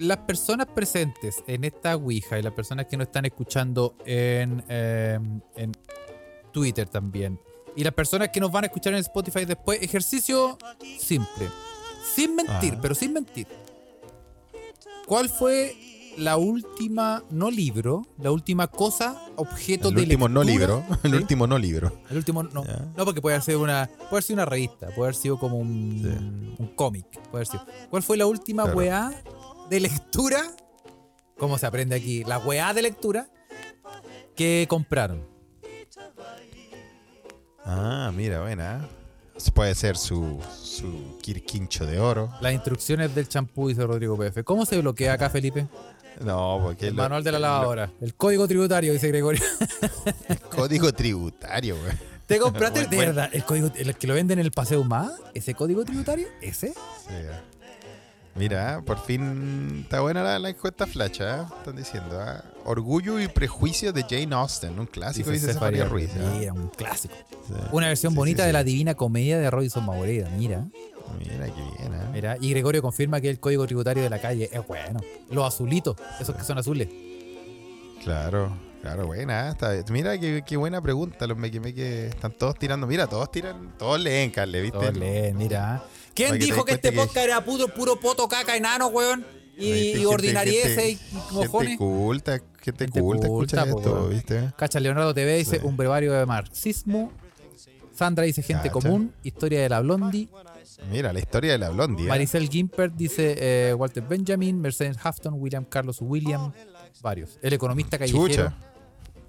las 0.00 0.18
personas 0.18 0.66
presentes 0.66 1.42
en 1.46 1.64
esta 1.64 1.96
Ouija 1.96 2.38
y 2.38 2.42
las 2.42 2.52
personas 2.52 2.84
que 2.84 2.98
nos 2.98 3.06
están 3.06 3.24
escuchando 3.24 3.96
en, 4.04 4.62
eh, 4.68 5.18
en 5.56 5.72
Twitter 6.52 6.86
también, 6.86 7.40
y 7.74 7.84
las 7.84 7.94
personas 7.94 8.28
que 8.28 8.38
nos 8.38 8.52
van 8.52 8.64
a 8.64 8.66
escuchar 8.66 8.92
en 8.92 8.98
Spotify 8.98 9.46
después, 9.46 9.80
ejercicio 9.80 10.58
simple. 10.98 11.48
Sin 12.14 12.36
mentir, 12.36 12.74
Ajá. 12.74 12.82
pero 12.82 12.94
sin 12.94 13.14
mentir. 13.14 13.46
¿Cuál 15.06 15.30
fue 15.30 15.74
la 16.18 16.36
última, 16.36 17.22
no 17.30 17.50
libro, 17.50 18.06
la 18.18 18.30
última 18.30 18.66
cosa, 18.68 19.20
objeto 19.36 19.88
El 19.88 19.94
de 19.96 20.02
último 20.02 20.28
no 20.28 20.42
libro. 20.42 20.84
El 21.02 21.14
último 21.14 21.46
no 21.46 21.58
libro. 21.58 21.92
El 22.10 22.16
último, 22.18 22.42
no. 22.42 22.64
No, 22.96 23.04
porque 23.04 23.20
puede 23.20 23.36
haber 23.36 23.44
sido 23.44 23.60
una. 23.62 23.88
Puede 23.88 24.08
haber 24.10 24.22
sido 24.22 24.34
una 24.36 24.44
revista, 24.46 24.86
puede 24.88 25.02
haber 25.08 25.14
sido 25.14 25.38
como 25.38 25.58
un, 25.58 26.00
Sí. 26.02 26.54
un 26.58 26.68
cómic. 26.74 27.06
Puede 27.30 27.44
haber 27.44 27.46
sido. 27.46 27.64
¿Cuál 27.90 28.02
fue 28.02 28.16
la 28.16 28.26
última 28.26 28.64
Claro. 28.64 28.78
weá 28.78 29.22
de 29.70 29.80
lectura? 29.80 30.42
¿Cómo 31.38 31.58
se 31.58 31.66
aprende 31.66 31.96
aquí? 31.96 32.22
La 32.24 32.38
weá 32.38 32.72
de 32.72 32.82
lectura 32.82 33.28
que 34.36 34.66
compraron. 34.68 35.26
Ah, 37.64 38.12
mira, 38.14 38.42
buena. 38.42 38.86
Puede 39.52 39.74
ser 39.74 39.96
su, 39.96 40.38
su 40.62 41.18
quirquincho 41.20 41.86
de 41.86 41.98
oro. 41.98 42.30
Las 42.40 42.52
instrucciones 42.52 43.14
del 43.14 43.28
champú, 43.28 43.68
dice 43.68 43.84
Rodrigo 43.84 44.16
PF. 44.16 44.44
¿Cómo 44.44 44.64
se 44.64 44.80
bloquea 44.80 45.14
acá, 45.14 45.28
Felipe? 45.28 45.66
No, 46.20 46.60
porque 46.62 46.88
El 46.88 46.96
lo- 46.96 47.02
manual 47.02 47.24
de 47.24 47.32
la 47.32 47.38
lo- 47.38 47.42
lavadora. 47.46 47.90
El 48.00 48.14
código 48.14 48.46
tributario, 48.48 48.92
dice 48.92 49.08
Gregorio. 49.08 49.42
el 50.28 50.40
código 50.40 50.92
tributario, 50.92 51.76
güey. 51.80 51.92
¿Te 52.26 52.38
compraste 52.38 52.80
Bueno, 52.80 52.90
de 52.90 52.96
bueno. 52.96 53.12
verdad 53.14 53.30
el 53.34 53.44
código 53.44 53.70
el 53.76 53.94
que 53.96 54.06
lo 54.06 54.14
venden 54.14 54.38
en 54.38 54.46
el 54.46 54.52
Paseo 54.52 54.82
Más? 54.84 55.12
¿Ese 55.34 55.54
código 55.54 55.84
tributario? 55.84 56.26
¿Ese? 56.40 56.68
Sí. 56.68 57.14
Mira, 58.36 58.82
por 58.84 58.98
fin 59.04 59.82
está 59.84 60.00
buena 60.00 60.22
la, 60.24 60.38
la 60.40 60.48
encuesta 60.48 60.86
flash, 60.88 61.22
¿ah? 61.22 61.46
Están 61.58 61.76
diciendo, 61.76 62.18
¿ah? 62.20 62.42
Orgullo 62.64 63.20
y 63.20 63.28
prejuicio 63.28 63.92
de 63.92 64.02
Jane 64.02 64.34
Austen, 64.34 64.76
un 64.80 64.86
clásico, 64.86 65.30
dice 65.30 65.52
Cefaria 65.52 65.84
Ruiz. 65.84 66.10
¿ah? 66.18 66.34
Mira, 66.36 66.52
un 66.52 66.68
clásico. 66.68 67.14
Sí. 67.46 67.52
Una 67.70 67.86
versión 67.88 68.12
Sí, 68.12 68.16
bonita 68.16 68.44
de 68.44 68.52
la 68.52 68.64
divina 68.64 68.94
comedia 68.94 69.38
de 69.38 69.48
Robinson 69.50 69.84
Maureda. 69.86 70.28
Mira, 70.30 70.64
Mira 71.18 71.46
qué 71.46 71.62
bien, 71.78 71.94
¿ah? 71.94 72.10
mira. 72.12 72.36
Y 72.40 72.50
Gregorio 72.50 72.82
confirma 72.82 73.20
que 73.20 73.30
el 73.30 73.38
código 73.40 73.66
tributario 73.66 74.02
de 74.02 74.10
la 74.10 74.20
calle 74.20 74.48
es 74.52 74.66
bueno. 74.66 75.00
Los 75.30 75.46
azulitos, 75.46 75.96
esos 76.20 76.34
que 76.34 76.42
son 76.44 76.58
azules. 76.58 76.88
Claro, 78.02 78.56
claro, 78.82 79.06
buena. 79.06 79.50
Está, 79.50 79.72
mira 79.90 80.18
qué, 80.18 80.42
qué 80.46 80.56
buena 80.56 80.82
pregunta. 80.82 81.26
Los 81.26 81.38
mequimeques 81.38 82.10
están 82.14 82.32
todos 82.32 82.58
tirando. 82.58 82.86
Mira, 82.86 83.06
todos 83.06 83.30
tiran, 83.30 83.72
todos 83.78 84.00
leen, 84.00 84.30
Carle, 84.30 84.60
¿viste? 84.60 84.78
Todos 84.78 84.96
leen, 84.96 85.36
mira. 85.38 85.82
¿Quién 86.14 86.30
Para 86.30 86.44
dijo 86.44 86.64
que 86.64 86.72
este 86.74 86.90
que- 86.90 86.96
podcast 86.96 87.26
era 87.26 87.44
puro, 87.44 87.68
puro 87.68 87.98
poto 87.98 88.28
caca 88.28 88.56
enano, 88.56 88.88
weón? 88.88 89.24
Y, 89.56 89.72
¿Viste? 89.72 90.00
y 90.00 90.04
ordinariese 90.04 90.90
y 90.90 90.98
mojones. 91.30 91.70
Gente 91.70 91.76
culta, 91.78 92.32
gente, 92.60 92.84
Gente 92.86 93.00
culta, 93.00 93.26
escucha 93.26 93.62
culta, 93.70 93.72
po, 93.72 93.78
esto. 94.00 94.08
¿viste? 94.08 94.52
Cacha 94.56 94.80
Leonardo 94.80 95.14
TV 95.14 95.36
dice 95.38 95.60
Sí. 95.60 95.66
un 95.66 95.76
brevario 95.76 96.12
de 96.12 96.26
marxismo. 96.26 97.12
Sandra 97.94 98.24
dice 98.24 98.42
gente 98.42 98.68
Cacha. 98.68 98.72
común. 98.72 99.12
Historia 99.22 99.62
de 99.62 99.68
la 99.68 99.80
Blondie. 99.80 100.28
Mira, 100.90 101.12
la 101.12 101.20
historia 101.20 101.52
de 101.52 101.58
la 101.58 101.70
blondie. 101.70 102.06
¿eh? 102.06 102.08
Maricel 102.08 102.48
Gimpert 102.48 102.94
dice 102.94 103.36
eh, 103.38 103.74
Walter 103.74 104.02
Benjamin. 104.02 104.60
Mercedes 104.60 104.96
Hafton. 105.02 105.34
William 105.36 105.64
Carlos 105.64 105.98
William. 106.00 106.52
Varios. 107.02 107.38
El 107.42 107.52
economista 107.52 107.98
callejero. 107.98 108.26
Chucha. 108.26 108.54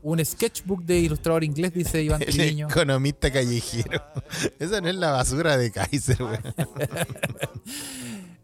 Un 0.01 0.23
sketchbook 0.23 0.83
de 0.83 0.99
ilustrador 0.99 1.43
inglés, 1.43 1.73
dice 1.73 2.01
Iván 2.03 2.21
El 2.21 2.27
Triviño. 2.33 2.67
economista 2.69 3.31
callejero. 3.31 4.03
Esa 4.59 4.81
no 4.81 4.87
es 4.89 4.95
la 4.95 5.11
basura 5.11 5.57
de 5.57 5.71
Kaiser, 5.71 6.17
güey. 6.17 6.37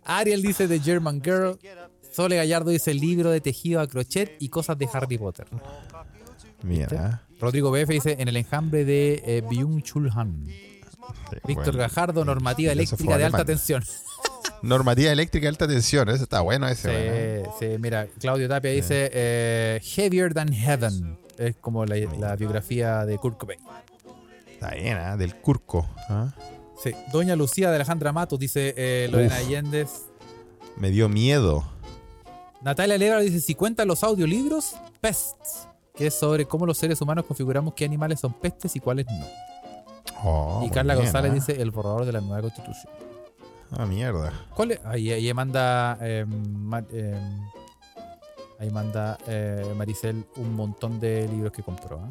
Ariel 0.03 0.41
dice 0.41 0.67
The 0.67 0.79
German 0.79 1.21
Girl. 1.23 1.57
Sole 2.11 2.35
Gallardo 2.35 2.71
dice 2.71 2.93
libro 2.93 3.29
de 3.29 3.39
tejido 3.41 3.79
a 3.79 3.87
crochet 3.87 4.35
y 4.39 4.49
cosas 4.49 4.77
de 4.77 4.89
Harry 4.91 5.17
Potter. 5.17 5.47
Mira. 6.63 7.23
Rodrigo 7.41 7.71
BF 7.71 7.89
dice 7.89 8.15
en 8.19 8.27
el 8.27 8.37
enjambre 8.37 8.85
de 8.85 9.23
eh, 9.25 9.43
Byung-Chul 9.43 10.11
Han. 10.15 10.45
Sí, 10.45 11.37
Víctor 11.47 11.65
bueno. 11.65 11.79
Gajardo, 11.79 12.23
normativa 12.23 12.71
eléctrica 12.71 13.17
de 13.17 13.25
alta 13.25 13.43
tensión. 13.43 13.83
Normativa 14.61 15.11
eléctrica 15.11 15.45
de 15.45 15.49
alta 15.49 15.67
tensión. 15.67 16.07
Eso 16.09 16.23
está 16.23 16.41
bueno 16.41 16.67
ese. 16.67 17.43
Sí, 17.43 17.49
sí, 17.59 17.77
mira, 17.79 18.07
Claudio 18.19 18.47
Tapia 18.47 18.69
dice 18.71 19.09
eh, 19.11 19.81
Heavier 19.83 20.35
Than 20.35 20.53
Heaven. 20.53 21.17
Es 21.39 21.55
como 21.55 21.83
la, 21.85 21.95
la 21.95 22.35
biografía 22.35 23.05
de 23.05 23.17
Kurt 23.17 23.39
Cobain. 23.39 23.59
Está 24.51 24.75
bien, 24.75 24.97
¿ah? 24.97 25.17
Del 25.17 25.35
Curco. 25.37 25.89
¿ah? 26.07 26.31
Sí. 26.83 26.91
Doña 27.11 27.35
Lucía 27.35 27.69
de 27.71 27.77
Alejandra 27.77 28.11
Matos 28.11 28.37
dice 28.37 28.75
eh, 28.77 29.09
Lorena 29.11 29.33
Uf. 29.33 29.47
Allendez. 29.47 29.89
Me 30.77 30.91
dio 30.91 31.09
miedo. 31.09 31.67
Natalia 32.61 32.99
Lebra 32.99 33.21
dice 33.21 33.39
si 33.39 33.55
cuentan 33.55 33.87
los 33.87 34.03
audiolibros, 34.03 34.75
Pests, 34.99 35.67
es 36.07 36.13
sobre 36.13 36.45
cómo 36.45 36.65
los 36.65 36.77
seres 36.77 36.99
humanos 37.01 37.25
configuramos 37.25 37.73
qué 37.73 37.85
animales 37.85 38.19
son 38.19 38.33
pestes 38.33 38.75
y 38.75 38.79
cuáles 38.79 39.05
no. 39.07 39.25
Oh, 40.23 40.63
y 40.65 40.69
Carla 40.69 40.93
bien, 40.93 41.05
González 41.05 41.31
¿ah? 41.31 41.33
dice 41.33 41.61
el 41.61 41.71
borrador 41.71 42.05
de 42.05 42.11
la 42.13 42.21
nueva 42.21 42.41
constitución. 42.41 42.93
Ah, 43.71 43.85
mierda. 43.85 44.33
¿Cuál 44.55 44.71
es? 44.71 44.79
Ahí, 44.85 45.11
ahí 45.11 45.33
manda 45.33 45.97
eh, 46.01 46.25
Ma- 46.27 46.83
eh, 46.91 47.19
ahí 48.59 48.69
manda 48.69 49.17
eh, 49.27 49.65
Maricel 49.77 50.25
un 50.35 50.53
montón 50.55 50.99
de 50.99 51.27
libros 51.27 51.51
que 51.51 51.63
compró. 51.63 51.99
¿ah? 52.03 52.09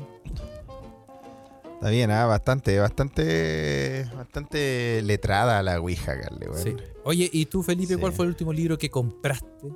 Está 1.75 1.89
bien, 1.91 2.11
¿ah? 2.11 2.27
Bastante, 2.27 2.79
bastante, 2.79 4.07
bastante 4.15 5.01
letrada 5.03 5.63
la 5.63 5.81
Ouija, 5.81 6.19
Carle, 6.21 6.47
güey. 6.49 6.63
Sí. 6.63 6.77
Oye, 7.05 7.31
¿y 7.33 7.47
tú, 7.47 7.63
Felipe, 7.63 7.95
Sí. 7.95 8.01
cuál 8.01 8.13
fue 8.13 8.25
el 8.27 8.31
último 8.31 8.53
libro 8.53 8.77
que 8.77 8.91
compraste? 8.91 9.69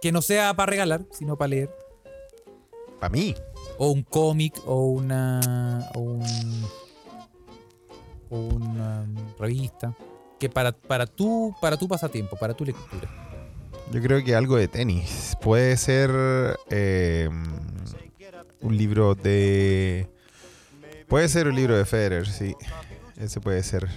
Que 0.00 0.10
no 0.12 0.22
sea 0.22 0.54
para 0.54 0.70
regalar, 0.70 1.02
sino 1.10 1.36
para 1.36 1.48
leer. 1.48 1.70
Para 2.98 3.10
mí. 3.12 3.34
O 3.82 3.92
un 3.92 4.02
cómic, 4.02 4.60
o 4.66 4.90
una. 4.90 5.88
o 5.94 6.00
un. 6.00 6.66
o 8.28 8.36
una 8.36 9.06
revista. 9.38 9.96
Que 10.38 10.50
para, 10.50 10.72
para 10.72 11.06
tu, 11.06 11.54
para 11.62 11.78
tu 11.78 11.88
pasatiempo, 11.88 12.36
para 12.36 12.52
tu 12.52 12.66
lectura. 12.66 13.08
Yo 13.90 14.02
creo 14.02 14.22
que 14.22 14.34
algo 14.34 14.56
de 14.56 14.68
tenis. 14.68 15.34
Puede 15.40 15.78
ser 15.78 16.10
eh, 16.68 17.30
un 18.60 18.76
libro 18.76 19.14
de. 19.14 20.10
Puede 21.08 21.30
ser 21.30 21.48
un 21.48 21.56
libro 21.56 21.74
de 21.74 21.86
Federer, 21.86 22.26
sí. 22.26 22.54
Ese 23.16 23.40
puede 23.40 23.62
ser. 23.62 23.88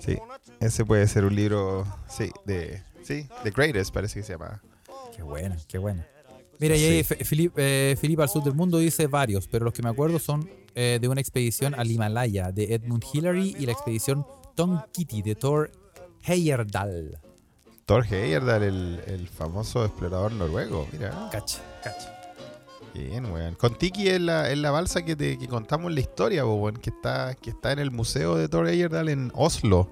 Sí, 0.00 0.18
ese 0.60 0.84
puede 0.84 1.08
ser 1.08 1.24
un 1.24 1.34
libro. 1.34 1.86
Sí, 2.10 2.30
de. 2.44 2.82
Sí, 3.02 3.26
The 3.42 3.52
Greatest 3.52 3.94
parece 3.94 4.20
que 4.20 4.26
se 4.26 4.34
llama. 4.34 4.62
Qué 5.16 5.22
buena, 5.22 5.56
qué 5.66 5.78
buena. 5.78 6.06
Mira, 6.58 6.76
y 6.76 6.84
ahí 6.84 7.04
Sí. 7.04 7.50
Eh, 7.56 7.96
al 8.18 8.28
sur 8.28 8.42
del 8.44 8.54
mundo 8.54 8.78
dice 8.78 9.06
varios, 9.06 9.48
pero 9.48 9.64
los 9.64 9.74
que 9.74 9.82
me 9.82 9.88
acuerdo 9.90 10.18
son 10.18 10.48
eh, 10.74 10.98
de 11.00 11.08
una 11.08 11.20
expedición 11.20 11.74
al 11.74 11.90
Himalaya 11.90 12.52
de 12.52 12.74
Edmund 12.74 13.04
Hillary 13.12 13.56
y 13.58 13.66
la 13.66 13.72
expedición 13.72 14.26
Tom 14.54 14.80
Kitty 14.92 15.22
de 15.22 15.34
Thor 15.34 15.70
Heyerdahl. 16.22 17.18
Thor 17.86 18.04
Heyerdahl, 18.06 18.62
el, 18.62 19.00
el 19.06 19.28
famoso 19.28 19.84
explorador 19.84 20.32
noruego. 20.32 20.86
Mira, 20.92 21.28
Cacha, 21.30 21.60
cacha. 21.82 22.12
bien, 22.94 23.26
weón. 23.26 23.54
Con 23.56 23.76
Tiki 23.76 24.08
es 24.08 24.20
la, 24.20 24.50
es 24.50 24.58
la 24.58 24.70
balsa 24.70 25.04
que, 25.04 25.16
te, 25.16 25.38
que 25.38 25.48
contamos 25.48 25.92
la 25.92 26.00
historia, 26.00 26.46
weón, 26.46 26.76
que 26.76 26.90
está, 26.90 27.34
que 27.34 27.50
está 27.50 27.72
en 27.72 27.78
el 27.78 27.90
museo 27.90 28.36
de 28.36 28.48
Thor 28.48 28.68
Heyerdahl 28.68 29.08
en 29.10 29.32
Oslo. 29.34 29.90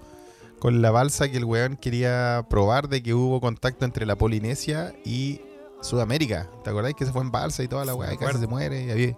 Con 0.59 0.81
la 0.81 0.91
balsa 0.93 1.29
que 1.29 1.39
el 1.39 1.45
weón 1.45 1.77
quería 1.77 2.47
probar 2.49 2.89
de 2.89 3.03
que 3.03 3.15
hubo 3.15 3.41
contacto 3.41 3.85
entre 3.85 4.07
la 4.07 4.17
Polinesia 4.17 4.95
y 5.05 5.41
Sudamérica. 5.83 6.49
¿Te 6.65 6.71
acordáis 6.71 6.95
que 6.97 7.05
se 7.05 7.13
fue 7.13 7.23
en 7.23 7.31
balsa 7.31 7.63
y 7.63 7.69
toda 7.69 7.85
la 7.85 7.93
Sí, 7.93 7.99
weá? 7.99 8.15
Y 8.15 8.17
casi 8.17 8.39
se 8.39 8.47
muere. 8.47 8.85
Y 8.85 8.91
había, 8.91 9.17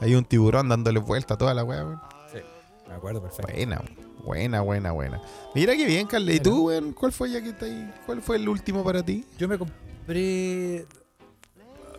había 0.00 0.18
un 0.18 0.24
tiburón 0.24 0.68
dándole 0.68 0.98
vuelta 1.00 1.34
a 1.34 1.38
toda 1.38 1.54
la 1.54 1.64
weá, 1.64 1.84
weón. 1.84 2.00
Me 2.88 2.94
acuerdo 2.94 3.22
perfecto. 3.22 3.52
Buena, 3.52 3.82
buena, 4.24 4.60
buena, 4.62 4.90
buena. 4.92 5.22
Mira 5.54 5.76
qué 5.76 5.86
bien, 5.86 6.06
Carle. 6.08 6.34
¿Y 6.34 6.40
tú, 6.40 6.66
weón? 6.66 6.92
¿Cuál 6.92 7.12
fue 7.12 7.30
ya 7.30 7.40
que 7.40 7.50
está 7.50 7.66
ahí? 7.66 7.88
¿Cuál 8.04 8.20
fue 8.20 8.34
el 8.36 8.48
último 8.48 8.82
para 8.82 9.02
ti? 9.02 9.24
Yo 9.38 9.46
me 9.48 9.56
compré. 9.56 10.86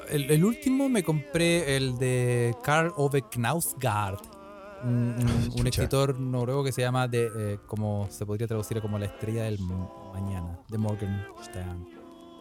El, 0.09 0.30
el 0.30 0.43
último 0.43 0.89
me 0.89 1.01
compré 1.03 1.78
el 1.78 1.97
de 1.97 2.53
Karl 2.64 2.91
Ove 2.97 3.22
Knausgaard. 3.22 4.20
Un, 4.84 4.89
un- 4.89 5.22
un 5.45 5.49
Chucha. 5.51 5.70
escritor 5.70 6.20
noruego 6.20 6.64
que 6.66 6.74
se 6.74 6.82
llama 6.82 7.07
de, 7.07 7.30
eh, 7.38 7.57
como 7.68 8.07
se 8.09 8.26
podría 8.26 8.47
traducir 8.47 8.82
como 8.82 8.99
la 8.99 9.05
estrella 9.05 9.43
del 9.43 9.59
ma- 9.59 9.89
mañana, 10.14 10.59
de 10.68 10.78
Morgenstern. 10.78 11.88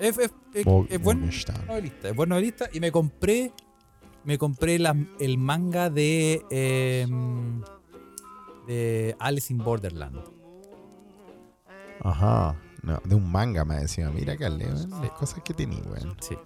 Es, 0.00 0.18
es- 0.18 0.32
es- 0.54 0.66
es 0.88 1.00
buen 1.02 1.20
novelista, 1.66 2.08
es 2.08 2.16
buen 2.16 2.28
novelista 2.28 2.68
y 2.72 2.80
me 2.80 2.90
compré 2.90 3.52
me 4.24 4.36
compré 4.38 4.78
la- 4.78 4.96
el 5.18 5.38
manga 5.38 5.88
de 5.90 6.44
eh, 6.50 7.06
de 8.66 9.16
Alice 9.18 9.52
in 9.52 9.58
Borderland. 9.58 10.18
Ajá. 12.02 12.56
No, 12.82 13.00
de 13.04 13.14
un 13.14 13.30
manga 13.30 13.64
me 13.64 13.76
decía. 13.76 14.10
Mira, 14.10 14.36
Carle, 14.36 14.66
weón. 14.66 14.90
Las 15.02 15.10
cosas 15.12 15.42
que 15.42 15.52
tenía, 15.54 15.82
weón. 15.82 16.16
Sí. 16.20 16.36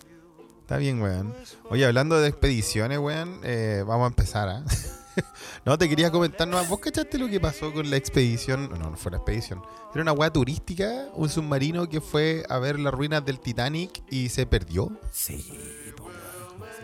Está 0.62 0.78
bien, 0.78 1.00
weón. 1.00 1.32
Oye, 1.70 1.84
hablando 1.86 2.18
de 2.20 2.28
expediciones, 2.28 2.98
weón, 2.98 3.38
eh, 3.44 3.84
vamos 3.86 4.04
a 4.04 4.08
empezar, 4.08 4.48
¿ah? 4.48 4.64
no, 5.64 5.76
te 5.78 5.88
quería 5.88 6.10
comentar 6.10 6.46
nomás. 6.48 6.68
¿Vos 6.68 6.78
cachaste 6.80 7.18
lo 7.18 7.28
que 7.28 7.40
pasó 7.40 7.72
con 7.72 7.88
la 7.90 7.96
expedición? 7.96 8.68
No, 8.70 8.90
no 8.90 8.96
fue 8.96 9.10
la 9.12 9.18
expedición. 9.18 9.62
Era 9.92 10.02
una 10.02 10.12
weá 10.12 10.30
turística, 10.32 11.08
un 11.14 11.28
submarino 11.28 11.88
que 11.88 12.00
fue 12.00 12.44
a 12.48 12.58
ver 12.58 12.78
las 12.80 12.92
ruinas 12.92 13.24
del 13.24 13.38
Titanic 13.40 14.02
y 14.10 14.28
se 14.28 14.46
perdió. 14.46 14.90
Sí. 15.12 15.44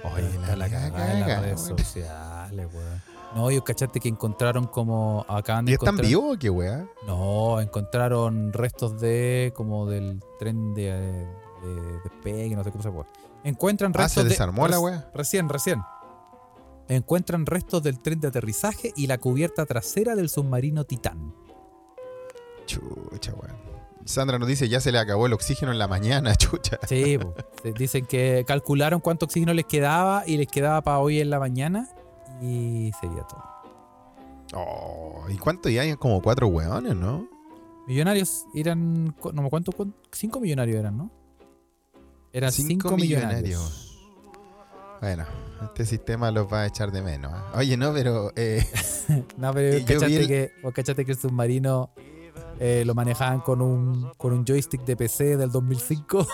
Oye, 0.03 0.31
la 0.57 0.68
cagada 0.68 0.91
caga, 0.93 1.12
en 1.12 1.20
las 1.20 1.43
redes 1.43 1.61
sociales, 1.61 2.68
weón. 2.72 3.03
No, 3.35 3.49
ellos 3.51 3.62
cachaste 3.64 4.01
que 4.01 4.09
encontraron 4.09 4.66
como. 4.66 5.24
Acaban 5.28 5.64
de 5.64 5.72
¿Y 5.72 5.74
están 5.74 5.97
vivos 5.99 6.35
o 6.35 6.39
qué 6.39 6.51
weá? 6.51 6.87
No, 7.07 7.61
encontraron 7.61 8.53
restos 8.53 8.99
de. 9.01 9.53
como 9.55 9.87
del 9.87 10.20
tren 10.39 10.74
de, 10.74 10.91
de 11.62 11.99
despegue, 12.03 12.57
no 12.57 12.64
sé 12.64 12.70
cómo 12.72 12.83
se 12.83 12.91
puede. 12.91 13.09
Encuentran 13.45 13.93
Ah, 13.95 13.99
restos 13.99 14.14
se 14.14 14.22
de- 14.24 14.28
desarmó 14.31 14.66
la 14.66 14.76
res- 14.76 14.83
weá. 14.85 15.11
Recién, 15.14 15.49
recién. 15.49 15.81
Encuentran 16.91 17.47
restos 17.47 17.82
del 17.84 18.01
tren 18.01 18.18
de 18.20 18.28
aterrizaje 18.28 18.93
y 18.97 19.07
la 19.07 19.18
cubierta 19.18 19.64
trasera 19.64 20.16
del 20.16 20.28
submarino 20.28 20.84
Titán. 20.84 21.32
Chucha, 22.66 23.32
weón. 23.34 23.57
Sandra 24.05 24.38
nos 24.38 24.49
dice, 24.49 24.68
ya 24.68 24.80
se 24.80 24.91
le 24.91 24.99
acabó 24.99 25.26
el 25.26 25.32
oxígeno 25.32 25.70
en 25.72 25.78
la 25.78 25.86
mañana, 25.86 26.34
chucha. 26.36 26.78
Sí, 26.88 27.16
po. 27.18 27.34
Dicen 27.78 28.07
que 28.07 28.45
calcularon 28.47 29.01
cuánto 29.01 29.26
oxígeno 29.26 29.55
les 29.55 29.66
quedaba 29.66 30.24
y 30.26 30.36
les 30.36 30.49
quedaba 30.49 30.80
para 30.82 30.99
hoy 30.99 31.20
en 31.20 31.30
la 31.30 31.38
mañana 31.38 31.88
y 32.43 32.91
sería 33.01 33.22
todo. 33.22 33.45
Oh, 34.55 35.26
¿y 35.28 35.36
cuánto 35.36 35.68
ya 35.68 35.82
hay? 35.82 35.95
Como 35.95 36.20
cuatro 36.20 36.49
hueones, 36.49 36.97
¿no? 36.97 37.28
Millonarios 37.86 38.47
eran. 38.55 39.14
No 39.32 39.43
me 39.43 39.49
cuánto, 39.51 39.70
cuánto- 39.70 39.97
cinco 40.11 40.41
millonarios 40.41 40.78
eran, 40.78 40.97
¿no? 40.97 41.11
Eran 42.32 42.51
cinco, 42.51 42.97
millonarios. 42.97 43.89
Bueno, 45.01 45.25
este 45.65 45.87
sistema 45.87 46.31
los 46.31 46.53
va 46.53 46.63
a 46.63 46.67
echar 46.67 46.91
de 46.93 47.01
menos. 47.03 47.33
¿eh? 47.33 47.59
Oye, 47.59 47.77
no, 47.77 47.93
pero 47.93 48.33
eh, 48.37 48.67
No, 49.37 49.53
pero 49.55 49.79
cachaste, 49.87 50.17
el- 50.17 50.27
que, 50.29 50.53
vos 50.63 50.73
cachaste 50.75 51.05
que 51.05 51.13
el 51.13 51.19
submarino 51.19 51.91
eh, 52.59 52.83
lo 52.85 52.95
manejaban 52.95 53.41
con 53.41 53.63
un, 53.63 54.11
con 54.17 54.33
un 54.33 54.45
joystick 54.45 54.85
de 54.85 54.97
PC 54.97 55.37
del 55.39 55.51
2005. 55.51 56.27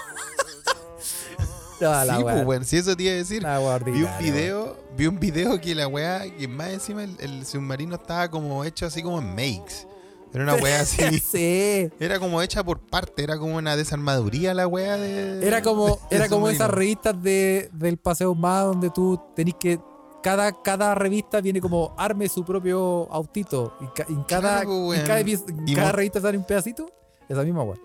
no, 1.81 1.91
la 2.05 2.17
sí, 2.17 2.23
pues, 2.23 2.45
bueno, 2.45 2.64
si 2.64 2.77
eso 2.79 2.97
te 2.97 3.05
iba 3.05 3.12
a 3.12 3.17
decir. 3.17 3.47
Vi 3.85 4.03
un 4.03 4.19
video, 4.19 4.77
vi 4.97 5.07
un 5.07 5.21
video 5.21 5.61
que 5.61 5.75
la 5.75 5.87
weá, 5.87 6.25
que 6.37 6.49
más 6.49 6.71
encima 6.71 7.05
el, 7.05 7.17
el 7.21 7.47
submarino 7.47 7.95
estaba 7.95 8.29
como 8.29 8.64
hecho 8.64 8.87
así 8.87 9.03
como 9.03 9.21
en 9.21 9.29
makes. 9.31 9.87
Era 10.33 10.45
una 10.45 10.55
weá 10.57 10.81
así. 10.81 11.18
sí. 11.20 11.91
Era 11.99 12.18
como 12.18 12.43
hecha 12.43 12.62
por 12.64 12.81
parte, 12.81 13.22
era 13.22 13.39
como 13.39 13.57
una 13.57 13.77
desarmaduría 13.77 14.53
la 14.55 14.66
weá 14.66 14.97
de. 14.97 15.47
Era 15.47 15.62
como, 15.62 15.99
era 16.11 16.29
como 16.29 16.49
esas 16.49 16.70
revistas 16.70 17.20
de, 17.22 17.70
del 17.72 17.97
Paseo 17.97 18.35
Más 18.35 18.64
donde 18.64 18.91
tú 18.91 19.20
tenés 19.35 19.55
que. 19.55 19.81
Cada, 20.22 20.61
cada 20.62 20.95
revista 20.97 21.41
viene 21.41 21.61
como 21.61 21.95
arme 21.97 22.29
su 22.29 22.45
propio 22.45 23.07
autito. 23.12 23.77
Y 23.81 23.87
ca- 23.95 24.07
en 24.09 24.24
cada, 24.24 24.62
Claro, 24.62 24.68
pues, 24.68 24.79
en 24.79 24.89
weón. 24.89 25.07
cada, 25.07 25.20
en 25.20 25.68
Y 25.68 25.74
cada 25.74 25.87
mo- 25.89 25.97
revista 25.97 26.20
sale 26.20 26.37
un 26.37 26.45
pedacito. 26.45 26.91
Esa 27.29 27.43
misma 27.43 27.62
weón. 27.62 27.81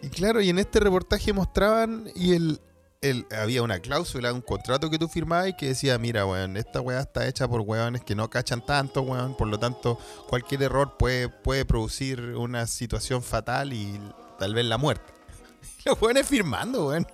Y 0.00 0.08
claro, 0.08 0.40
y 0.40 0.48
en 0.50 0.58
este 0.60 0.78
reportaje 0.80 1.32
mostraban 1.32 2.08
y 2.14 2.34
el, 2.34 2.60
el 3.02 3.26
había 3.36 3.62
una 3.62 3.80
cláusula, 3.80 4.32
un 4.32 4.40
contrato 4.40 4.88
que 4.88 4.98
tú 4.98 5.08
firmabas 5.08 5.48
y 5.48 5.52
que 5.54 5.68
decía, 5.68 5.98
mira, 5.98 6.24
weón, 6.24 6.56
esta 6.56 6.80
weá 6.80 7.00
está 7.00 7.26
hecha 7.26 7.48
por 7.48 7.60
weones 7.60 8.02
que 8.02 8.14
no 8.14 8.30
cachan 8.30 8.64
tanto, 8.64 9.02
weón, 9.02 9.36
por 9.36 9.48
lo 9.48 9.58
tanto, 9.58 9.98
cualquier 10.28 10.62
error 10.62 10.96
puede, 10.96 11.28
puede 11.28 11.64
producir 11.64 12.20
una 12.20 12.66
situación 12.66 13.22
fatal 13.22 13.72
y 13.72 14.00
tal 14.38 14.54
vez 14.54 14.64
la 14.64 14.78
muerte. 14.78 15.12
Los 15.84 16.00
weones 16.00 16.26
firmando, 16.26 16.86
weón. 16.86 17.06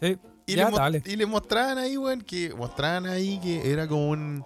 Y, 0.00 0.54
Ya, 0.54 0.70
y 1.04 1.16
le 1.16 1.26
mostraban 1.26 1.78
ahí, 1.78 1.96
weón, 1.96 2.20
que 2.22 2.54
mostraban 2.54 3.06
ahí 3.06 3.38
que 3.40 3.70
era 3.70 3.86
como 3.86 4.08
un. 4.08 4.44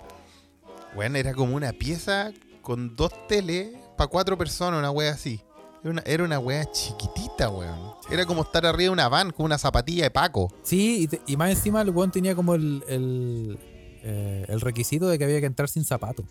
Weón, 0.95 1.15
era 1.17 1.35
como 1.35 1.55
una 1.55 1.73
pieza 1.73 2.33
con 2.63 2.97
dos 2.97 3.13
teles 3.29 3.69
para 3.97 4.09
cuatro 4.09 4.37
personas, 4.39 4.79
una 4.79 4.91
wea 4.91 5.13
así. 5.13 5.43
Era 5.87 5.93
una, 5.93 6.03
era 6.05 6.25
una 6.25 6.39
wea 6.41 6.69
chiquitita, 6.69 7.49
weón. 7.49 7.79
Era 8.11 8.27
como 8.27 8.43
estar 8.43 8.67
arriba 8.67 8.89
de 8.89 8.91
una 8.91 9.09
van 9.09 9.31
con 9.31 9.47
una 9.47 9.57
zapatilla 9.57 10.03
de 10.03 10.11
Paco. 10.11 10.53
Sí, 10.65 11.03
y, 11.03 11.07
te- 11.07 11.21
y 11.29 11.37
más 11.37 11.51
encima 11.51 11.81
el 11.81 11.91
weón 11.91 12.11
tenía 12.11 12.35
como 12.35 12.57
el, 12.57 12.83
el, 12.89 13.57
eh, 14.03 14.45
el 14.49 14.61
requisito 14.61 15.07
de 15.07 15.17
que 15.17 15.23
había 15.23 15.39
que 15.39 15.47
entrar 15.47 15.69
sin 15.69 15.85
zapato. 15.85 16.25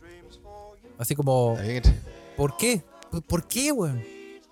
Así 0.98 1.16
como, 1.16 1.58
¿por 2.36 2.58
qué? 2.58 2.84
¿Por- 3.10 3.24
¿Por 3.24 3.48
qué, 3.48 3.72
weón? 3.72 4.04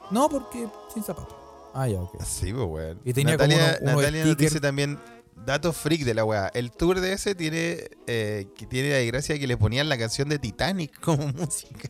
No, 0.10 0.30
porque 0.30 0.70
sin 0.93 1.04
zapato. 1.04 1.38
Ah, 1.74 1.86
ya, 1.89 1.99
ok. 1.99 2.22
Sí, 2.24 2.54
pues, 2.54 2.66
weón. 2.66 2.99
Y 3.04 3.12
tenía 3.12 3.36
como 3.38 3.49
Natalia, 3.49 3.78
unos 3.82 3.95
Natalia 3.95 4.26
nos 4.26 4.38
dice 4.38 4.62
también 4.62 4.97
datos 5.45 5.76
freak 5.76 6.04
de 6.04 6.14
la 6.14 6.24
weá. 6.24 6.47
El 6.54 6.72
tour 6.72 7.01
de 7.01 7.12
ese 7.12 7.36
tiene, 7.36 7.89
eh, 8.08 8.47
que 8.56 8.66
tiene 8.68 8.91
la 8.91 8.95
desgracia 8.99 9.38
que 9.38 9.47
le 9.47 9.58
ponían 9.58 9.89
la 9.89 9.97
canción 9.97 10.30
de 10.30 10.39
Titanic 10.39 10.97
como 11.01 11.28
música. 11.34 11.89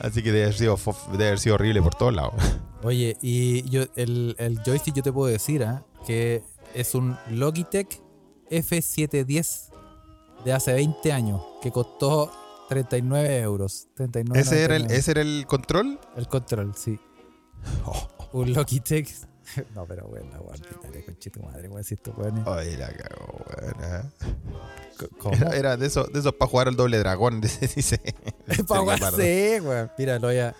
Así 0.00 0.22
que 0.22 0.32
debe 0.32 0.44
haber 0.44 0.56
sido, 0.56 0.78
debe 1.12 1.26
haber 1.26 1.38
sido 1.38 1.54
horrible 1.56 1.82
por 1.82 1.94
todos 1.94 2.14
lados. 2.14 2.34
Oye, 2.82 3.16
y 3.20 3.68
yo 3.68 3.84
el, 3.96 4.34
el 4.38 4.58
joystick 4.62 4.94
yo 4.94 5.02
te 5.02 5.12
puedo 5.12 5.30
decir, 5.30 5.62
¿ah? 5.64 5.84
que 6.06 6.42
es 6.74 6.94
un 6.94 7.16
Logitech 7.30 8.02
F710 8.50 9.70
de 10.44 10.52
hace 10.52 10.72
20 10.72 11.12
años, 11.12 11.42
que 11.62 11.70
costó 11.70 12.32
39 12.68 13.40
euros. 13.40 13.88
39, 13.94 14.40
¿Ese 14.40 14.62
era, 14.62 14.76
el, 14.76 14.82
99. 14.82 14.98
¿Ese 14.98 15.10
era 15.10 15.20
el 15.22 15.46
control? 15.46 16.00
El 16.16 16.28
control, 16.28 16.74
sí. 16.74 16.98
Oh. 17.84 18.08
Un 18.32 18.52
Logitech. 18.54 19.08
No, 19.74 19.86
pero 19.86 20.06
bueno, 20.08 20.30
la 20.30 20.38
guardita, 20.38 20.76
conchito 21.04 21.40
madre, 21.42 21.68
weón, 21.68 21.84
si 21.84 21.94
esto 21.94 22.12
weón. 22.16 22.42
Ay, 22.46 22.76
la 22.76 22.88
cagó, 22.92 23.44
weón. 23.60 23.74
ah. 23.82 24.02
¿Cómo? 25.18 25.34
Era, 25.34 25.56
era 25.56 25.76
de 25.76 25.86
esos 25.86 26.12
de 26.12 26.18
esos 26.20 26.34
para 26.34 26.50
jugar 26.50 26.68
al 26.68 26.76
doble 26.76 26.98
dragón, 26.98 27.40
dice. 27.74 27.98
Pa' 28.46 28.54
Sergio 28.54 28.82
weón, 28.84 28.98
Pardo. 29.00 29.16
sí, 29.18 29.60
weón. 29.62 29.90
Mira, 29.98 30.18
lo 30.18 30.28
voy 30.28 30.38
a, 30.38 30.54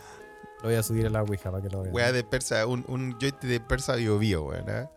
lo 0.63 0.69
voy 0.69 0.75
a 0.75 0.83
subir 0.83 1.07
a 1.07 1.11
la 1.11 1.23
Ouija 1.23 1.51
para 1.51 1.63
que 1.63 1.69
lo 1.71 1.83
vean. 1.83 1.95
Weá 1.95 2.13
de 2.13 2.25
persa, 2.25 2.67
un, 2.67 2.85
un 2.89 3.13
joystick 3.19 3.43
de 3.49 3.61
persa 3.61 3.97
bio 3.97 4.19
bio, 4.19 4.45
weón. 4.45 4.69
ah. 4.71 4.91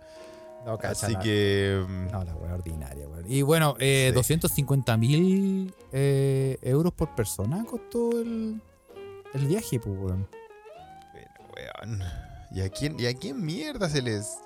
No, 0.65 0.77
cacha 0.77 1.07
Así 1.07 1.13
nada. 1.13 1.23
que. 1.25 1.83
mm, 1.87 2.11
No, 2.11 2.23
la 2.23 2.35
weá 2.35 2.53
ordinaria, 2.53 3.05
weón. 3.07 3.25
Y 3.29 3.41
bueno, 3.41 3.75
eh, 3.79 4.07
Sí. 4.11 4.15
250 4.15 4.95
mil 4.97 5.75
eh, 5.91 6.57
euros 6.61 6.93
por 6.93 7.13
persona 7.15 7.65
costó 7.69 8.11
el, 8.21 8.61
el 9.33 9.45
viaje, 9.47 9.77
pues, 9.81 9.93
weón. 9.99 10.25
Bueno, 11.11 11.99
weón. 11.99 12.03
¿Y 12.53 12.61
a 12.61 12.69
quién, 12.69 12.99
y 12.99 13.07
a 13.07 13.13
quién 13.15 13.43
mierda 13.43 13.89
se 13.89 14.01
les 14.01 14.37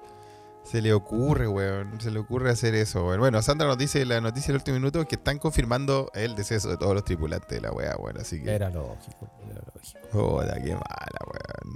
se 0.63 0.81
le 0.81 0.93
ocurre, 0.93 1.47
weón? 1.47 1.99
Se 2.01 2.11
le 2.11 2.19
ocurre 2.19 2.49
hacer 2.51 2.75
eso, 2.75 3.05
weón. 3.05 3.19
Bueno, 3.19 3.41
Sandra 3.41 3.67
nos 3.67 3.77
dice 3.77 4.05
la 4.05 4.19
noticia 4.21 4.47
del 4.47 4.57
último 4.57 4.75
minuto 4.75 5.05
que 5.05 5.15
están 5.15 5.39
confirmando 5.39 6.09
el 6.13 6.35
deceso 6.35 6.69
de 6.69 6.77
todos 6.77 6.93
los 6.93 7.05
tripulantes 7.05 7.49
de 7.49 7.61
la 7.61 7.71
weá, 7.71 7.95
weón. 7.97 8.17
Así 8.19 8.41
que. 8.41 8.49
Era 8.53 8.69
lógico, 8.69 9.29
era 9.49 9.61
lógico. 9.73 9.99
Joda, 10.11 10.55
qué 10.61 10.71
mala, 10.73 11.19
weón. 11.25 11.75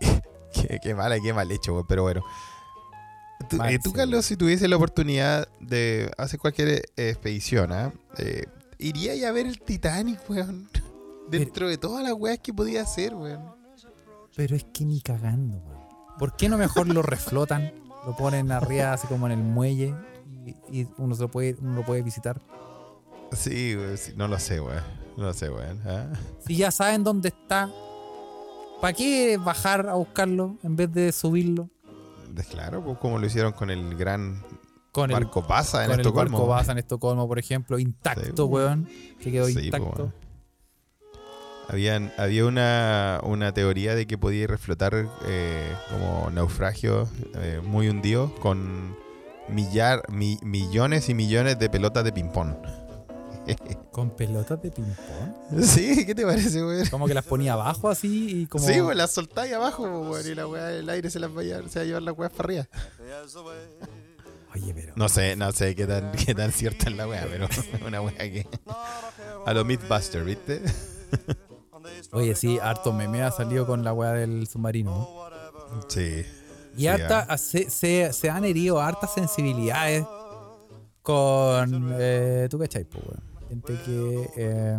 Qué, 0.00 0.22
qué- 0.68 0.80
qué 0.82 0.94
mala 0.94 1.16
y 1.18 1.22
qué 1.22 1.32
mal 1.32 1.50
hecho, 1.52 1.72
weón. 1.74 1.86
Pero 1.86 2.02
bueno. 2.02 2.22
Tú, 3.48 3.60
eh, 3.64 3.78
tú, 3.82 3.92
Carlos, 3.92 4.24
si 4.24 4.36
tuviese 4.36 4.68
la 4.68 4.76
oportunidad 4.76 5.48
de 5.60 6.10
hacer 6.16 6.38
cualquier 6.38 6.68
eh, 6.68 6.82
expedición, 6.96 7.72
¿ah? 7.72 7.92
Eh, 8.18 8.44
iría 8.78 9.28
a 9.28 9.32
ver 9.32 9.46
el 9.46 9.60
Titanic, 9.60 10.18
weón. 10.28 10.68
Dentro 11.28 11.68
de 11.68 11.76
todas 11.78 12.02
las 12.04 12.12
weas 12.12 12.38
que 12.38 12.52
podía 12.52 12.82
hacer, 12.82 13.14
weón. 13.14 13.54
Pero 14.36 14.56
es 14.56 14.64
que 14.72 14.84
ni 14.84 15.00
cagando, 15.00 15.58
weón. 15.58 15.71
¿Por 16.18 16.36
qué 16.36 16.48
no 16.48 16.58
mejor 16.58 16.86
lo 16.88 17.02
reflotan? 17.02 17.72
Lo 18.06 18.16
ponen 18.16 18.50
arriba, 18.52 18.92
así 18.92 19.06
como 19.06 19.26
en 19.26 19.32
el 19.32 19.38
muelle, 19.38 19.94
y, 20.70 20.80
y 20.80 20.88
uno, 20.98 21.14
se 21.14 21.22
lo 21.22 21.28
puede, 21.30 21.56
uno 21.60 21.76
lo 21.76 21.84
puede 21.84 22.02
visitar. 22.02 22.40
Sí, 23.32 23.76
no 24.16 24.28
lo 24.28 24.38
sé, 24.38 24.60
weón. 24.60 24.82
No 25.16 25.24
lo 25.24 25.32
sé, 25.32 25.48
weón. 25.50 25.80
¿ah? 25.86 26.06
Si 26.46 26.56
ya 26.56 26.70
saben 26.70 27.04
dónde 27.04 27.28
está, 27.28 27.70
¿para 28.80 28.92
qué 28.92 29.38
bajar 29.38 29.88
a 29.88 29.94
buscarlo 29.94 30.56
en 30.62 30.76
vez 30.76 30.92
de 30.92 31.12
subirlo? 31.12 31.68
Claro, 32.50 32.82
pues 32.82 32.98
como 32.98 33.18
lo 33.18 33.26
hicieron 33.26 33.52
con 33.52 33.70
el 33.70 33.94
gran 33.94 34.42
Con 34.90 35.10
el 35.10 35.14
barco 35.16 35.46
Pasa 35.46 35.82
en 35.82 35.90
con 35.90 35.94
el 35.94 36.00
Estocolmo. 36.00 36.38
barco 36.38 36.48
Baza 36.50 36.72
en 36.72 36.78
Estocolmo, 36.78 37.28
por 37.28 37.38
ejemplo, 37.38 37.78
intacto, 37.78 38.46
Sí, 38.46 38.52
weón. 38.52 38.88
Que 39.20 39.30
quedó 39.30 39.46
Sí, 39.46 39.54
po, 39.54 39.60
intacto. 39.60 40.12
Habían, 41.72 42.12
había 42.18 42.44
una, 42.44 43.18
una 43.24 43.52
teoría 43.52 43.94
de 43.94 44.06
que 44.06 44.18
podía 44.18 44.46
reflotar 44.46 45.08
eh, 45.26 45.74
como 45.90 46.30
naufragio 46.30 47.08
eh, 47.36 47.60
muy 47.64 47.88
hundido 47.88 48.34
con 48.36 48.94
millar, 49.48 50.02
mi- 50.10 50.38
millones 50.42 51.08
y 51.08 51.14
millones 51.14 51.58
de 51.58 51.70
pelotas 51.70 52.04
de 52.04 52.12
ping-pong. 52.12 52.54
Con 53.90 54.10
pelotas 54.14 54.62
de 54.62 54.70
ping-pong. 54.70 55.62
Sí, 55.64 56.06
¿qué 56.06 56.14
te 56.14 56.24
parece, 56.24 56.62
güey? 56.62 56.88
Como 56.88 57.06
que 57.08 57.14
las 57.14 57.24
ponía 57.24 57.54
abajo 57.54 57.88
así 57.90 58.42
y 58.42 58.46
como. 58.46 58.64
Sí, 58.64 58.78
güey, 58.78 58.96
las 58.96 59.10
soltáis 59.10 59.52
abajo, 59.52 60.04
güey, 60.06 60.28
y 60.30 60.34
la 60.36 60.46
weá 60.46 60.66
del 60.66 60.88
aire 60.88 61.10
se 61.10 61.18
las 61.18 61.36
va 61.36 61.40
a 61.40 61.44
llevar, 61.44 61.68
se 61.68 61.80
va 61.80 61.82
a 61.82 61.86
llevar 61.86 62.02
las 62.02 62.16
weas 62.16 62.32
para 62.32 62.44
arriba. 62.46 62.68
Oye, 64.54 64.72
pero. 64.74 64.92
No 64.96 65.08
sé, 65.08 65.34
no 65.36 65.50
sé 65.52 65.74
qué 65.74 65.86
tan, 65.86 66.12
qué 66.12 66.34
tan 66.34 66.52
cierta 66.52 66.88
es 66.88 66.96
la 66.96 67.08
weá, 67.08 67.26
pero 67.28 67.48
una 67.86 68.00
weá 68.00 68.16
que. 68.18 68.46
A 69.44 69.52
lo 69.52 69.64
Mythbuster, 69.64 70.22
¿viste? 70.24 70.62
Oye, 72.12 72.34
sí, 72.34 72.58
harto 72.60 72.92
meme 72.92 73.22
ha 73.22 73.30
salido 73.30 73.66
con 73.66 73.84
la 73.84 73.92
weá 73.92 74.12
del 74.12 74.46
submarino. 74.46 75.08
Sí. 75.88 76.24
Y 76.76 76.80
Sí, 76.80 76.86
harta, 76.86 77.26
ah. 77.28 77.38
se, 77.38 77.70
se, 77.70 78.12
se 78.12 78.30
han 78.30 78.44
herido 78.44 78.80
hartas 78.80 79.14
sensibilidades 79.14 80.04
con. 81.02 81.94
Eh, 81.98 82.48
¿Tú 82.50 82.58
cachai, 82.58 82.84
po, 82.84 82.98
weón? 82.98 83.22
Gente 83.48 83.78
que. 83.84 84.30
eh, 84.36 84.78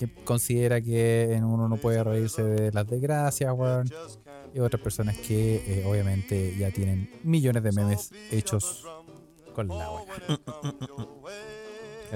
que 0.00 0.08
considera 0.24 0.80
que 0.80 1.34
en 1.34 1.44
uno 1.44 1.68
no 1.68 1.76
puede 1.76 2.02
reírse 2.02 2.42
de 2.42 2.72
las 2.72 2.86
desgracias, 2.86 3.52
weón. 3.54 3.86
Y 4.54 4.58
otras 4.60 4.82
personas 4.82 5.18
que 5.18 5.56
eh, 5.66 5.84
obviamente 5.86 6.56
ya 6.58 6.70
tienen 6.70 7.10
millones 7.22 7.62
de 7.62 7.72
memes 7.72 8.10
hechos 8.30 8.86
con 9.54 9.68
la 9.68 9.90
weá. 9.90 10.04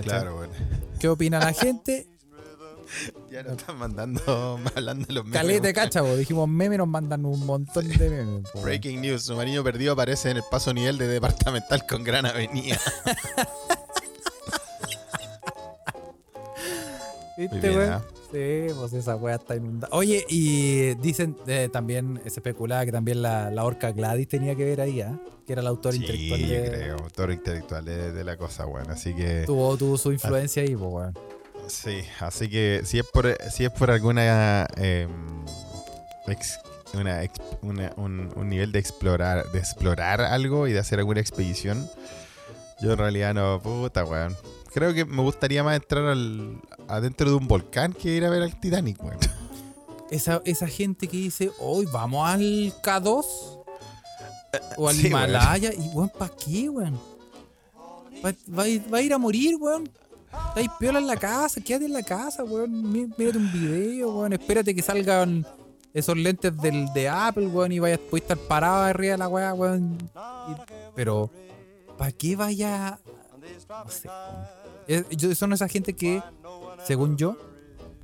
Claro, 0.02 0.38
güey. 0.38 0.48
¿Qué 0.98 1.08
opina 1.08 1.38
la 1.38 1.52
gente? 1.52 2.08
Ya 3.30 3.42
nos 3.42 3.56
están 3.58 3.78
mandando, 3.78 4.60
hablando 4.76 5.06
los 5.08 5.24
memes. 5.24 5.40
Calete, 5.40 5.60
weón. 5.62 5.74
cacha, 5.74 6.02
po. 6.02 6.16
dijimos 6.16 6.48
meme, 6.48 6.76
nos 6.78 6.88
mandan 6.88 7.24
un 7.24 7.44
montón 7.44 7.88
de 7.88 8.10
memes. 8.10 8.42
po, 8.50 8.58
weón. 8.58 8.64
Breaking 8.64 9.00
news, 9.00 9.22
submarino 9.22 9.64
perdido 9.64 9.92
aparece 9.94 10.30
en 10.30 10.36
el 10.38 10.42
paso 10.50 10.72
nivel 10.72 10.98
de 10.98 11.08
departamental 11.08 11.84
con 11.88 12.04
gran 12.04 12.26
avenida. 12.26 12.78
¿Viste, 17.36 17.70
weón? 17.76 17.90
¿ah? 17.92 18.02
Sí, 18.30 18.66
pues 18.76 18.92
esa 18.94 19.14
weá 19.16 19.36
está 19.36 19.54
inundada. 19.54 19.94
Oye, 19.96 20.24
y 20.28 20.94
dicen 20.96 21.36
eh, 21.46 21.68
también, 21.72 22.20
se 22.24 22.40
especulaba 22.40 22.84
que 22.84 22.90
también 22.90 23.22
la, 23.22 23.50
la 23.50 23.64
orca 23.64 23.92
Gladys 23.92 24.26
tenía 24.28 24.56
que 24.56 24.64
ver 24.64 24.80
ahí, 24.80 25.00
¿ah? 25.02 25.16
Que 25.46 25.52
era 25.52 25.62
el 25.62 25.68
autor 25.68 25.92
Sí, 25.92 26.00
intelectual 26.00 26.48
de. 26.48 26.70
creo, 26.70 26.96
autor 26.96 27.30
intelectual 27.32 27.84
de, 27.84 28.12
de 28.12 28.24
la 28.24 28.36
cosa, 28.36 28.64
bueno, 28.64 28.92
así 28.92 29.14
que 29.14 29.44
Tuvo, 29.46 29.76
tuvo 29.76 29.96
su 29.98 30.10
influencia 30.10 30.62
ahí, 30.64 30.74
pues, 30.74 30.92
weón. 30.92 31.14
Sí, 31.68 32.02
así 32.20 32.48
que 32.48 32.82
si 32.84 32.98
es 32.98 33.06
por, 33.06 33.36
si 33.50 33.64
es 33.64 33.70
por 33.70 33.90
alguna, 33.90 34.66
eh, 34.76 35.08
ex- 36.26 36.60
una 36.94 37.22
ex- 37.22 37.40
una- 37.62 37.92
un, 37.96 38.30
un 38.36 38.48
nivel 38.48 38.70
de 38.72 38.78
explorar, 38.78 39.50
de 39.52 39.58
explorar 39.58 40.20
algo 40.20 40.68
y 40.68 40.72
de 40.72 40.78
hacer 40.78 40.98
alguna 40.98 41.20
expedición, 41.20 41.88
yo 42.80 42.92
en 42.92 42.98
realidad 42.98 43.34
no, 43.34 43.60
puta 43.62 44.04
weón. 44.04 44.36
Creo 44.72 44.92
que 44.92 45.04
me 45.04 45.22
gustaría 45.22 45.62
más 45.62 45.76
entrar 45.76 46.04
al, 46.04 46.60
adentro 46.88 47.30
de 47.30 47.36
un 47.36 47.46
volcán 47.46 47.92
que 47.92 48.10
ir 48.10 48.24
a 48.24 48.30
ver 48.30 48.42
al 48.42 48.58
Titanic, 48.60 49.02
weón. 49.02 49.18
Esa, 50.10 50.42
esa 50.44 50.66
gente 50.68 51.08
que 51.08 51.16
dice, 51.16 51.50
hoy 51.60 51.86
vamos 51.86 52.28
al 52.28 52.40
K2 52.82 53.24
o 54.76 54.88
al 54.88 54.94
sí, 54.94 55.02
weón. 55.02 55.06
Himalaya. 55.06 55.72
Y, 55.72 55.88
weón, 55.94 56.10
¿para 56.10 56.32
qué, 56.36 56.68
weón? 56.68 57.00
Va, 58.24 58.32
va 58.56 58.64
va 58.92 58.98
a 58.98 59.02
ir 59.02 59.12
a 59.14 59.18
morir, 59.18 59.56
weón. 59.58 59.88
Estáis 60.48 60.68
piola 60.78 60.98
en 61.00 61.06
la 61.06 61.16
casa, 61.16 61.60
quédate 61.60 61.86
en 61.86 61.92
la 61.92 62.02
casa, 62.02 62.44
weón. 62.44 62.92
Mí- 62.92 63.08
Mírate 63.16 63.38
un 63.38 63.52
video, 63.52 64.18
weón. 64.18 64.32
Espérate 64.32 64.74
que 64.74 64.82
salgan 64.82 65.46
esos 65.92 66.16
lentes 66.16 66.56
del, 66.60 66.92
de 66.92 67.08
Apple, 67.08 67.46
weón, 67.48 67.72
y 67.72 67.78
vayas, 67.78 67.98
puedes 68.10 68.22
estar 68.24 68.38
parado 68.38 68.82
arriba 68.84 69.12
de 69.12 69.18
la 69.18 69.28
weá, 69.28 69.54
weón. 69.54 69.98
Y- 70.48 70.72
pero, 70.94 71.30
¿para 71.98 72.12
qué 72.12 72.36
vaya? 72.36 72.98
No 73.68 73.90
sé, 73.90 74.08
weón. 74.08 74.46
Es- 74.86 75.08
yo- 75.16 75.34
son 75.34 75.52
esa 75.52 75.68
gente 75.68 75.94
que, 75.94 76.22
según 76.84 77.16
yo, 77.16 77.36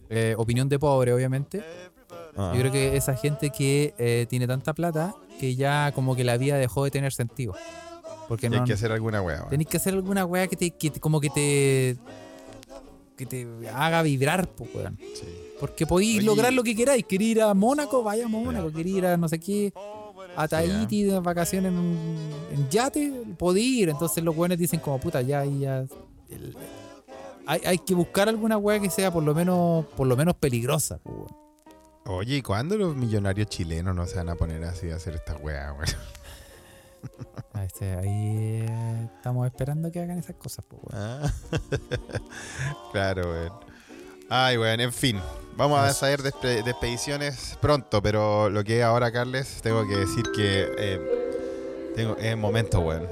eh, 0.09 0.35
opinión 0.39 0.69
de 0.69 0.79
pobre, 0.79 1.13
obviamente, 1.13 1.63
Ah. 2.37 2.53
yo 2.55 2.61
creo 2.61 2.73
que 2.73 2.97
esa 2.97 3.15
gente 3.17 3.51
que 3.51 3.95
eh, 3.99 4.27
tiene 4.29 4.47
tanta 4.47 4.73
plata 4.73 5.15
que 5.39 5.55
ya 5.57 5.93
como 5.93 6.15
que 6.17 6.25
la 6.25 6.37
vida 6.37 6.57
dejó 6.57 6.85
de 6.85 6.91
tener 6.91 7.13
sentido. 7.13 7.55
Porque 8.31 8.49
no 8.49 8.59
hay 8.59 8.65
que 8.65 8.73
hacer 8.75 8.93
alguna 8.93 9.21
weá, 9.21 9.47
tenéis 9.49 9.69
que 9.69 9.77
hacer 9.77 9.93
alguna 9.93 10.25
weá 10.25 10.47
que 10.47 10.55
te, 10.57 10.71
que 10.71 10.89
te- 10.91 11.01
como 11.01 11.21
que 11.21 11.29
te 11.31 11.97
que 13.17 13.27
te 13.27 13.47
haga 13.75 14.03
vibrar, 14.03 14.49
weón. 14.73 14.97
Sí. 15.15 15.27
Porque 15.59 15.85
podéis 15.87 16.19
Oye. 16.19 16.27
lograr 16.27 16.53
lo 16.53 16.63
que 16.63 16.75
queráis. 16.75 17.05
Queréis 17.05 17.33
ir 17.33 17.43
a 17.43 17.53
Mónaco, 17.53 18.03
vaya 18.03 18.25
a 18.25 18.29
Mónaco. 18.29 18.73
Queréis 18.73 18.97
ir 18.97 19.07
a 19.07 19.17
no 19.19 19.29
sé 19.29 19.39
qué, 19.41 19.75
a 20.37 20.47
Tahiti 20.49 21.03
de 21.03 21.19
vacaciones 21.21 21.71
en, 21.73 21.99
en 22.53 22.69
yate, 22.71 23.13
podéis 23.37 23.81
ir. 23.83 23.89
Entonces 23.91 24.23
los 24.25 24.35
weones 24.37 24.59
dicen 24.59 24.81
como 24.81 24.99
puta, 25.01 25.21
ya, 25.23 25.45
ya. 25.45 25.85
el- 26.31 26.57
hay, 27.47 27.61
hay 27.67 27.79
que 27.79 27.95
buscar 27.95 28.29
alguna 28.29 28.57
weá 28.57 28.79
que 28.81 28.89
sea 28.91 29.13
por 29.13 29.25
lo 29.25 29.35
menos, 29.35 29.85
por 29.97 30.07
lo 30.07 30.17
menos 30.17 30.37
peligrosa, 30.37 31.01
weón. 31.05 31.27
Oye, 32.07 32.37
¿y 32.37 32.43
cuándo 32.43 32.79
los 32.79 32.97
millonarios 32.97 33.49
chilenos 33.49 33.95
no 33.95 34.07
se 34.07 34.17
van 34.17 34.31
a 34.31 34.35
poner 34.37 34.65
así 34.65 34.89
a 34.91 34.97
hacer 34.97 35.17
esta 35.17 35.37
weá, 35.37 35.73
weón? 35.75 35.85
Este, 37.65 37.95
ahí 37.97 38.65
eh, 38.69 39.09
estamos 39.17 39.47
esperando 39.47 39.91
que 39.91 40.01
hagan 40.01 40.19
esas 40.19 40.37
cosas, 40.37 40.65
pues, 40.69 40.81
weón. 40.85 41.03
Ah. 41.23 41.33
claro, 42.93 43.23
weón. 43.31 43.53
Ay, 44.29 44.57
weón, 44.57 44.81
en 44.81 44.93
fin. 44.93 45.21
Vamos 45.57 45.81
a 45.81 45.93
saber 45.93 46.23
de, 46.23 46.31
expe- 46.33 46.63
de 46.63 46.71
expediciones 46.71 47.59
pronto, 47.61 48.01
pero 48.03 48.49
lo 48.49 48.63
que 48.65 48.79
es 48.79 48.85
ahora, 48.85 49.11
Carles, 49.13 49.61
tengo 49.63 49.87
que 49.87 49.97
decir 49.97 50.25
que 50.35 50.69
eh, 50.79 51.93
tengo, 51.97 52.17
es 52.17 52.37
momento, 52.37 52.81
weón. 52.81 53.07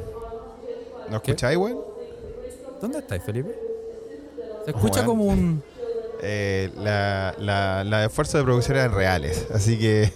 ¿No 1.11 1.17
escucháis, 1.17 1.59
weón? 1.59 1.81
¿Dónde 2.81 2.99
estáis, 3.01 3.23
Felipe? 3.25 3.59
Se 4.65 4.71
escucha 4.71 5.05
como 5.05 5.25
un. 5.25 5.63
Eh, 6.23 6.71
la, 6.77 7.35
la, 7.39 7.85
la 7.85 8.05
esfuerzo 8.05 8.39
de 8.39 8.45
producción 8.45 8.77
eran 8.77 8.93
reales, 8.93 9.47
así 9.53 9.79
que 9.79 10.13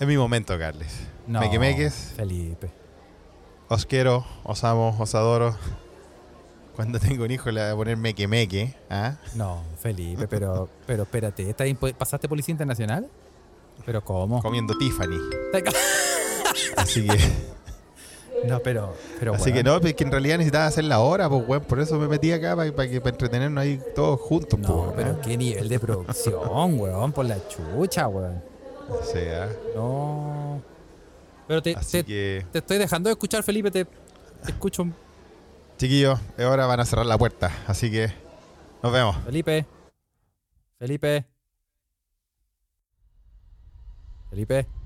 es 0.00 0.06
mi 0.06 0.16
momento, 0.16 0.58
Carles. 0.58 0.92
No, 1.26 1.40
Mequemeques, 1.40 2.12
Felipe. 2.16 2.70
Os 3.68 3.86
quiero, 3.86 4.24
os 4.44 4.64
amo, 4.64 4.96
os 4.98 5.14
adoro. 5.14 5.56
Cuando 6.76 6.98
tengo 7.00 7.24
un 7.24 7.30
hijo 7.30 7.50
le 7.50 7.60
voy 7.62 7.70
a 7.72 7.76
poner 7.76 7.96
meque 7.96 8.26
meque, 8.28 8.74
¿ah? 8.90 9.16
No, 9.34 9.62
Felipe, 9.80 10.26
pero, 10.28 10.68
pero 10.86 11.02
espérate. 11.04 11.48
¿estás 11.50 11.66
impo- 11.66 11.92
¿Pasaste 11.94 12.28
Policía 12.28 12.52
Internacional? 12.52 13.08
¿Pero 13.84 14.02
cómo? 14.04 14.42
Comiendo 14.42 14.76
Tiffany. 14.76 15.16
Así 16.76 17.06
que, 17.06 17.18
No, 18.46 18.58
pero. 18.60 18.94
pero 19.18 19.34
así 19.34 19.52
que 19.52 19.62
no, 19.62 19.80
pues 19.80 19.94
que 19.94 20.04
en 20.04 20.10
realidad 20.10 20.38
necesitaba 20.38 20.66
hacer 20.66 20.84
la 20.84 21.00
hora, 21.00 21.28
pues 21.28 21.44
weón, 21.46 21.62
por 21.64 21.78
eso 21.80 21.98
me 21.98 22.08
metí 22.08 22.32
acá 22.32 22.56
para, 22.56 22.72
para 22.72 22.88
entretenernos 22.90 23.62
ahí 23.62 23.80
todos 23.94 24.20
juntos, 24.20 24.58
pues, 24.58 24.68
No, 24.68 24.76
weón, 24.82 24.92
pero 24.96 25.10
¿ah? 25.10 25.20
qué 25.22 25.36
nivel 25.36 25.68
de 25.68 25.78
producción, 25.80 26.80
weón, 26.80 27.12
por 27.12 27.26
la 27.26 27.36
chucha, 27.48 28.08
weón. 28.08 28.42
O 28.88 29.04
sea, 29.04 29.48
No. 29.74 30.60
Pero 31.48 31.62
te, 31.62 31.74
así 31.74 31.92
te, 31.92 32.04
que, 32.04 32.46
te 32.52 32.58
estoy 32.58 32.76
dejando 32.78 33.08
de 33.08 33.12
escuchar, 33.12 33.42
Felipe. 33.42 33.70
Te, 33.70 33.86
te 33.86 34.50
escucho. 34.52 34.86
chiquillos, 35.78 36.20
ahora 36.38 36.66
van 36.66 36.80
a 36.80 36.84
cerrar 36.84 37.06
la 37.06 37.16
puerta, 37.16 37.50
así 37.66 37.90
que 37.90 38.12
nos 38.82 38.92
vemos. 38.92 39.16
Felipe. 39.24 39.66
Felipe. 40.78 41.24
Felipe. 44.30 44.77